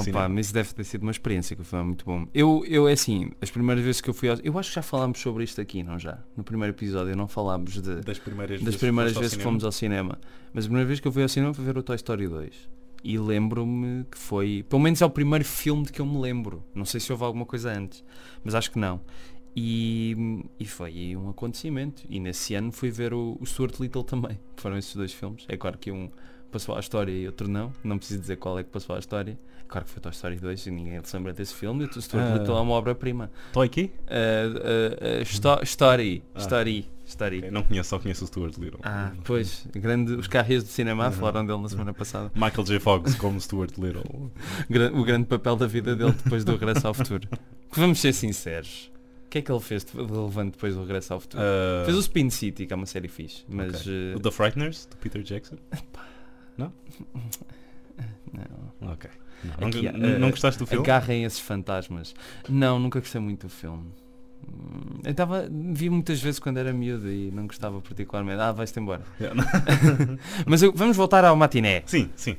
Cinema. 0.03 0.21
pá, 0.21 0.29
mas 0.29 0.51
deve 0.51 0.73
ter 0.73 0.85
sido 0.85 1.03
uma 1.03 1.11
experiência 1.11 1.55
que 1.55 1.63
foi 1.63 1.83
muito 1.83 2.05
bom. 2.05 2.27
Eu, 2.33 2.65
eu 2.67 2.89
é 2.89 2.93
assim, 2.93 3.31
as 3.41 3.51
primeiras 3.51 3.85
vezes 3.85 4.01
que 4.01 4.09
eu 4.09 4.15
fui 4.15 4.29
ao... 4.29 4.37
Eu 4.43 4.59
acho 4.59 4.71
que 4.71 4.75
já 4.77 4.83
falámos 4.83 5.19
sobre 5.21 5.45
isto 5.45 5.61
aqui, 5.61 5.83
não 5.83 5.99
já? 5.99 6.19
No 6.37 6.43
primeiro 6.43 6.75
episódio 6.75 7.15
não 7.17 7.29
falámos 7.29 7.75
de, 7.81 8.01
Das 8.01 8.19
primeiras 8.19 8.59
das 8.59 8.65
vezes 8.65 8.81
primeiras 8.81 9.15
ao 9.15 9.23
vezes 9.23 9.37
que 9.37 9.43
fomos 9.43 9.65
ao 9.65 9.73
cinema. 9.73 10.19
Mas 10.53 10.65
a 10.65 10.69
primeira 10.69 10.87
vez 10.87 11.01
que 11.01 11.09
eu 11.09 11.13
fui 11.13 11.23
ao 11.23 11.29
cinema 11.29 11.53
foi 11.53 11.65
ver 11.65 11.77
o 11.77 11.83
Toy 11.83 11.97
Story 11.97 12.29
2. 12.29 12.71
E 13.05 13.19
lembro-me 13.19 14.05
que 14.11 14.17
foi, 14.17 14.65
pelo 14.69 14.81
menos 14.81 15.03
é 15.03 15.05
o 15.05 15.11
primeiro 15.11 15.45
filme 15.45 15.85
de 15.85 15.93
que 15.93 16.01
eu 16.01 16.07
me 16.07 16.19
lembro. 16.19 16.65
Não 16.75 16.87
sei 16.87 16.99
se 16.99 17.13
houve 17.13 17.23
alguma 17.25 17.45
coisa 17.45 17.71
antes, 17.71 18.03
mas 18.43 18.55
acho 18.55 18.71
que 18.71 18.79
não. 18.79 19.01
E, 19.55 20.43
e 20.59 20.65
foi 20.65 21.15
um 21.15 21.29
acontecimento. 21.29 22.03
E 22.09 22.19
nesse 22.19 22.55
ano 22.55 22.73
fui 22.73 22.91
ver 22.91 23.13
o, 23.13 23.37
o 23.39 23.47
Stuart 23.47 23.79
Little 23.79 24.03
também. 24.03 24.41
Foram 24.57 24.79
esses 24.79 24.97
dois 24.97 25.13
filmes. 25.13 25.45
É 25.49 25.57
claro 25.57 25.79
que 25.79 25.93
um 25.93 26.11
passou 26.55 26.75
à 26.77 26.81
história 26.81 27.11
e 27.13 27.27
outro 27.27 27.49
não. 27.49 27.73
Não 27.83 27.99
preciso 27.99 28.21
dizer 28.21 28.37
qual 28.37 28.59
é 28.59 28.63
que 28.63 28.71
passou 28.71 28.95
à 28.95 28.99
história. 28.99 29.37
Claro 29.67 29.87
que 29.87 29.91
foi 29.93 30.01
Toy 30.01 30.13
Story 30.13 30.37
2 30.37 30.67
e 30.67 30.71
ninguém 30.71 31.01
se 31.03 31.17
lembra 31.17 31.33
desse 31.33 31.53
filme. 31.55 31.85
E 31.85 31.87
o 31.99 32.01
Stuart 32.03 32.25
Ah. 32.27 32.37
Little 32.39 32.57
é 32.57 32.61
uma 32.61 32.75
obra-prima. 32.75 33.31
Toy 33.53 33.67
aqui? 33.67 33.91
Uh, 34.07 35.19
uh, 35.19 35.21
uh, 35.21 35.23
sto- 35.25 35.61
story. 35.65 36.23
Ah. 36.35 36.39
Story. 36.41 36.87
Story. 37.07 37.39
Ok, 37.39 37.51
Não 37.51 37.63
conheço, 37.63 37.91
só 37.91 37.99
conheço 37.99 38.25
o 38.25 38.27
Stuart 38.29 38.57
Little. 38.57 38.81
Ah, 38.83 39.13
pois, 39.25 39.67
grande, 39.75 40.13
os 40.13 40.27
carros 40.27 40.63
de 40.65 40.71
cinema 40.71 41.07
Uhum. 41.07 41.13
falaram 41.13 41.45
dele 41.45 41.61
na 41.61 41.69
semana 41.69 41.93
passada. 41.93 42.31
Michael 42.35 42.65
J. 42.65 42.79
Fox 42.81 43.15
como 43.17 43.39
Stuart 43.41 43.77
Little. 43.77 44.31
O 44.95 45.05
grande 45.05 45.27
papel 45.27 45.57
da 45.57 45.67
vida 45.67 45.95
dele 45.97 46.13
depois 46.13 46.45
do 46.45 46.53
regresso 46.53 46.87
ao 46.87 46.95
futuro. 46.95 47.29
Que 47.73 47.81
vamos 47.81 47.99
ser 48.01 48.13
sinceros. 48.15 48.91
O 49.27 49.29
que 49.35 49.39
é 49.39 49.43
que 49.43 49.51
ele 49.51 49.61
fez 49.61 49.85
de 49.85 49.97
relevante 49.97 50.53
depois 50.53 50.75
do 50.77 50.81
regresso 50.83 51.13
ao 51.13 51.21
futuro? 51.21 51.43
Ah, 51.43 51.85
Fez 51.85 51.97
o 51.97 52.01
Spin 52.01 52.31
City, 52.31 52.67
que 52.67 52.73
é 52.73 52.77
uma 52.77 52.87
série 52.87 53.09
fixe, 53.09 53.45
mas 53.49 53.81
ok. 53.81 54.13
eh, 54.13 54.17
O 54.17 54.21
The 54.21 54.31
Frighteners, 54.31 54.87
do 54.87 54.97
Peter 54.99 55.23
Jackson? 55.23 55.57
Não. 56.57 56.73
Ok. 58.93 59.11
Não, 59.61 59.69
Aqui, 59.69 59.83
não, 59.93 60.19
não 60.19 60.29
ah, 60.29 60.31
gostaste 60.31 60.59
do 60.59 60.67
filme? 60.67 60.85
Agarrem 60.85 61.25
esses 61.25 61.39
fantasmas. 61.39 62.15
Não, 62.49 62.79
nunca 62.79 62.99
gostei 63.01 63.21
muito 63.21 63.47
do 63.47 63.51
filme. 63.51 63.85
Hum, 64.49 65.01
Eu 65.05 65.15
tava, 65.15 65.47
vi 65.51 65.89
muitas 65.91 66.21
vezes 66.21 66.39
quando 66.41 66.59
era 66.59 66.73
miúdo 66.73 67.11
e 67.11 67.31
não 67.31 67.47
gostava 67.47 67.81
particularmente. 67.81 68.41
Ah, 68.41 68.53
vais-te 68.53 68.79
embora. 68.81 69.03
Não. 69.21 70.19
Mas 70.47 70.63
eu- 70.63 70.73
vamos 70.75 70.97
voltar 70.97 71.25
ao 71.25 71.37
matiné. 71.37 71.83
Sim, 71.87 72.11
sim. 72.17 72.37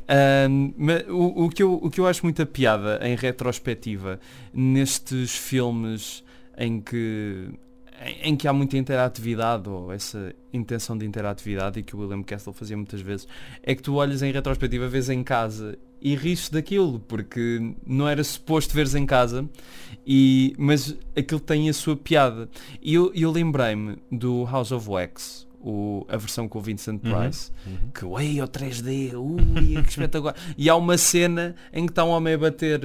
Ma- 0.78 1.12
o, 1.12 1.45
o 1.45 1.49
que 1.49 1.62
eu, 1.63 1.73
o 1.75 1.89
que 1.89 1.99
eu 1.99 2.08
acho 2.08 2.23
muita 2.25 2.45
piada 2.45 2.99
em 3.08 3.15
retrospectiva 3.15 4.19
nestes 4.54 5.36
filmes 5.36 6.23
em 6.58 6.80
que 6.82 7.49
em, 8.23 8.36
que 8.36 8.47
há 8.47 8.53
muita 8.53 8.77
interatividade, 8.77 9.69
ou 9.69 9.91
essa 9.91 10.34
intenção 10.51 10.97
de 10.97 11.05
interatividade, 11.05 11.79
e 11.79 11.84
que 11.84 11.95
o 11.95 11.99
William 11.99 12.23
Castle 12.23 12.53
fazia 12.53 12.75
muitas 12.75 13.01
vezes, 13.01 13.27
é 13.63 13.73
que 13.75 13.81
tu 13.81 13.95
olhas 13.95 14.21
em 14.21 14.31
retrospectiva, 14.31 14.88
vês 14.88 15.10
em 15.10 15.23
casa 15.23 15.77
e 16.01 16.15
rires 16.15 16.49
daquilo, 16.49 16.99
porque 16.99 17.73
não 17.86 18.08
era 18.08 18.23
suposto 18.23 18.73
veres 18.73 18.95
em 18.95 19.05
casa, 19.05 19.49
e, 20.05 20.53
mas 20.58 20.95
aquilo 21.15 21.39
tem 21.39 21.69
a 21.69 21.73
sua 21.73 21.95
piada. 21.95 22.49
E 22.81 22.93
eu, 22.93 23.12
eu 23.15 23.31
lembrei-me 23.31 23.97
do 24.12 24.45
House 24.45 24.71
of 24.71 24.89
Wax, 24.89 25.44
o, 25.67 26.06
a 26.08 26.15
versão 26.15 26.47
com 26.47 26.60
o 26.60 26.62
Vincent 26.62 27.01
Uhum. 27.04 27.12
Price, 27.12 27.51
Uhum. 27.65 27.78
que 27.93 28.06
ui, 28.06 28.39
o 28.41 28.47
3D, 28.47 29.13
ui, 29.15 29.82
que 29.82 29.89
espetacular. 29.89 30.36
E 30.56 30.69
há 30.69 30.75
uma 30.75 30.95
cena 30.97 31.56
em 31.73 31.86
que 31.88 31.91
está 31.91 32.04
um 32.06 32.10
homem 32.10 32.36
a 32.36 32.38
bater 32.38 32.80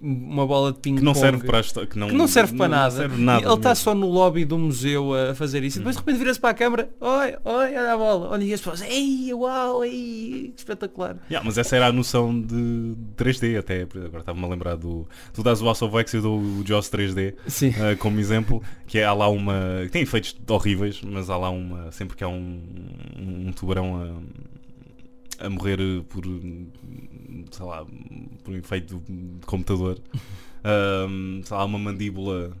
uma 0.00 0.46
bola 0.46 0.72
de 0.72 0.78
ping-pong 0.78 1.00
Que 1.00 1.04
não 1.04 1.14
serve 1.14 1.44
para 1.46 1.58
a 1.58 1.60
histó- 1.60 1.84
que 1.86 1.98
não, 1.98 2.08
que 2.08 2.14
não 2.14 2.26
serve 2.26 2.56
para 2.56 2.68
nada. 2.68 2.90
serve 2.96 3.22
nada 3.22 3.44
ele 3.44 3.54
está 3.54 3.74
só 3.74 3.94
no 3.94 4.06
lobby 4.08 4.44
do 4.44 4.58
museu 4.58 5.12
a 5.14 5.34
fazer 5.34 5.62
isso 5.62 5.76
e 5.76 5.80
depois 5.80 5.96
de 5.96 6.00
repente 6.00 6.18
vira-se 6.18 6.40
para 6.40 6.50
a 6.50 6.54
câmara, 6.54 6.88
oi, 7.00 7.34
oi, 7.44 7.66
olha 7.76 7.92
a 7.92 7.96
bola, 7.96 8.28
olha 8.30 8.44
e 8.44 8.52
as 8.54 8.60
pessoas, 8.60 8.80
ei, 8.82 9.32
uau, 9.34 9.84
ei, 9.84 10.52
que 10.54 10.60
espetacular. 10.60 11.16
Yeah, 11.30 11.44
mas 11.44 11.58
essa 11.58 11.76
era 11.76 11.88
a 11.88 11.92
noção 11.92 12.40
de 12.40 12.94
3D 13.16 13.58
até. 13.58 13.82
Agora 13.82 14.20
estava-me 14.20 14.44
a 14.44 14.48
lembrar 14.48 14.76
do. 14.76 15.06
Tu 15.34 15.42
dás 15.42 15.60
o 15.60 15.64
House 15.66 15.82
of 15.82 15.94
Wax 15.94 16.14
e 16.14 16.20
dou 16.20 16.38
o 16.40 16.62
Jaws 16.64 16.88
3D 16.88 17.34
Sim. 17.46 17.74
eh, 17.78 17.94
como 17.96 18.18
exemplo. 18.20 18.62
Que 18.86 18.98
é 18.98 19.04
há 19.04 19.12
lá 19.12 19.28
uma. 19.28 19.54
Tem 19.90 20.02
efeitos 20.02 20.36
horríveis, 20.48 21.00
mas 21.02 21.28
há 21.28 21.36
lá 21.36 21.50
uma. 21.50 21.90
Sempre 22.06 22.18
que 22.18 22.22
há 22.22 22.28
um, 22.28 22.62
um 23.18 23.52
tubarão 23.52 24.22
a, 25.40 25.44
a 25.44 25.50
morrer 25.50 25.76
por. 26.08 26.22
sei 26.24 27.66
lá. 27.66 27.84
por 28.44 28.54
um 28.54 28.56
efeito 28.56 29.02
de 29.08 29.44
computador. 29.44 29.98
ahm, 30.62 31.42
sei 31.42 31.56
lá, 31.56 31.64
uma 31.64 31.80
mandíbula 31.80 32.52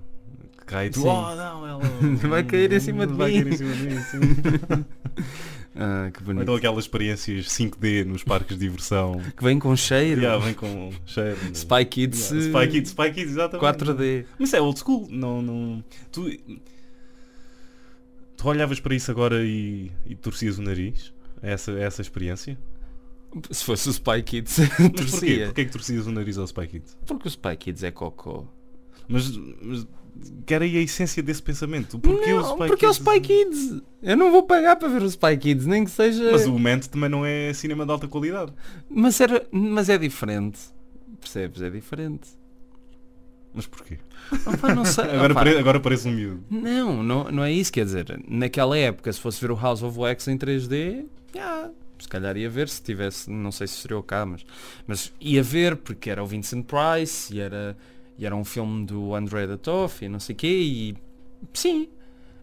que 0.58 0.64
cai 0.64 0.86
e 0.88 0.90
tu. 0.90 1.02
Sim. 1.02 1.08
Oh 1.08 1.34
não, 1.36 1.64
ela. 1.64 1.80
Vai 2.28 2.42
cair 2.42 2.72
em 2.72 2.80
cima 2.80 3.06
de 3.06 3.12
vai 3.14 3.30
mim." 3.30 3.44
cair 3.44 3.52
em 3.52 3.56
cima 3.56 3.72
de 3.72 3.82
mim. 3.84 4.00
sim. 4.02 4.84
Ah, 5.78 6.10
que 6.10 6.20
Ou 6.20 6.24
bonito. 6.24 6.42
então 6.44 6.54
aquelas 6.54 6.84
experiências 6.84 7.48
5D 7.48 8.02
nos 8.06 8.24
parques 8.24 8.56
de 8.56 8.64
diversão. 8.64 9.20
Que 9.36 9.44
vem 9.44 9.58
com 9.58 9.76
cheiro. 9.76 10.22
Yeah, 10.22 10.42
vem 10.42 10.54
com 10.54 10.90
cheiro. 11.04 11.36
Spy 11.52 11.84
Kids 11.84 12.30
Yeah, 12.30 12.48
Spy 12.48 12.72
Kids, 12.72 12.90
Spy 12.92 13.10
Kids, 13.12 13.32
exatamente. 13.32 13.84
4D. 13.84 14.24
Mas 14.38 14.54
é 14.54 14.60
old 14.62 14.78
school. 14.78 15.06
Não, 15.10 15.42
não... 15.42 15.84
Tu, 16.10 16.30
tu 18.36 18.48
olhavas 18.48 18.80
para 18.80 18.94
isso 18.94 19.10
agora 19.10 19.44
e, 19.44 19.90
e 20.04 20.14
torcias 20.14 20.58
o 20.58 20.62
nariz? 20.62 21.12
A 21.42 21.48
essa, 21.48 21.72
a 21.72 21.80
essa 21.80 22.02
experiência? 22.02 22.58
Se 23.50 23.64
fosse 23.64 23.88
o 23.88 23.92
Spy 23.92 24.22
Kids, 24.22 24.58
Mas 24.58 24.68
porquê? 24.76 24.90
torcia. 24.90 25.46
Porquê 25.46 25.64
que 25.64 25.72
torcias 25.72 26.06
o 26.06 26.12
nariz 26.12 26.38
ao 26.38 26.46
Spy 26.46 26.66
Kids? 26.66 26.96
Porque 27.06 27.28
o 27.28 27.30
Spy 27.30 27.56
Kids 27.56 27.82
é 27.82 27.90
cocô. 27.90 28.46
Mas, 29.08 29.36
mas 29.60 29.86
que 30.46 30.54
era 30.54 30.64
a 30.64 30.68
essência 30.68 31.22
desse 31.22 31.42
pensamento? 31.42 31.98
Porquê 31.98 32.32
não, 32.32 32.38
o 32.38 32.52
Spy 32.52 32.66
porque 32.68 32.84
é 32.84 32.88
o 32.88 32.92
Kids? 32.92 33.06
Spy 33.06 33.20
Kids. 33.20 33.82
Eu 34.02 34.16
não 34.16 34.30
vou 34.30 34.42
pagar 34.44 34.76
para 34.76 34.88
ver 34.88 35.02
o 35.02 35.06
Spy 35.06 35.36
Kids, 35.36 35.66
nem 35.66 35.84
que 35.84 35.90
seja... 35.90 36.32
Mas 36.32 36.46
o 36.46 36.58
Ment 36.58 36.80
também 36.90 37.10
não 37.10 37.24
é 37.26 37.52
cinema 37.52 37.84
de 37.84 37.92
alta 37.92 38.08
qualidade. 38.08 38.52
Mas, 38.88 39.20
era... 39.20 39.46
Mas 39.50 39.88
é 39.88 39.98
diferente. 39.98 40.58
Percebes? 41.20 41.60
É 41.60 41.68
diferente. 41.68 42.28
Mas 43.56 43.66
porquê? 43.66 43.98
Opa, 44.44 44.74
não 44.74 44.84
sei. 44.84 45.04
Agora, 45.16 45.34
pare- 45.34 45.58
agora 45.58 45.80
parece 45.80 46.06
um 46.06 46.12
miúdo. 46.12 46.44
Não, 46.50 47.02
não, 47.02 47.24
não 47.32 47.42
é 47.42 47.50
isso, 47.50 47.72
quer 47.72 47.86
dizer, 47.86 48.20
naquela 48.28 48.76
época, 48.76 49.10
se 49.12 49.18
fosse 49.18 49.40
ver 49.40 49.50
o 49.50 49.56
House 49.56 49.82
of 49.82 49.98
Wax 49.98 50.28
em 50.28 50.36
3D, 50.36 51.06
já, 51.34 51.70
se 51.98 52.06
calhar 52.06 52.36
ia 52.36 52.50
ver 52.50 52.68
se 52.68 52.82
tivesse, 52.82 53.30
não 53.30 53.50
sei 53.50 53.66
se 53.66 53.74
seria 53.76 53.96
o 53.98 54.02
cá, 54.02 54.26
mas, 54.26 54.44
mas 54.86 55.10
ia 55.20 55.42
ver 55.42 55.76
porque 55.76 56.10
era 56.10 56.22
o 56.22 56.26
Vincent 56.26 56.66
Price 56.66 57.34
e 57.34 57.40
era, 57.40 57.74
e 58.18 58.26
era 58.26 58.36
um 58.36 58.44
filme 58.44 58.84
do 58.84 59.14
André 59.14 59.46
da 59.46 59.56
Toff 59.56 60.04
e 60.04 60.08
não 60.08 60.20
sei 60.20 60.34
o 60.34 60.36
quê, 60.36 60.46
e 60.48 60.94
sim. 61.54 61.88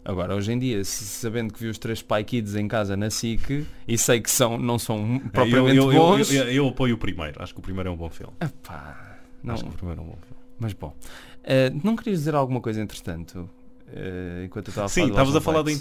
Agora, 0.04 0.34
hoje 0.34 0.52
em 0.52 0.58
dia, 0.58 0.84
sabendo 0.84 1.52
que 1.54 1.60
vi 1.60 1.68
os 1.68 1.78
três 1.78 2.00
Spy 2.00 2.24
Kids 2.24 2.56
em 2.56 2.66
casa 2.68 2.94
na 2.96 3.08
SIC 3.08 3.64
e 3.88 3.96
sei 3.96 4.20
que 4.20 4.30
são, 4.30 4.58
não 4.58 4.78
são 4.78 5.18
propriamente 5.32 5.76
eu, 5.78 5.84
eu, 5.84 5.92
eu, 5.92 5.98
bons, 5.98 6.30
eu- 6.30 6.44
eu 6.50 6.68
apoio 6.68 6.96
o 6.96 6.98
primeiro. 6.98 7.42
Acho 7.42 7.54
que 7.54 7.60
o 7.60 7.62
primeiro 7.62 7.88
é 7.88 7.92
um 7.92 7.96
bom 7.96 8.10
filme. 8.10 8.32
epá, 8.40 9.18
não, 9.42 9.54
Acho 9.54 9.64
que 9.64 9.70
o 9.70 9.72
primeiro 9.72 10.00
é 10.02 10.04
um 10.04 10.08
bom 10.08 10.18
filme. 10.26 10.33
Mas 10.58 10.72
bom. 10.72 10.94
Eh, 11.42 11.70
não 11.82 11.96
querias 11.96 12.20
dizer 12.20 12.34
alguma 12.34 12.60
coisa 12.60 12.80
entretanto? 12.80 13.48
eh, 13.94 14.44
enquanto 14.46 14.68
eu 14.68 14.70
estava 14.70 14.86
a 14.86 14.88
Sim, 14.88 15.08
estavas 15.08 15.36
a 15.36 15.40
falar 15.40 15.62
da, 15.62 15.72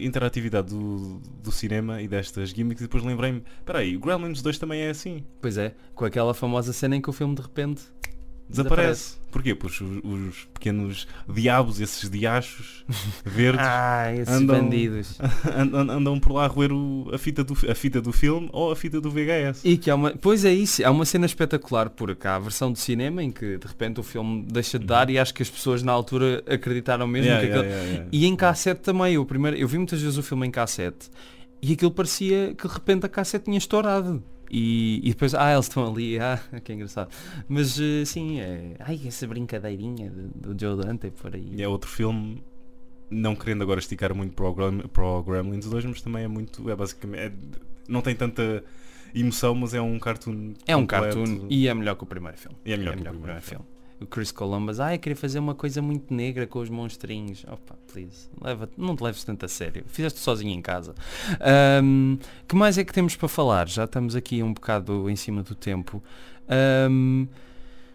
interatividade 0.00 0.68
do, 0.68 1.20
do 1.42 1.52
cinema 1.52 2.02
e 2.02 2.08
destas 2.08 2.50
gimmicks 2.50 2.82
e 2.82 2.86
depois 2.86 3.04
lembrei-me, 3.04 3.42
peraí, 3.64 3.96
o 3.96 4.00
Gremlins 4.00 4.42
2 4.42 4.58
também 4.58 4.82
é 4.82 4.90
assim, 4.90 5.24
Pois 5.40 5.56
é, 5.56 5.74
com 5.94 6.04
aquela 6.04 6.34
famosa 6.34 6.72
cena 6.72 6.96
em 6.96 7.00
que 7.00 7.10
o 7.10 7.12
filme 7.12 7.34
de 7.34 7.42
repente 7.42 7.82
desaparece. 8.48 9.18
Porquê? 9.30 9.54
Pois 9.54 9.78
os, 9.80 9.98
os 10.02 10.48
pequenos 10.54 11.06
diabos, 11.28 11.80
esses 11.80 12.08
diachos 12.08 12.82
verdes, 13.24 13.60
Ah, 13.68 14.10
esses 14.14 14.28
andam- 14.34 14.56
bandidos. 14.64 15.18
andam, 15.54 15.80
andam 15.98 16.18
por 16.20 16.32
lá 16.32 16.44
a 16.44 16.46
roer 16.46 16.72
o- 16.72 17.10
a, 17.12 17.18
fita 17.18 17.44
do, 17.44 17.52
a 17.70 17.74
fita 17.74 18.00
do 18.00 18.10
filme 18.12 18.48
ou 18.52 18.72
a 18.72 18.76
fita 18.76 19.00
do 19.00 19.10
VHS. 19.10 19.60
E 19.64 19.76
que 19.76 19.90
há 19.90 19.94
uma. 19.94 20.12
Pois 20.12 20.44
é 20.46 20.52
isso, 20.54 20.82
há 20.84 20.90
uma 20.90 21.04
cena 21.04 21.26
espetacular 21.26 21.90
porque 21.90 22.26
há 22.26 22.36
a 22.36 22.38
versão 22.38 22.72
de 22.72 22.78
cinema 22.80 23.22
em 23.22 23.30
que 23.30 23.58
de 23.58 23.66
repente 23.66 24.00
o 24.00 24.02
filme 24.02 24.46
deixa 24.50 24.78
de 24.78 24.86
dar 24.86 25.10
e 25.10 25.18
acho 25.18 25.34
que 25.34 25.42
as 25.42 25.50
pessoas 25.50 25.82
na 25.82 25.92
altura 25.92 26.42
acreditaram 26.46 27.06
mesmo 27.06 27.28
Yeah, 27.30 27.46
que 27.46 27.52
yeah, 27.54 27.82
yeah. 27.84 28.08
E 28.10 28.24
em 28.26 28.34
cassete 28.34 28.80
também, 28.80 29.14
eu 29.14 29.26
primeiro, 29.26 29.56
eu 29.58 29.68
vi 29.68 29.76
muitas 29.76 30.00
vezes 30.00 30.16
o 30.16 30.22
filme 30.22 30.46
em 30.46 30.50
cassete 30.50 31.10
e 31.60 31.74
aquilo 31.74 31.90
parecia 31.90 32.54
que 32.56 32.66
de 32.66 32.72
repente 32.72 33.04
a 33.04 33.08
cassete 33.10 33.44
tinha 33.44 33.58
estourado. 33.58 34.22
E, 34.50 35.00
e 35.04 35.10
depois, 35.10 35.34
ah, 35.34 35.52
eles 35.52 35.66
estão 35.66 35.86
ali, 35.86 36.18
ah, 36.18 36.40
que 36.64 36.72
engraçado. 36.72 37.10
Mas 37.48 37.78
eh, 37.78 38.04
sim, 38.04 38.40
é. 38.40 38.74
Ai, 38.80 39.00
essa 39.06 39.26
brincadeirinha 39.26 40.10
do, 40.10 40.52
do 40.54 40.60
Joe 40.60 40.76
Dante 40.82 41.10
por 41.10 41.34
aí. 41.34 41.60
É 41.60 41.68
outro 41.68 41.88
filme, 41.90 42.42
não 43.10 43.34
querendo 43.36 43.62
agora 43.62 43.78
esticar 43.80 44.14
muito 44.14 44.34
para 44.34 44.46
o, 44.46 44.54
Grem- 44.54 44.88
para 44.88 45.04
o 45.04 45.22
Gremlins 45.22 45.66
2, 45.68 45.84
mas 45.84 46.00
também 46.02 46.24
é 46.24 46.28
muito, 46.28 46.68
é 46.70 46.74
basicamente, 46.76 47.20
é- 47.20 47.32
não 47.88 48.00
tem 48.00 48.14
tanta 48.14 48.64
emoção, 49.14 49.54
mas 49.54 49.72
é 49.74 49.80
um 49.80 49.98
cartoon 49.98 50.52
É 50.66 50.76
um 50.76 50.80
completo. 50.86 51.16
cartoon 51.24 51.46
e 51.48 51.66
é 51.68 51.74
melhor 51.74 51.94
que 51.96 52.04
o 52.04 52.06
primeiro 52.06 52.36
filme. 52.36 52.56
E 52.64 52.72
é 52.72 52.76
melhor 52.76 52.94
que 52.96 53.00
o 53.08 53.12
primeiro 53.12 53.40
filme. 53.42 53.64
O 54.00 54.06
Chris 54.06 54.30
Columbus, 54.30 54.78
ah, 54.78 54.94
eu 54.94 54.98
queria 54.98 55.16
fazer 55.16 55.40
uma 55.40 55.54
coisa 55.54 55.82
muito 55.82 56.14
negra 56.14 56.46
com 56.46 56.60
os 56.60 56.70
monstrinhos. 56.70 57.44
Opa, 57.44 57.76
please, 57.92 58.28
leva, 58.40 58.68
não 58.76 58.94
te 58.94 59.02
leves 59.02 59.24
tanto 59.24 59.44
a 59.44 59.48
sério. 59.48 59.84
Fizeste 59.88 60.20
sozinho 60.20 60.52
em 60.52 60.62
casa. 60.62 60.94
Ahm, 61.40 62.16
que 62.46 62.54
mais 62.54 62.78
é 62.78 62.84
que 62.84 62.92
temos 62.92 63.16
para 63.16 63.28
falar? 63.28 63.68
Já 63.68 63.84
estamos 63.84 64.14
aqui 64.14 64.42
um 64.42 64.52
bocado 64.52 65.10
em 65.10 65.16
cima 65.16 65.42
do 65.42 65.54
tempo. 65.54 66.02
Ahm, 66.48 67.26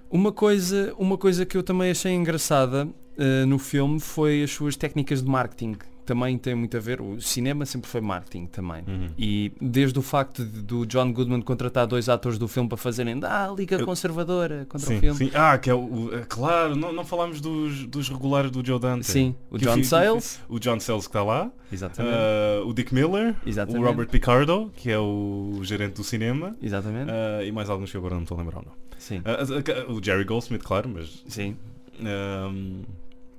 uma, 0.10 0.32
coisa, 0.32 0.94
uma 0.98 1.18
coisa 1.18 1.46
que 1.46 1.56
eu 1.56 1.64
também 1.64 1.90
achei 1.92 2.12
engraçada 2.12 2.88
ah, 3.18 3.46
no 3.46 3.60
filme 3.60 4.00
foi 4.00 4.44
as 4.44 4.52
suas 4.52 4.76
técnicas 4.76 5.22
de 5.24 5.30
marketing. 5.30 5.78
Também 6.06 6.38
tem 6.38 6.54
muito 6.54 6.76
a 6.76 6.80
ver. 6.80 7.00
O 7.02 7.22
cinema 7.22 7.66
sempre 7.66 7.90
foi 7.90 8.02
marketing 8.02 8.46
também. 8.48 8.84
Uhum. 8.88 9.10
E 9.18 9.52
desde 9.62 9.98
o 9.98 10.02
facto 10.02 10.44
de- 10.44 10.62
do 10.62 10.86
John 10.86 11.12
Goodman 11.14 11.42
contratar 11.42 11.88
dois 11.88 12.10
atores 12.10 12.38
do 12.38 12.48
filme 12.48 12.68
para 12.68 12.78
fazerem 12.78 13.20
ah, 13.24 13.54
Liga 13.58 13.78
Eu- 13.78 13.86
Conservadora 13.86 14.66
contra 14.68 14.88
Sim, 14.88 14.98
o 14.98 15.00
filme. 15.00 15.18
sim. 15.18 15.32
Ah, 15.34 15.58
que 15.58 15.70
é 15.70 15.74
o. 15.74 15.80
o- 15.80 16.16
é 16.16 16.26
claro, 16.28 16.76
não, 16.76 16.92
não 16.92 17.06
falámos 17.06 17.40
dos, 17.40 17.86
dos 17.86 18.10
regulares 18.10 18.52
do 18.52 18.66
Joe 18.66 18.80
Dante. 18.80 19.06
Sim, 19.06 19.34
o 19.50 19.58
John 19.58 19.76
fi- 19.76 19.86
Sayles. 19.86 20.42
O 20.50 20.60
John 20.60 20.80
Sayles 20.80 21.06
que 21.06 21.10
está 21.10 21.24
lá. 21.24 21.50
Exatamente. 21.72 22.16
ah, 22.16 22.66
o 22.66 22.74
Dick 22.74 22.94
Miller. 22.94 23.36
Exatamente. 23.46 23.82
O 23.84 23.88
Robert 23.88 24.08
Picardo, 24.10 24.72
que 24.76 24.92
é 24.92 25.00
o 25.00 25.60
gerente 25.64 25.94
do 25.96 26.04
cinema. 26.04 26.56
Exatamente. 26.62 27.10
ah, 27.12 27.44
e 27.44 27.52
mais 27.52 27.70
alguns 27.70 27.90
que 27.92 27.98
agora 27.98 28.16
não 28.16 28.24
estou 28.24 28.38
a 28.38 28.42
lembrar, 28.42 28.62
não. 28.62 28.74
sim. 28.98 29.22
Ah, 29.26 29.92
o 29.92 30.04
Jerry 30.04 30.24
Goldsmith, 30.26 30.62
claro, 30.64 30.90
mas. 30.94 31.24
Sim. 31.28 31.56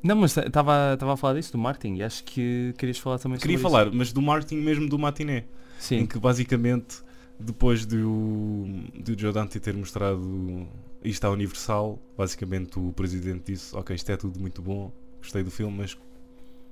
Não, 0.05 0.17
mas 0.17 0.37
estava 0.37 0.93
a 1.01 1.17
falar 1.17 1.35
disso, 1.35 1.51
do 1.51 1.57
marketing, 1.57 1.97
e 1.97 2.03
acho 2.03 2.23
que 2.25 2.75
querias 2.77 2.99
falar 2.99 3.19
também 3.19 3.39
queria 3.39 3.57
sobre 3.57 3.73
falar, 3.73 3.91
mas 3.91 4.13
do 4.13 4.21
marketing 4.21 4.59
mesmo 4.59 4.87
do 4.87 4.99
matiné. 4.99 5.47
isso. 5.81 5.95
Em 5.95 6.01
Sim. 6.01 6.07
que 6.07 6.19
basicamente, 6.19 6.99
depois 7.41 7.87
do, 7.87 8.67
do 8.95 9.19
Joe 9.19 9.33
Dante 9.33 9.59
ter 9.59 9.73
mostrado 9.75 10.69
isto 11.03 11.25
à 11.25 11.31
Universal, 11.31 11.99
basicamente 12.19 12.79
o 12.79 12.93
presidente 12.93 13.53
disse, 13.53 13.75
ok, 13.75 13.97
isto 13.97 14.13
é 14.13 14.17
tudo 14.19 14.39
muito 14.39 14.61
bom, 14.61 14.93
gostei 15.21 15.43
do 15.43 15.51
filme, 15.51 15.75
mas 15.79 15.97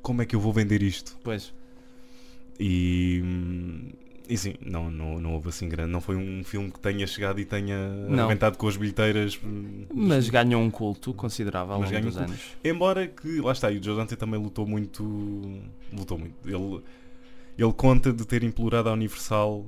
como 0.03 0.21
é 0.21 0.27
que 0.27 0.37
eu 0.37 0.40
vou 0.40 0.53
vender 0.53 0.83
isto? 0.83 1.16
Pois. 1.25 1.55
E, 2.61 3.23
e 4.33 4.38
sim, 4.38 4.55
não, 4.64 4.90
não, 4.90 5.21
não 5.21 5.35
houve 5.35 5.51
assim 5.51 5.68
grande, 5.68 5.92
não 5.92 6.01
foi 6.01 6.16
um 6.16 6.42
filme 6.42 6.71
que 6.71 6.81
tenha 6.81 7.07
chegado 7.07 7.38
e 7.38 7.45
tenha 7.45 7.77
Não. 8.09 8.21
arrebentado 8.21 8.57
com 8.57 8.66
as 8.66 8.79
bilheteiras. 8.79 9.38
hum, 9.45 9.85
Mas 9.95 10.31
ganhou 10.31 10.62
um 10.62 10.71
culto 10.71 11.12
considerável 11.12 11.75
ao 11.75 11.83
longo 11.83 12.01
dos 12.01 12.16
um 12.16 12.21
anos. 12.21 12.40
Embora 12.64 13.07
que, 13.07 13.42
lá 13.42 13.53
está, 13.53 13.71
e 13.71 13.77
o 13.77 13.85
Joe 13.85 13.95
Dante 13.95 14.16
também 14.16 14.40
lutou 14.40 14.66
muito, 14.66 15.03
lutou 15.92 16.16
muito. 16.18 16.35
Ele, 16.49 16.83
ele 17.59 17.73
conta 17.75 18.11
de 18.11 18.25
ter 18.25 18.43
implorado 18.43 18.89
à 18.89 18.93
Universal 18.95 19.66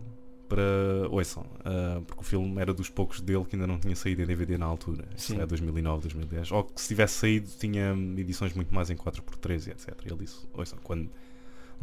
para, 0.49 0.63
ouçam, 1.11 1.45
ah, 1.63 2.01
porque 2.07 2.23
o 2.23 2.25
filme 2.25 2.59
era 2.59 2.73
dos 2.73 2.89
poucos 2.89 3.21
dele 3.21 3.45
que 3.45 3.57
ainda 3.57 3.67
não 3.67 3.79
tinha 3.79 3.95
saído 3.95 4.23
em 4.23 4.27
DVD 4.27 4.57
na 4.57 4.65
altura. 4.65 5.05
Isso 5.15 5.39
é 5.39 5.45
2009, 5.45 6.03
2010. 6.03 6.53
Ou 6.53 6.65
que 6.65 6.81
se 6.81 6.89
tivesse 6.89 7.19
saído 7.19 7.51
tinha 7.59 7.95
edições 8.17 8.55
muito 8.55 8.75
mais 8.75 8.89
em 8.89 8.97
4x3 8.97 9.67
e 9.67 9.71
etc. 9.73 9.95
Ele 10.07 10.17
disse, 10.21 10.47
ouçam, 10.55 10.79
quando 10.83 11.11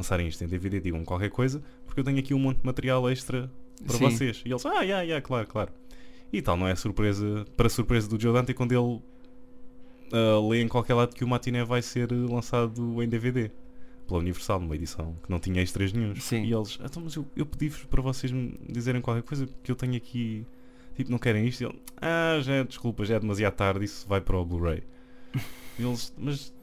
lançarem 0.02 0.28
isto 0.28 0.44
em 0.44 0.48
DVD 0.48 0.80
digam 0.80 1.06
qualquer 1.06 1.30
coisa, 1.30 1.62
porque 1.86 2.00
eu 2.00 2.04
tenho 2.04 2.20
aqui 2.20 2.34
um 2.34 2.40
monte 2.40 2.60
de 2.60 2.66
material 2.66 3.10
extra 3.10 3.50
para 3.86 3.98
Sim. 3.98 4.10
vocês. 4.10 4.42
E 4.46 4.52
eles, 4.52 4.66
ah, 4.66 4.82
yeah, 4.82 5.02
yeah, 5.02 5.22
claro, 5.22 5.48
claro. 5.48 5.72
E 6.34 6.42
tal, 6.42 6.58
não 6.58 6.68
é 6.68 6.76
surpresa, 6.76 7.46
para 7.56 7.70
surpresa 7.70 8.08
do 8.08 8.20
Joe 8.20 8.34
Dante, 8.34 8.54
quando 8.54 8.72
ele 8.72 9.02
uh, 10.14 10.50
lê 10.50 10.62
em 10.62 10.68
qualquer 10.68 10.94
lado 10.94 11.16
que 11.16 11.24
o 11.24 11.28
Matiné 11.28 11.64
vai 11.64 11.82
ser 11.82 12.12
lançado 12.12 13.02
em 13.04 13.08
DVD 13.08 13.52
pela 14.08 14.20
Universal, 14.20 14.60
numa 14.60 14.76
edição 14.76 15.16
que 15.24 15.30
não 15.30 15.40
tinha 15.40 15.62
extras 15.62 15.94
nenhum. 15.94 16.16
Sim. 16.16 16.44
E 16.44 16.54
eles, 16.54 16.80
então, 16.84 17.04
mas 17.04 17.16
eu, 17.16 17.26
eu 17.36 17.46
pedi-vos 17.46 17.84
para 17.86 18.02
vocês 18.02 18.32
me 18.32 18.58
dizerem 18.68 19.02
qualquer 19.02 19.24
coisa 19.24 19.48
que 19.64 19.72
eu 19.72 19.76
tenho 19.76 19.96
aqui. 19.96 20.46
Tipo, 20.96 21.12
não 21.12 21.18
querem 21.18 21.48
isto? 21.48 21.62
E 21.62 21.66
ele, 21.66 21.80
ah, 21.98 22.40
já 22.42 22.64
desculpa, 22.64 23.06
já 23.06 23.16
é 23.16 23.20
demasiado 23.20 23.54
tarde, 23.54 23.86
isso 23.86 24.06
vai 24.08 24.20
para 24.20 24.38
o 24.38 24.46
Blu-ray. 24.46 24.84
E 25.80 25.84
eles, 25.84 26.14
mas 26.18 26.54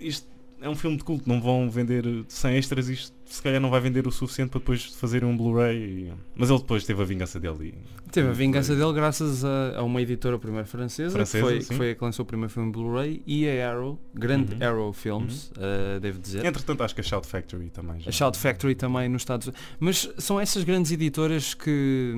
isto 0.00 0.26
é 0.60 0.68
um 0.68 0.74
filme 0.74 0.96
de 0.96 1.04
culto, 1.04 1.28
não 1.28 1.40
vão 1.40 1.68
vender 1.70 2.04
sem 2.28 2.56
extras, 2.56 2.88
isto 2.88 3.12
se 3.24 3.40
calhar 3.40 3.60
não 3.60 3.70
vai 3.70 3.80
vender 3.80 4.06
o 4.08 4.10
suficiente 4.10 4.50
para 4.50 4.58
depois 4.58 4.84
fazerem 4.86 5.28
um 5.28 5.36
Blu-ray. 5.36 5.76
e- 6.08 6.12
Mas 6.34 6.50
ele 6.50 6.58
depois 6.58 6.84
teve 6.84 7.00
a 7.00 7.04
vingança 7.04 7.38
dele. 7.38 7.74
E... 8.06 8.10
Teve 8.10 8.28
a 8.28 8.32
vingança 8.32 8.74
dele 8.74 8.92
graças 8.92 9.44
a, 9.44 9.78
a 9.78 9.82
uma 9.84 10.02
editora 10.02 10.36
primeiro 10.36 10.66
francesa, 10.66 11.12
Francesa, 11.12 11.46
que, 11.46 11.52
foi, 11.52 11.58
que 11.64 11.74
foi 11.76 11.90
a 11.92 11.94
que 11.94 12.02
lançou 12.04 12.24
o 12.24 12.26
primeiro 12.26 12.52
filme 12.52 12.72
Blu-ray, 12.72 13.22
e 13.24 13.48
a 13.48 13.70
Arrow, 13.70 14.00
grande 14.12 14.54
Uhum. 14.54 14.66
Arrow 14.68 14.92
Films, 14.92 15.52
uh, 15.52 16.00
devo 16.00 16.18
dizer. 16.18 16.44
Entretanto, 16.44 16.82
acho 16.82 16.94
que 16.94 17.00
a 17.00 17.04
Shout 17.04 17.26
Factory 17.26 17.70
também 17.70 18.00
já. 18.00 18.08
A 18.08 18.12
Shout 18.12 18.36
Factory 18.36 18.74
também 18.74 19.08
nos 19.08 19.22
Estados 19.22 19.46
Unidos. 19.46 19.62
Mas 19.78 20.10
são 20.18 20.40
essas 20.40 20.64
grandes 20.64 20.90
editoras 20.90 21.54
que, 21.54 22.12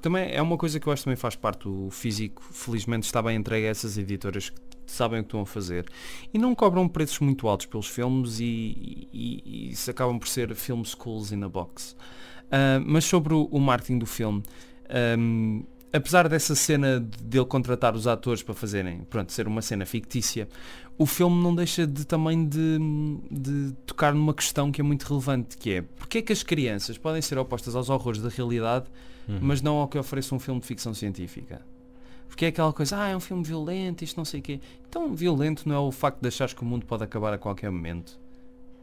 que 0.00 0.02
também 0.02 0.32
é 0.32 0.40
uma 0.40 0.56
coisa 0.56 0.80
que 0.80 0.86
eu 0.86 0.92
acho 0.92 1.02
que 1.02 1.04
também 1.04 1.16
faz 1.16 1.36
parte. 1.36 1.68
O 1.68 1.90
físico, 1.90 2.42
felizmente, 2.50 3.04
está 3.04 3.20
bem 3.20 3.36
entregue 3.36 3.66
a 3.66 3.70
essas 3.70 3.98
editoras 3.98 4.48
que 4.48 4.58
sabem 4.86 5.20
o 5.20 5.22
que 5.22 5.28
estão 5.28 5.42
a 5.42 5.46
fazer 5.46 5.86
e 6.32 6.38
não 6.38 6.54
cobram 6.54 6.88
preços 6.88 7.20
muito 7.20 7.46
altos 7.46 7.66
pelos 7.66 7.86
filmes 7.86 8.40
e, 8.40 9.06
e, 9.12 9.42
e 9.44 9.70
isso 9.70 9.90
acabam 9.90 10.18
por 10.18 10.26
ser 10.26 10.52
film 10.54 10.82
schools 10.84 11.32
in 11.32 11.44
a 11.44 11.48
box. 11.48 11.94
Ah, 12.50 12.80
mas 12.84 13.04
sobre 13.04 13.34
o, 13.34 13.44
o 13.52 13.60
marketing 13.60 13.98
do 13.98 14.06
filme, 14.06 14.42
ahm, 14.88 15.62
apesar 15.92 16.28
dessa 16.28 16.54
cena 16.54 17.00
de- 17.00 17.22
dele 17.24 17.44
contratar 17.46 17.94
os 17.94 18.06
atores 18.06 18.42
para 18.42 18.54
fazerem, 18.54 19.00
pronto, 19.10 19.32
ser 19.32 19.46
uma 19.48 19.62
cena 19.62 19.84
fictícia, 19.86 20.48
o 20.98 21.06
filme 21.06 21.42
não 21.42 21.54
deixa 21.54 21.86
de 21.86 22.04
também 22.04 22.46
de, 22.46 22.78
de 23.30 23.72
tocar 23.86 24.12
numa 24.14 24.34
questão 24.34 24.70
que 24.70 24.80
é 24.80 24.84
muito 24.84 25.02
relevante, 25.04 25.56
que 25.56 25.70
é 25.74 25.82
porque 25.82 26.18
é 26.18 26.22
que 26.22 26.32
as 26.32 26.42
crianças 26.42 26.98
podem 26.98 27.20
ser 27.22 27.38
opostas 27.38 27.74
aos 27.74 27.88
horrores 27.88 28.20
da 28.20 28.28
realidade, 28.28 28.86
Uhum. 29.28 29.38
mas 29.42 29.62
não 29.62 29.76
ao 29.76 29.86
que 29.86 29.96
oferece 29.98 30.34
um 30.34 30.40
filme 30.40 30.60
de 30.60 30.66
ficção 30.66 30.92
científica. 30.92 31.60
Porque 32.26 32.46
é 32.46 32.48
aquela 32.48 32.72
coisa, 32.72 32.96
ah, 32.98 33.08
é 33.08 33.16
um 33.16 33.20
filme 33.20 33.44
violento, 33.44 34.02
isto 34.02 34.16
não 34.16 34.24
sei 34.24 34.40
o 34.40 34.42
quê. 34.42 34.60
Então, 34.88 35.14
violento 35.14 35.68
não 35.68 35.76
é 35.76 35.78
o 35.78 35.92
facto 35.92 36.20
de 36.20 36.26
achares 36.26 36.52
que 36.54 36.62
o 36.62 36.64
mundo 36.64 36.84
pode 36.86 37.04
acabar 37.04 37.32
a 37.32 37.38
qualquer 37.38 37.70
momento. 37.70 38.18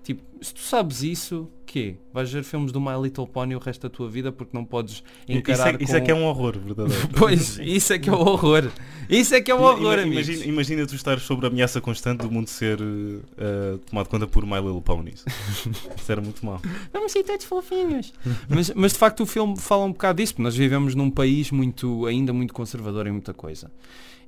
Tipo, 0.08 0.24
se 0.41 0.53
tu 0.53 0.62
sabes 0.62 1.03
isso, 1.03 1.49
quê? 1.66 1.95
Vais 2.14 2.32
ver 2.32 2.41
filmes 2.41 2.72
do 2.72 2.80
My 2.80 2.93
Little 3.03 3.28
Pony 3.28 3.58
o 3.58 3.60
resto 3.60 3.82
da 3.82 3.89
tua 3.93 4.10
vida 4.10 4.32
porque 4.32 4.55
não 4.55 4.64
podes 4.64 5.03
Isso 5.28 5.38
encarar 5.38 5.76
é, 5.76 5.78
isso 5.84 5.97
é 5.97 5.99
que 5.99 6.10
é 6.10 6.16
um 6.16 6.24
horror, 6.24 6.58
verdadeiro. 6.58 7.10
Pois, 7.10 7.60
isso 7.60 7.91
é 7.91 7.99
que 7.99 8.10
é 8.10 8.14
o 8.14 8.18
horror. 8.18 8.72
Isso 9.10 9.36
é 9.36 9.41
que 9.41 9.51
é 9.51 9.53
o 9.53 9.60
horror, 9.62 9.95
Ima- 9.95 10.03
amigos. 10.03 10.30
imagina, 10.30 10.45
imagina 10.45 10.88
tu 10.88 10.95
estar 10.95 11.20
sobre 11.20 11.45
a 11.45 11.49
ameaça 11.49 11.82
constante 11.82 12.22
do 12.22 12.32
mundo 12.32 12.47
ser 12.47 12.80
uh, 12.82 13.78
tomado 13.80 14.08
conta 14.08 14.26
por 14.26 14.45
My 14.45 14.62
Little 14.62 14.82
Ponies. 14.82 15.26
Isso 15.97 16.10
era 16.10 16.22
muito 16.22 16.45
mal. 16.45 16.62
Vamos 16.93 17.12
ser 17.12 17.24
todos 17.26 17.43
fofinhos. 17.43 18.14
mas, 18.47 18.72
mas 18.74 18.93
de 18.93 18.97
facto 18.99 19.24
o 19.24 19.26
filme 19.26 19.60
fala 19.60 19.84
um 19.84 19.91
bocado 19.91 20.22
disso, 20.22 20.36
porque 20.36 20.43
nós 20.43 20.55
vivemos 20.55 20.95
num 20.95 21.12
país 21.12 21.51
muito, 21.51 22.05
ainda 22.05 22.32
muito 22.32 22.53
conservador 22.53 23.08
em 23.08 23.12
muita 23.12 23.34
coisa. 23.34 23.70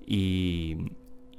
E, 0.06 0.76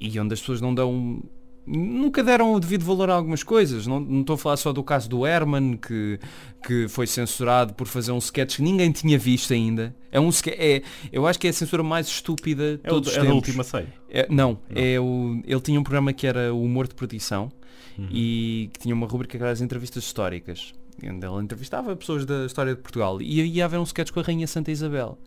e 0.00 0.18
onde 0.18 0.32
as 0.32 0.40
pessoas 0.40 0.62
não 0.62 0.74
dão. 0.74 1.22
Nunca 1.66 2.22
deram 2.24 2.52
o 2.54 2.58
devido 2.58 2.84
valor 2.84 3.10
a 3.10 3.14
algumas 3.14 3.42
coisas. 3.42 3.86
Não, 3.86 4.00
não 4.00 4.20
estou 4.22 4.34
a 4.34 4.38
falar 4.38 4.56
só 4.56 4.72
do 4.72 4.82
caso 4.82 5.08
do 5.08 5.26
Herman, 5.26 5.76
que, 5.76 6.18
que 6.66 6.88
foi 6.88 7.06
censurado 7.06 7.74
por 7.74 7.86
fazer 7.86 8.10
um 8.12 8.18
sketch 8.18 8.56
que 8.56 8.62
ninguém 8.62 8.90
tinha 8.90 9.18
visto 9.18 9.52
ainda. 9.52 9.94
É 10.10 10.18
um 10.18 10.30
é, 10.48 10.82
Eu 11.12 11.26
acho 11.26 11.38
que 11.38 11.46
é 11.46 11.50
a 11.50 11.52
censura 11.52 11.82
mais 11.82 12.08
estúpida 12.08 12.76
de 12.78 12.80
É, 12.84 12.88
o, 12.88 12.90
todos 12.94 13.10
os 13.10 13.14
é 13.14 13.18
da 13.18 13.24
tempos. 13.26 13.36
última 13.36 13.62
ceia. 13.64 13.92
É- 14.08 14.26
não, 14.28 14.58
Não. 14.68 14.82
É 14.82 14.98
o, 14.98 15.40
ele 15.46 15.60
tinha 15.60 15.78
um 15.78 15.84
programa 15.84 16.12
que 16.12 16.26
era 16.26 16.52
o 16.52 16.62
Humor 16.62 16.88
de 16.88 16.94
Perdição 16.94 17.52
Uhum. 17.98 18.08
e 18.10 18.70
que 18.72 18.80
tinha 18.80 18.94
uma 18.94 19.06
rubrica 19.06 19.36
que 19.36 19.42
era 19.42 19.52
as 19.52 19.60
entrevistas 19.60 20.04
históricas, 20.04 20.72
onde 21.04 21.26
ele 21.26 21.42
entrevistava 21.42 21.94
pessoas 21.94 22.24
da 22.24 22.46
história 22.46 22.74
de 22.74 22.80
Portugal 22.80 23.20
e 23.20 23.42
ia 23.42 23.64
haver 23.66 23.78
um 23.78 23.82
sketch 23.82 24.10
com 24.10 24.20
a 24.20 24.22
Rainha 24.22 24.46
Santa 24.46 24.70
Isabel. 24.70 25.18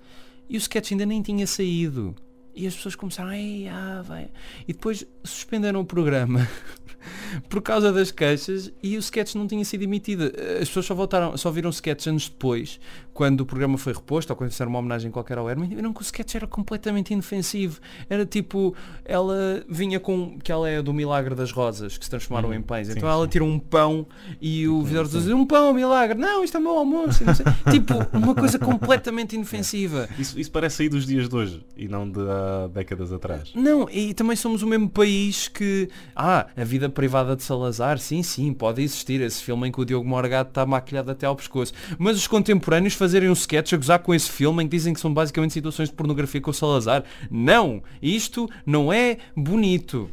E 0.49 0.55
o 0.55 0.59
sketch 0.59 0.91
ainda 0.91 1.05
nem 1.05 1.21
tinha 1.21 1.45
saído. 1.45 2.15
E 2.56 2.68
as 2.68 2.76
pessoas 2.76 2.95
começaram, 2.95 3.34
Ei, 3.34 3.68
ah, 3.68 4.04
vai. 4.06 4.30
E 4.68 4.74
depois 4.74 5.06
suspenderam 5.24 5.80
o 5.80 5.86
programa 5.86 6.47
por 7.49 7.61
causa 7.61 7.91
das 7.91 8.11
queixas 8.11 8.71
e 8.81 8.95
o 8.95 8.99
sketch 8.99 9.36
não 9.36 9.47
tinha 9.47 9.63
sido 9.65 9.84
emitido. 9.84 10.31
As 10.61 10.67
pessoas 10.67 10.86
só 10.86 10.95
voltaram, 10.95 11.36
só 11.38 11.49
viram 11.51 11.69
o 11.69 11.73
sketch 11.73 12.07
anos 12.07 12.29
depois, 12.29 12.79
quando 13.13 13.41
o 13.41 13.45
programa 13.45 13.77
foi 13.77 13.93
reposto 13.93 14.31
ou 14.31 14.38
quando 14.38 14.51
fizeram 14.51 14.69
uma 14.69 14.79
homenagem 14.79 15.11
qualquer 15.11 15.38
ao 15.38 15.49
Herman, 15.49 15.71
e 15.71 15.75
viram 15.75 15.93
que 15.93 16.01
o 16.01 16.03
sketch 16.03 16.36
era 16.36 16.47
completamente 16.47 17.13
inofensivo. 17.13 17.79
Era 18.09 18.25
tipo, 18.25 18.75
ela 19.05 19.63
vinha 19.69 19.99
com, 19.99 20.38
que 20.39 20.51
ela 20.51 20.67
é 20.69 20.81
do 20.81 20.93
Milagre 20.93 21.36
das 21.36 21.51
Rosas, 21.51 21.97
que 21.97 22.03
se 22.05 22.09
transformaram 22.09 22.49
Uhum. 22.49 22.55
em 22.55 22.61
pães. 22.61 22.88
Sim, 22.88 22.93
então 22.97 23.07
ela 23.09 23.27
tira 23.27 23.43
um 23.43 23.57
pão 23.59 24.05
e 24.41 24.67
o 24.67 24.81
Sim, 24.81 24.88
vidor 24.88 25.07
diz, 25.07 25.27
um 25.27 25.45
pão, 25.45 25.73
milagre. 25.73 26.17
Não, 26.17 26.43
isto 26.43 26.57
é 26.57 26.59
o 26.59 26.63
meu 26.63 26.77
almoço. 26.77 27.23
tipo, 27.71 27.93
uma 28.11 28.36
coisa 28.36 28.57
completamente 28.59 29.36
inofensiva. 29.36 30.09
Isso, 30.19 30.39
isso 30.39 30.51
parece 30.51 30.77
sair 30.77 30.89
dos 30.89 31.05
dias 31.05 31.29
de 31.29 31.36
hoje 31.36 31.65
e 31.77 31.88
não 31.88 32.09
de 32.09 32.19
há 32.19 32.67
décadas 32.67 33.11
atrás. 33.13 33.51
Não, 33.55 33.88
e 33.89 34.13
também 34.13 34.36
somos 34.36 34.61
o 34.63 34.67
mesmo 34.67 34.89
país 34.89 35.47
que. 35.47 35.88
Ah, 36.15 36.47
a 36.57 36.63
vida 36.63 36.89
privada 36.89 37.22
de 37.36 37.43
Salazar, 37.43 37.97
sim, 37.97 38.21
sim, 38.21 38.53
pode 38.53 38.82
existir. 38.82 39.21
Esse 39.21 39.41
filme 39.41 39.67
em 39.67 39.71
que 39.71 39.80
o 39.80 39.86
Diogo 39.86 40.07
Morgado 40.07 40.49
está 40.49 40.65
maquilhado 40.65 41.11
até 41.11 41.26
ao 41.26 41.36
pescoço. 41.36 41.74
Mas 41.97 42.17
os 42.17 42.28
contemporâneos 42.28 42.93
fazerem 42.93 43.30
um 43.30 43.34
sketch 43.34 43.74
a 43.74 43.78
gozar 43.78 43.99
com 43.99 44.13
esse 44.13 44.30
filme 44.30 44.63
em 44.63 44.67
que 44.67 44.76
dizem 44.76 44.93
que 44.93 44.99
são 44.99 45.13
basicamente 45.13 45.53
situações 45.53 45.89
de 45.89 45.95
pornografia 45.95 46.41
com 46.41 46.51
o 46.51 46.53
Salazar. 46.53 47.03
Não! 47.32 47.82
Isto 48.01 48.49
não 48.65 48.91
é 48.91 49.17
bonito. 49.36 50.09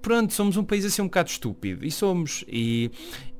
Pronto, 0.00 0.32
somos 0.32 0.56
um 0.56 0.62
país 0.62 0.84
assim 0.84 1.02
um 1.02 1.06
bocado 1.06 1.30
estúpido. 1.30 1.84
E 1.84 1.90
somos. 1.90 2.44
E, 2.46 2.92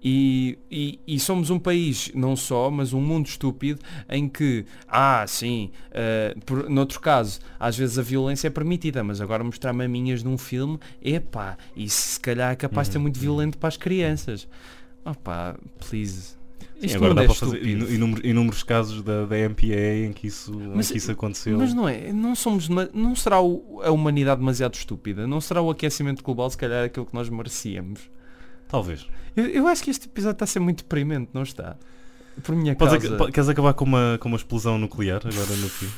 e, 0.08 0.56
e, 0.70 1.00
e 1.04 1.18
somos 1.18 1.50
um 1.50 1.58
país, 1.58 2.12
não 2.14 2.36
só, 2.36 2.70
mas 2.70 2.92
um 2.92 3.00
mundo 3.00 3.26
estúpido 3.26 3.80
em 4.08 4.28
que, 4.28 4.64
ah, 4.86 5.24
sim, 5.26 5.72
uh, 5.90 6.40
por, 6.44 6.70
noutro 6.70 7.00
caso, 7.00 7.40
às 7.58 7.76
vezes 7.76 7.98
a 7.98 8.02
violência 8.02 8.46
é 8.46 8.50
permitida, 8.50 9.02
mas 9.02 9.20
agora 9.20 9.42
mostrar 9.42 9.72
maminhas 9.72 10.22
num 10.22 10.38
filme, 10.38 10.78
epá, 11.02 11.56
isso 11.74 12.06
se 12.10 12.20
calhar 12.20 12.52
é 12.52 12.54
capaz 12.56 12.86
de 12.86 12.92
ser 12.92 12.98
Uhum, 12.98 13.02
muito 13.02 13.16
uhum. 13.16 13.22
violento 13.22 13.58
para 13.58 13.68
as 13.68 13.76
crianças. 13.76 14.46
Opá, 15.04 15.56
please. 15.88 16.36
Sim, 16.78 16.86
Isto 16.86 16.96
agora 16.98 17.14
dá 17.14 17.22
é 17.22 17.26
para 17.26 17.34
fazer 17.34 17.66
inúmeros, 17.66 18.24
inúmeros 18.24 18.62
casos 18.62 19.02
da, 19.02 19.24
da 19.26 19.36
MPA 19.36 20.06
em 20.06 20.12
que 20.12 20.28
isso, 20.28 20.52
Mas- 20.74 20.88
em 20.88 20.92
que 20.92 20.98
isso 20.98 21.10
aconteceu. 21.10 21.58
Mas 21.58 21.74
não 21.74 21.88
é, 21.88 22.12
não 22.12 22.34
somos, 22.36 22.68
não 22.68 23.16
será 23.16 23.40
o- 23.40 23.80
a 23.82 23.90
humanidade 23.90 24.38
demasiado 24.38 24.74
estúpida? 24.74 25.26
Não 25.26 25.40
será 25.40 25.60
o 25.62 25.70
aquecimento 25.70 26.22
global 26.22 26.48
se 26.48 26.56
calhar 26.56 26.84
aquilo 26.84 27.06
que 27.06 27.14
nós 27.14 27.28
merecíamos? 27.28 28.08
Talvez. 28.68 29.06
Eu, 29.36 29.46
eu 29.46 29.66
acho 29.68 29.82
que 29.82 29.90
este 29.90 30.06
episódio 30.06 30.34
está 30.34 30.44
a 30.44 30.48
ser 30.48 30.60
muito 30.60 30.78
deprimente, 30.78 31.30
não 31.32 31.42
está? 31.42 31.76
Por 32.42 32.54
minha 32.54 32.74
Podes 32.76 33.08
causa. 33.08 33.32
queres 33.32 33.48
acabar 33.48 33.72
com 33.74 33.84
uma, 33.84 34.18
com 34.20 34.28
uma 34.28 34.36
explosão 34.36 34.76
nuclear 34.78 35.20
agora 35.24 35.56
no 35.56 35.68
fim? 35.68 35.88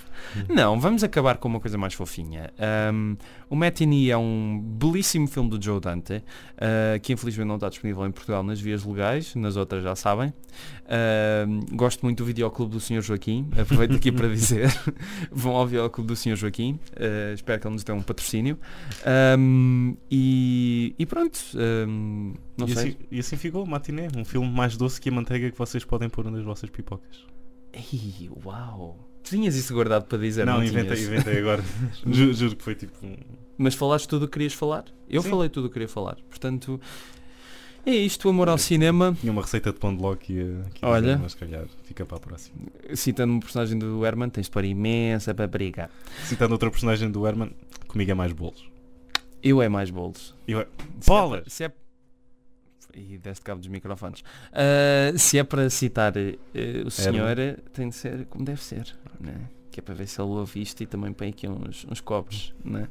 Não, 0.49 0.79
vamos 0.79 1.03
acabar 1.03 1.39
com 1.39 1.49
uma 1.49 1.61
coisa 1.61 1.79
mais 1.79 1.95
fofinha. 1.95 2.51
Um, 2.93 3.17
o 3.51 3.57
Matinee 3.57 4.11
é 4.11 4.17
um 4.17 4.61
belíssimo 4.61 5.27
filme 5.27 5.49
do 5.49 5.63
Joe 5.63 5.81
Dante, 5.81 6.15
uh, 6.15 7.01
que 7.03 7.13
infelizmente 7.13 7.47
não 7.47 7.55
está 7.57 7.69
disponível 7.69 8.07
em 8.07 8.11
Portugal 8.11 8.43
nas 8.43 8.61
vias 8.61 8.85
legais, 8.85 9.35
nas 9.35 9.57
outras 9.57 9.83
já 9.83 9.97
sabem. 9.97 10.33
Um, 11.47 11.77
gosto 11.77 12.03
muito 12.03 12.19
do 12.19 12.25
videoclube 12.25 12.73
do 12.73 12.81
Sr. 12.81 13.01
Joaquim, 13.01 13.49
aproveito 13.59 13.95
aqui 13.95 14.13
para 14.13 14.29
dizer, 14.29 14.69
vão 15.31 15.55
ao 15.57 15.67
videoclube 15.67 16.09
do 16.09 16.17
Sr. 16.17 16.37
Joaquim, 16.37 16.79
uh, 16.93 17.35
espero 17.35 17.61
que 17.61 17.67
ele 17.67 17.75
nos 17.75 17.85
dê 17.85 17.93
um 17.93 18.03
patrocínio. 18.03 18.59
Um, 19.39 19.97
e, 20.11 20.95
e 20.99 21.07
pronto, 21.07 21.39
um, 21.89 22.35
não 22.57 22.67
e, 22.67 22.75
sei. 22.75 22.89
assim, 22.89 22.97
e 23.11 23.21
assim 23.21 23.37
ficou, 23.37 23.67
Matiné, 23.67 24.09
um 24.17 24.25
filme 24.25 24.51
mais 24.51 24.77
doce 24.77 25.01
que 25.01 25.09
a 25.09 25.13
manteiga 25.13 25.51
que 25.51 25.59
vocês 25.59 25.85
podem 25.85 26.09
pôr 26.09 26.31
nas 26.31 26.45
vossas 26.45 26.69
pipocas. 26.71 27.27
Ei, 27.73 28.31
uau! 28.45 29.08
Tinhas 29.23 29.55
isso 29.57 29.75
guardado 29.75 30.05
para 30.07 30.19
dizer, 30.19 30.47
não, 30.47 30.59
não, 30.59 30.65
inventei, 30.65 30.97
tinhas? 30.97 31.09
inventei 31.13 31.39
agora. 31.39 31.63
Ju- 32.07 32.33
juro 32.33 32.57
que 32.57 32.63
foi 32.63 32.75
tipo 32.75 32.95
um... 33.07 33.17
Mas 33.59 33.75
falaste 33.75 34.07
tudo 34.09 34.25
o 34.25 34.29
que 34.29 34.33
querias 34.35 34.55
falar? 34.55 34.85
Eu 35.11 35.23
Sim. 35.23 35.31
falei 35.31 35.49
tudo 35.49 35.65
o 35.67 35.69
que 35.69 35.75
queria 35.75 35.89
falar. 35.89 36.17
Portanto, 36.31 36.81
é 37.85 37.91
isto, 37.91 38.29
amor 38.29 38.49
ao 38.49 38.57
cinema. 38.57 39.17
Tinha 39.21 39.33
uma 39.33 39.43
receita 39.43 39.73
de 39.73 39.79
pão 39.79 39.95
de 39.95 40.01
ló 40.01 40.15
que 40.15 40.33
ia, 40.33 40.63
que 40.75 40.85
ia 40.85 40.89
Olha. 40.89 41.01
dizer, 41.03 41.19
mas 41.19 41.35
calhar 41.35 41.65
fica 41.85 42.07
para 42.07 42.17
a 42.19 42.21
próxima. 42.21 42.57
Citando 42.95 43.33
um 43.35 43.41
personagem 43.41 43.79
do 43.79 44.05
Herman, 44.07 44.31
tens 44.31 44.47
de 44.47 44.51
pôr 44.53 44.65
imensa 44.65 45.35
paprika. 45.35 45.91
Citando 46.25 46.53
outra 46.53 46.71
personagem 46.71 47.11
do 47.11 47.27
Herman, 47.27 47.51
comigo 47.89 48.11
é 48.11 48.15
mais 48.15 48.33
bolos. 48.33 48.69
Eu 49.43 49.61
é 49.61 49.69
mais 49.69 49.91
bolos. 49.91 50.35
Eu 50.47 50.61
é... 50.61 50.65
Se 51.01 51.11
é 51.11 51.15
Bolas! 51.15 51.41
para- 51.41 51.51
Se 51.51 51.65
é... 51.65 51.73
E 52.95 53.19
deste 53.19 53.45
cabo 53.45 53.61
dos 53.61 53.69
microfones. 53.69 54.25
Ah, 54.53 55.13
se 55.17 55.39
é 55.39 55.45
para 55.45 55.69
citar 55.71 56.15
eh, 56.17 56.37
o 56.85 56.91
senhor, 56.91 57.39
eh, 57.39 57.57
tem 57.73 57.89
de 57.91 57.95
ser 57.95 58.25
como 58.27 58.45
deve 58.45 58.61
ser. 58.63 58.97
Né? 59.21 59.35
Que 59.71 59.81
é 59.81 59.83
para 59.83 59.95
ver 59.95 60.07
se 60.09 60.21
ele 60.21 60.31
ouve 60.31 60.63
isto 60.63 60.83
e 60.83 60.87
também 60.87 61.13
põe 61.13 61.29
aqui 61.29 61.47
uns, 61.49 61.87
uns 61.91 62.01
copos. 62.01 62.55
Né? 62.65 62.89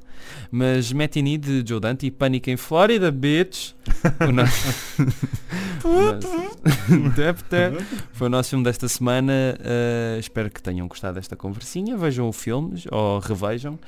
Mas 0.51 0.91
Matinee 0.93 1.37
de 1.37 1.63
Joe 1.67 1.79
Dante 1.79 2.05
e 2.05 2.11
Pânico 2.11 2.49
em 2.49 2.55
Flórida, 2.57 3.11
bitch. 3.11 3.71
O 4.27 4.31
nosso-. 4.31 4.67
Foi 8.13 8.27
o 8.27 8.29
nosso 8.29 8.49
filme 8.51 8.63
desta 8.63 8.87
semana. 8.87 9.33
Uh, 9.59 10.19
espero 10.19 10.49
que 10.49 10.61
tenham 10.61 10.87
gostado 10.87 11.15
desta 11.15 11.35
conversinha. 11.35 11.97
Vejam 11.97 12.27
o 12.27 12.33
filme 12.33 12.81
ou 12.91 13.19
revejam. 13.19 13.79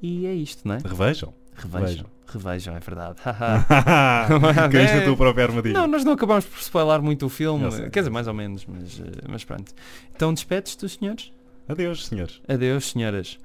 E 0.00 0.26
é 0.26 0.34
isto, 0.34 0.66
não 0.66 0.76
é? 0.76 0.78
Revejam. 0.84 1.34
Revejam. 1.54 2.06
Revejam, 2.26 2.76
é 2.76 2.80
verdade. 2.80 3.18
Caíste 4.72 4.96
É. 4.98 5.00
tua 5.00 5.16
própria 5.16 5.44
armadilha. 5.46 5.74
Não, 5.74 5.86
nós 5.86 6.04
não 6.04 6.12
acabamos 6.12 6.44
por 6.44 6.58
spoiler 6.60 7.02
muito 7.02 7.26
o 7.26 7.28
filme. 7.28 7.64
Quer 7.90 8.00
dizer, 8.00 8.10
mais 8.10 8.28
ou 8.28 8.34
menos, 8.34 8.66
mas, 8.66 9.00
eh, 9.00 9.04
mas 9.28 9.44
pronto. 9.44 9.72
Então 10.14 10.32
despedes 10.32 10.76
dos 10.76 10.92
senhores? 10.94 11.32
Adeus, 11.68 12.06
senhores. 12.06 12.40
Adeus, 12.48 12.90
senhoras. 12.90 13.38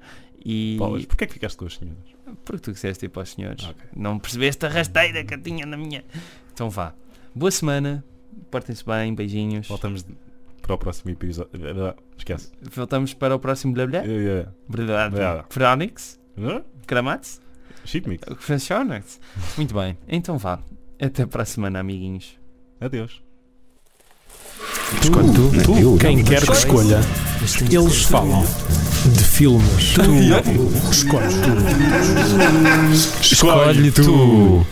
E. 0.44 0.76
Paulas, 0.78 1.04
porquê 1.04 1.24
é 1.24 1.26
que 1.26 1.34
ficaste 1.34 1.56
com 1.56 1.66
as 1.66 1.74
senhoras? 1.74 2.14
Porque 2.44 2.62
tu 2.62 2.72
quiseste 2.72 3.06
ir 3.06 3.08
para 3.08 3.22
os 3.22 3.30
senhores. 3.30 3.64
Ok. 3.64 3.82
Não 3.94 4.18
percebeste 4.18 4.64
a 4.66 4.68
rasteira 4.68 5.24
que 5.24 5.34
eu 5.34 5.42
tinha 5.42 5.66
na 5.66 5.76
minha. 5.76 6.04
Então 6.52 6.70
vá. 6.70 6.94
Boa 7.34 7.50
semana. 7.50 8.04
Portem-se 8.50 8.84
bem. 8.84 9.14
Beijinhos. 9.14 9.68
Voltamos 9.68 10.04
para 10.62 10.74
o 10.74 10.78
próximo 10.78 11.10
episódio. 11.10 11.50
Esquece. 12.16 12.50
Voltamos 12.62 13.14
para 13.14 13.34
o 13.34 13.38
próximo 13.38 13.72
blá 13.74 13.86
blá. 13.86 14.00
Yeah, 14.00 14.22
yeah. 14.22 14.52
Verdade. 14.68 15.16
Yeah. 15.16 15.44
Fronix. 15.48 16.20
Hã? 16.38 16.64
Kramatz. 16.86 17.40
Shit 17.84 18.08
mix. 18.08 18.24
Funciona. 18.38 19.02
Muito 19.56 19.74
bem. 19.74 19.98
Então 20.08 20.38
vá. 20.38 20.58
Até 21.00 21.26
para 21.26 21.42
a 21.42 21.46
semana, 21.46 21.80
amiguinhos. 21.80 22.38
Adeus. 22.80 23.23
Escolhe 25.02 25.32
tu, 25.62 25.96
quem 25.98 26.22
quer 26.22 26.42
que 26.42 26.52
escolha, 26.52 27.00
eles 27.70 28.02
falam 28.04 28.44
de 29.06 29.24
filmes. 29.24 29.94
Tu 29.94 30.90
escolhe 30.90 31.34
tu. 31.40 31.50
Escolhe 33.20 33.90
tu. 33.90 34.66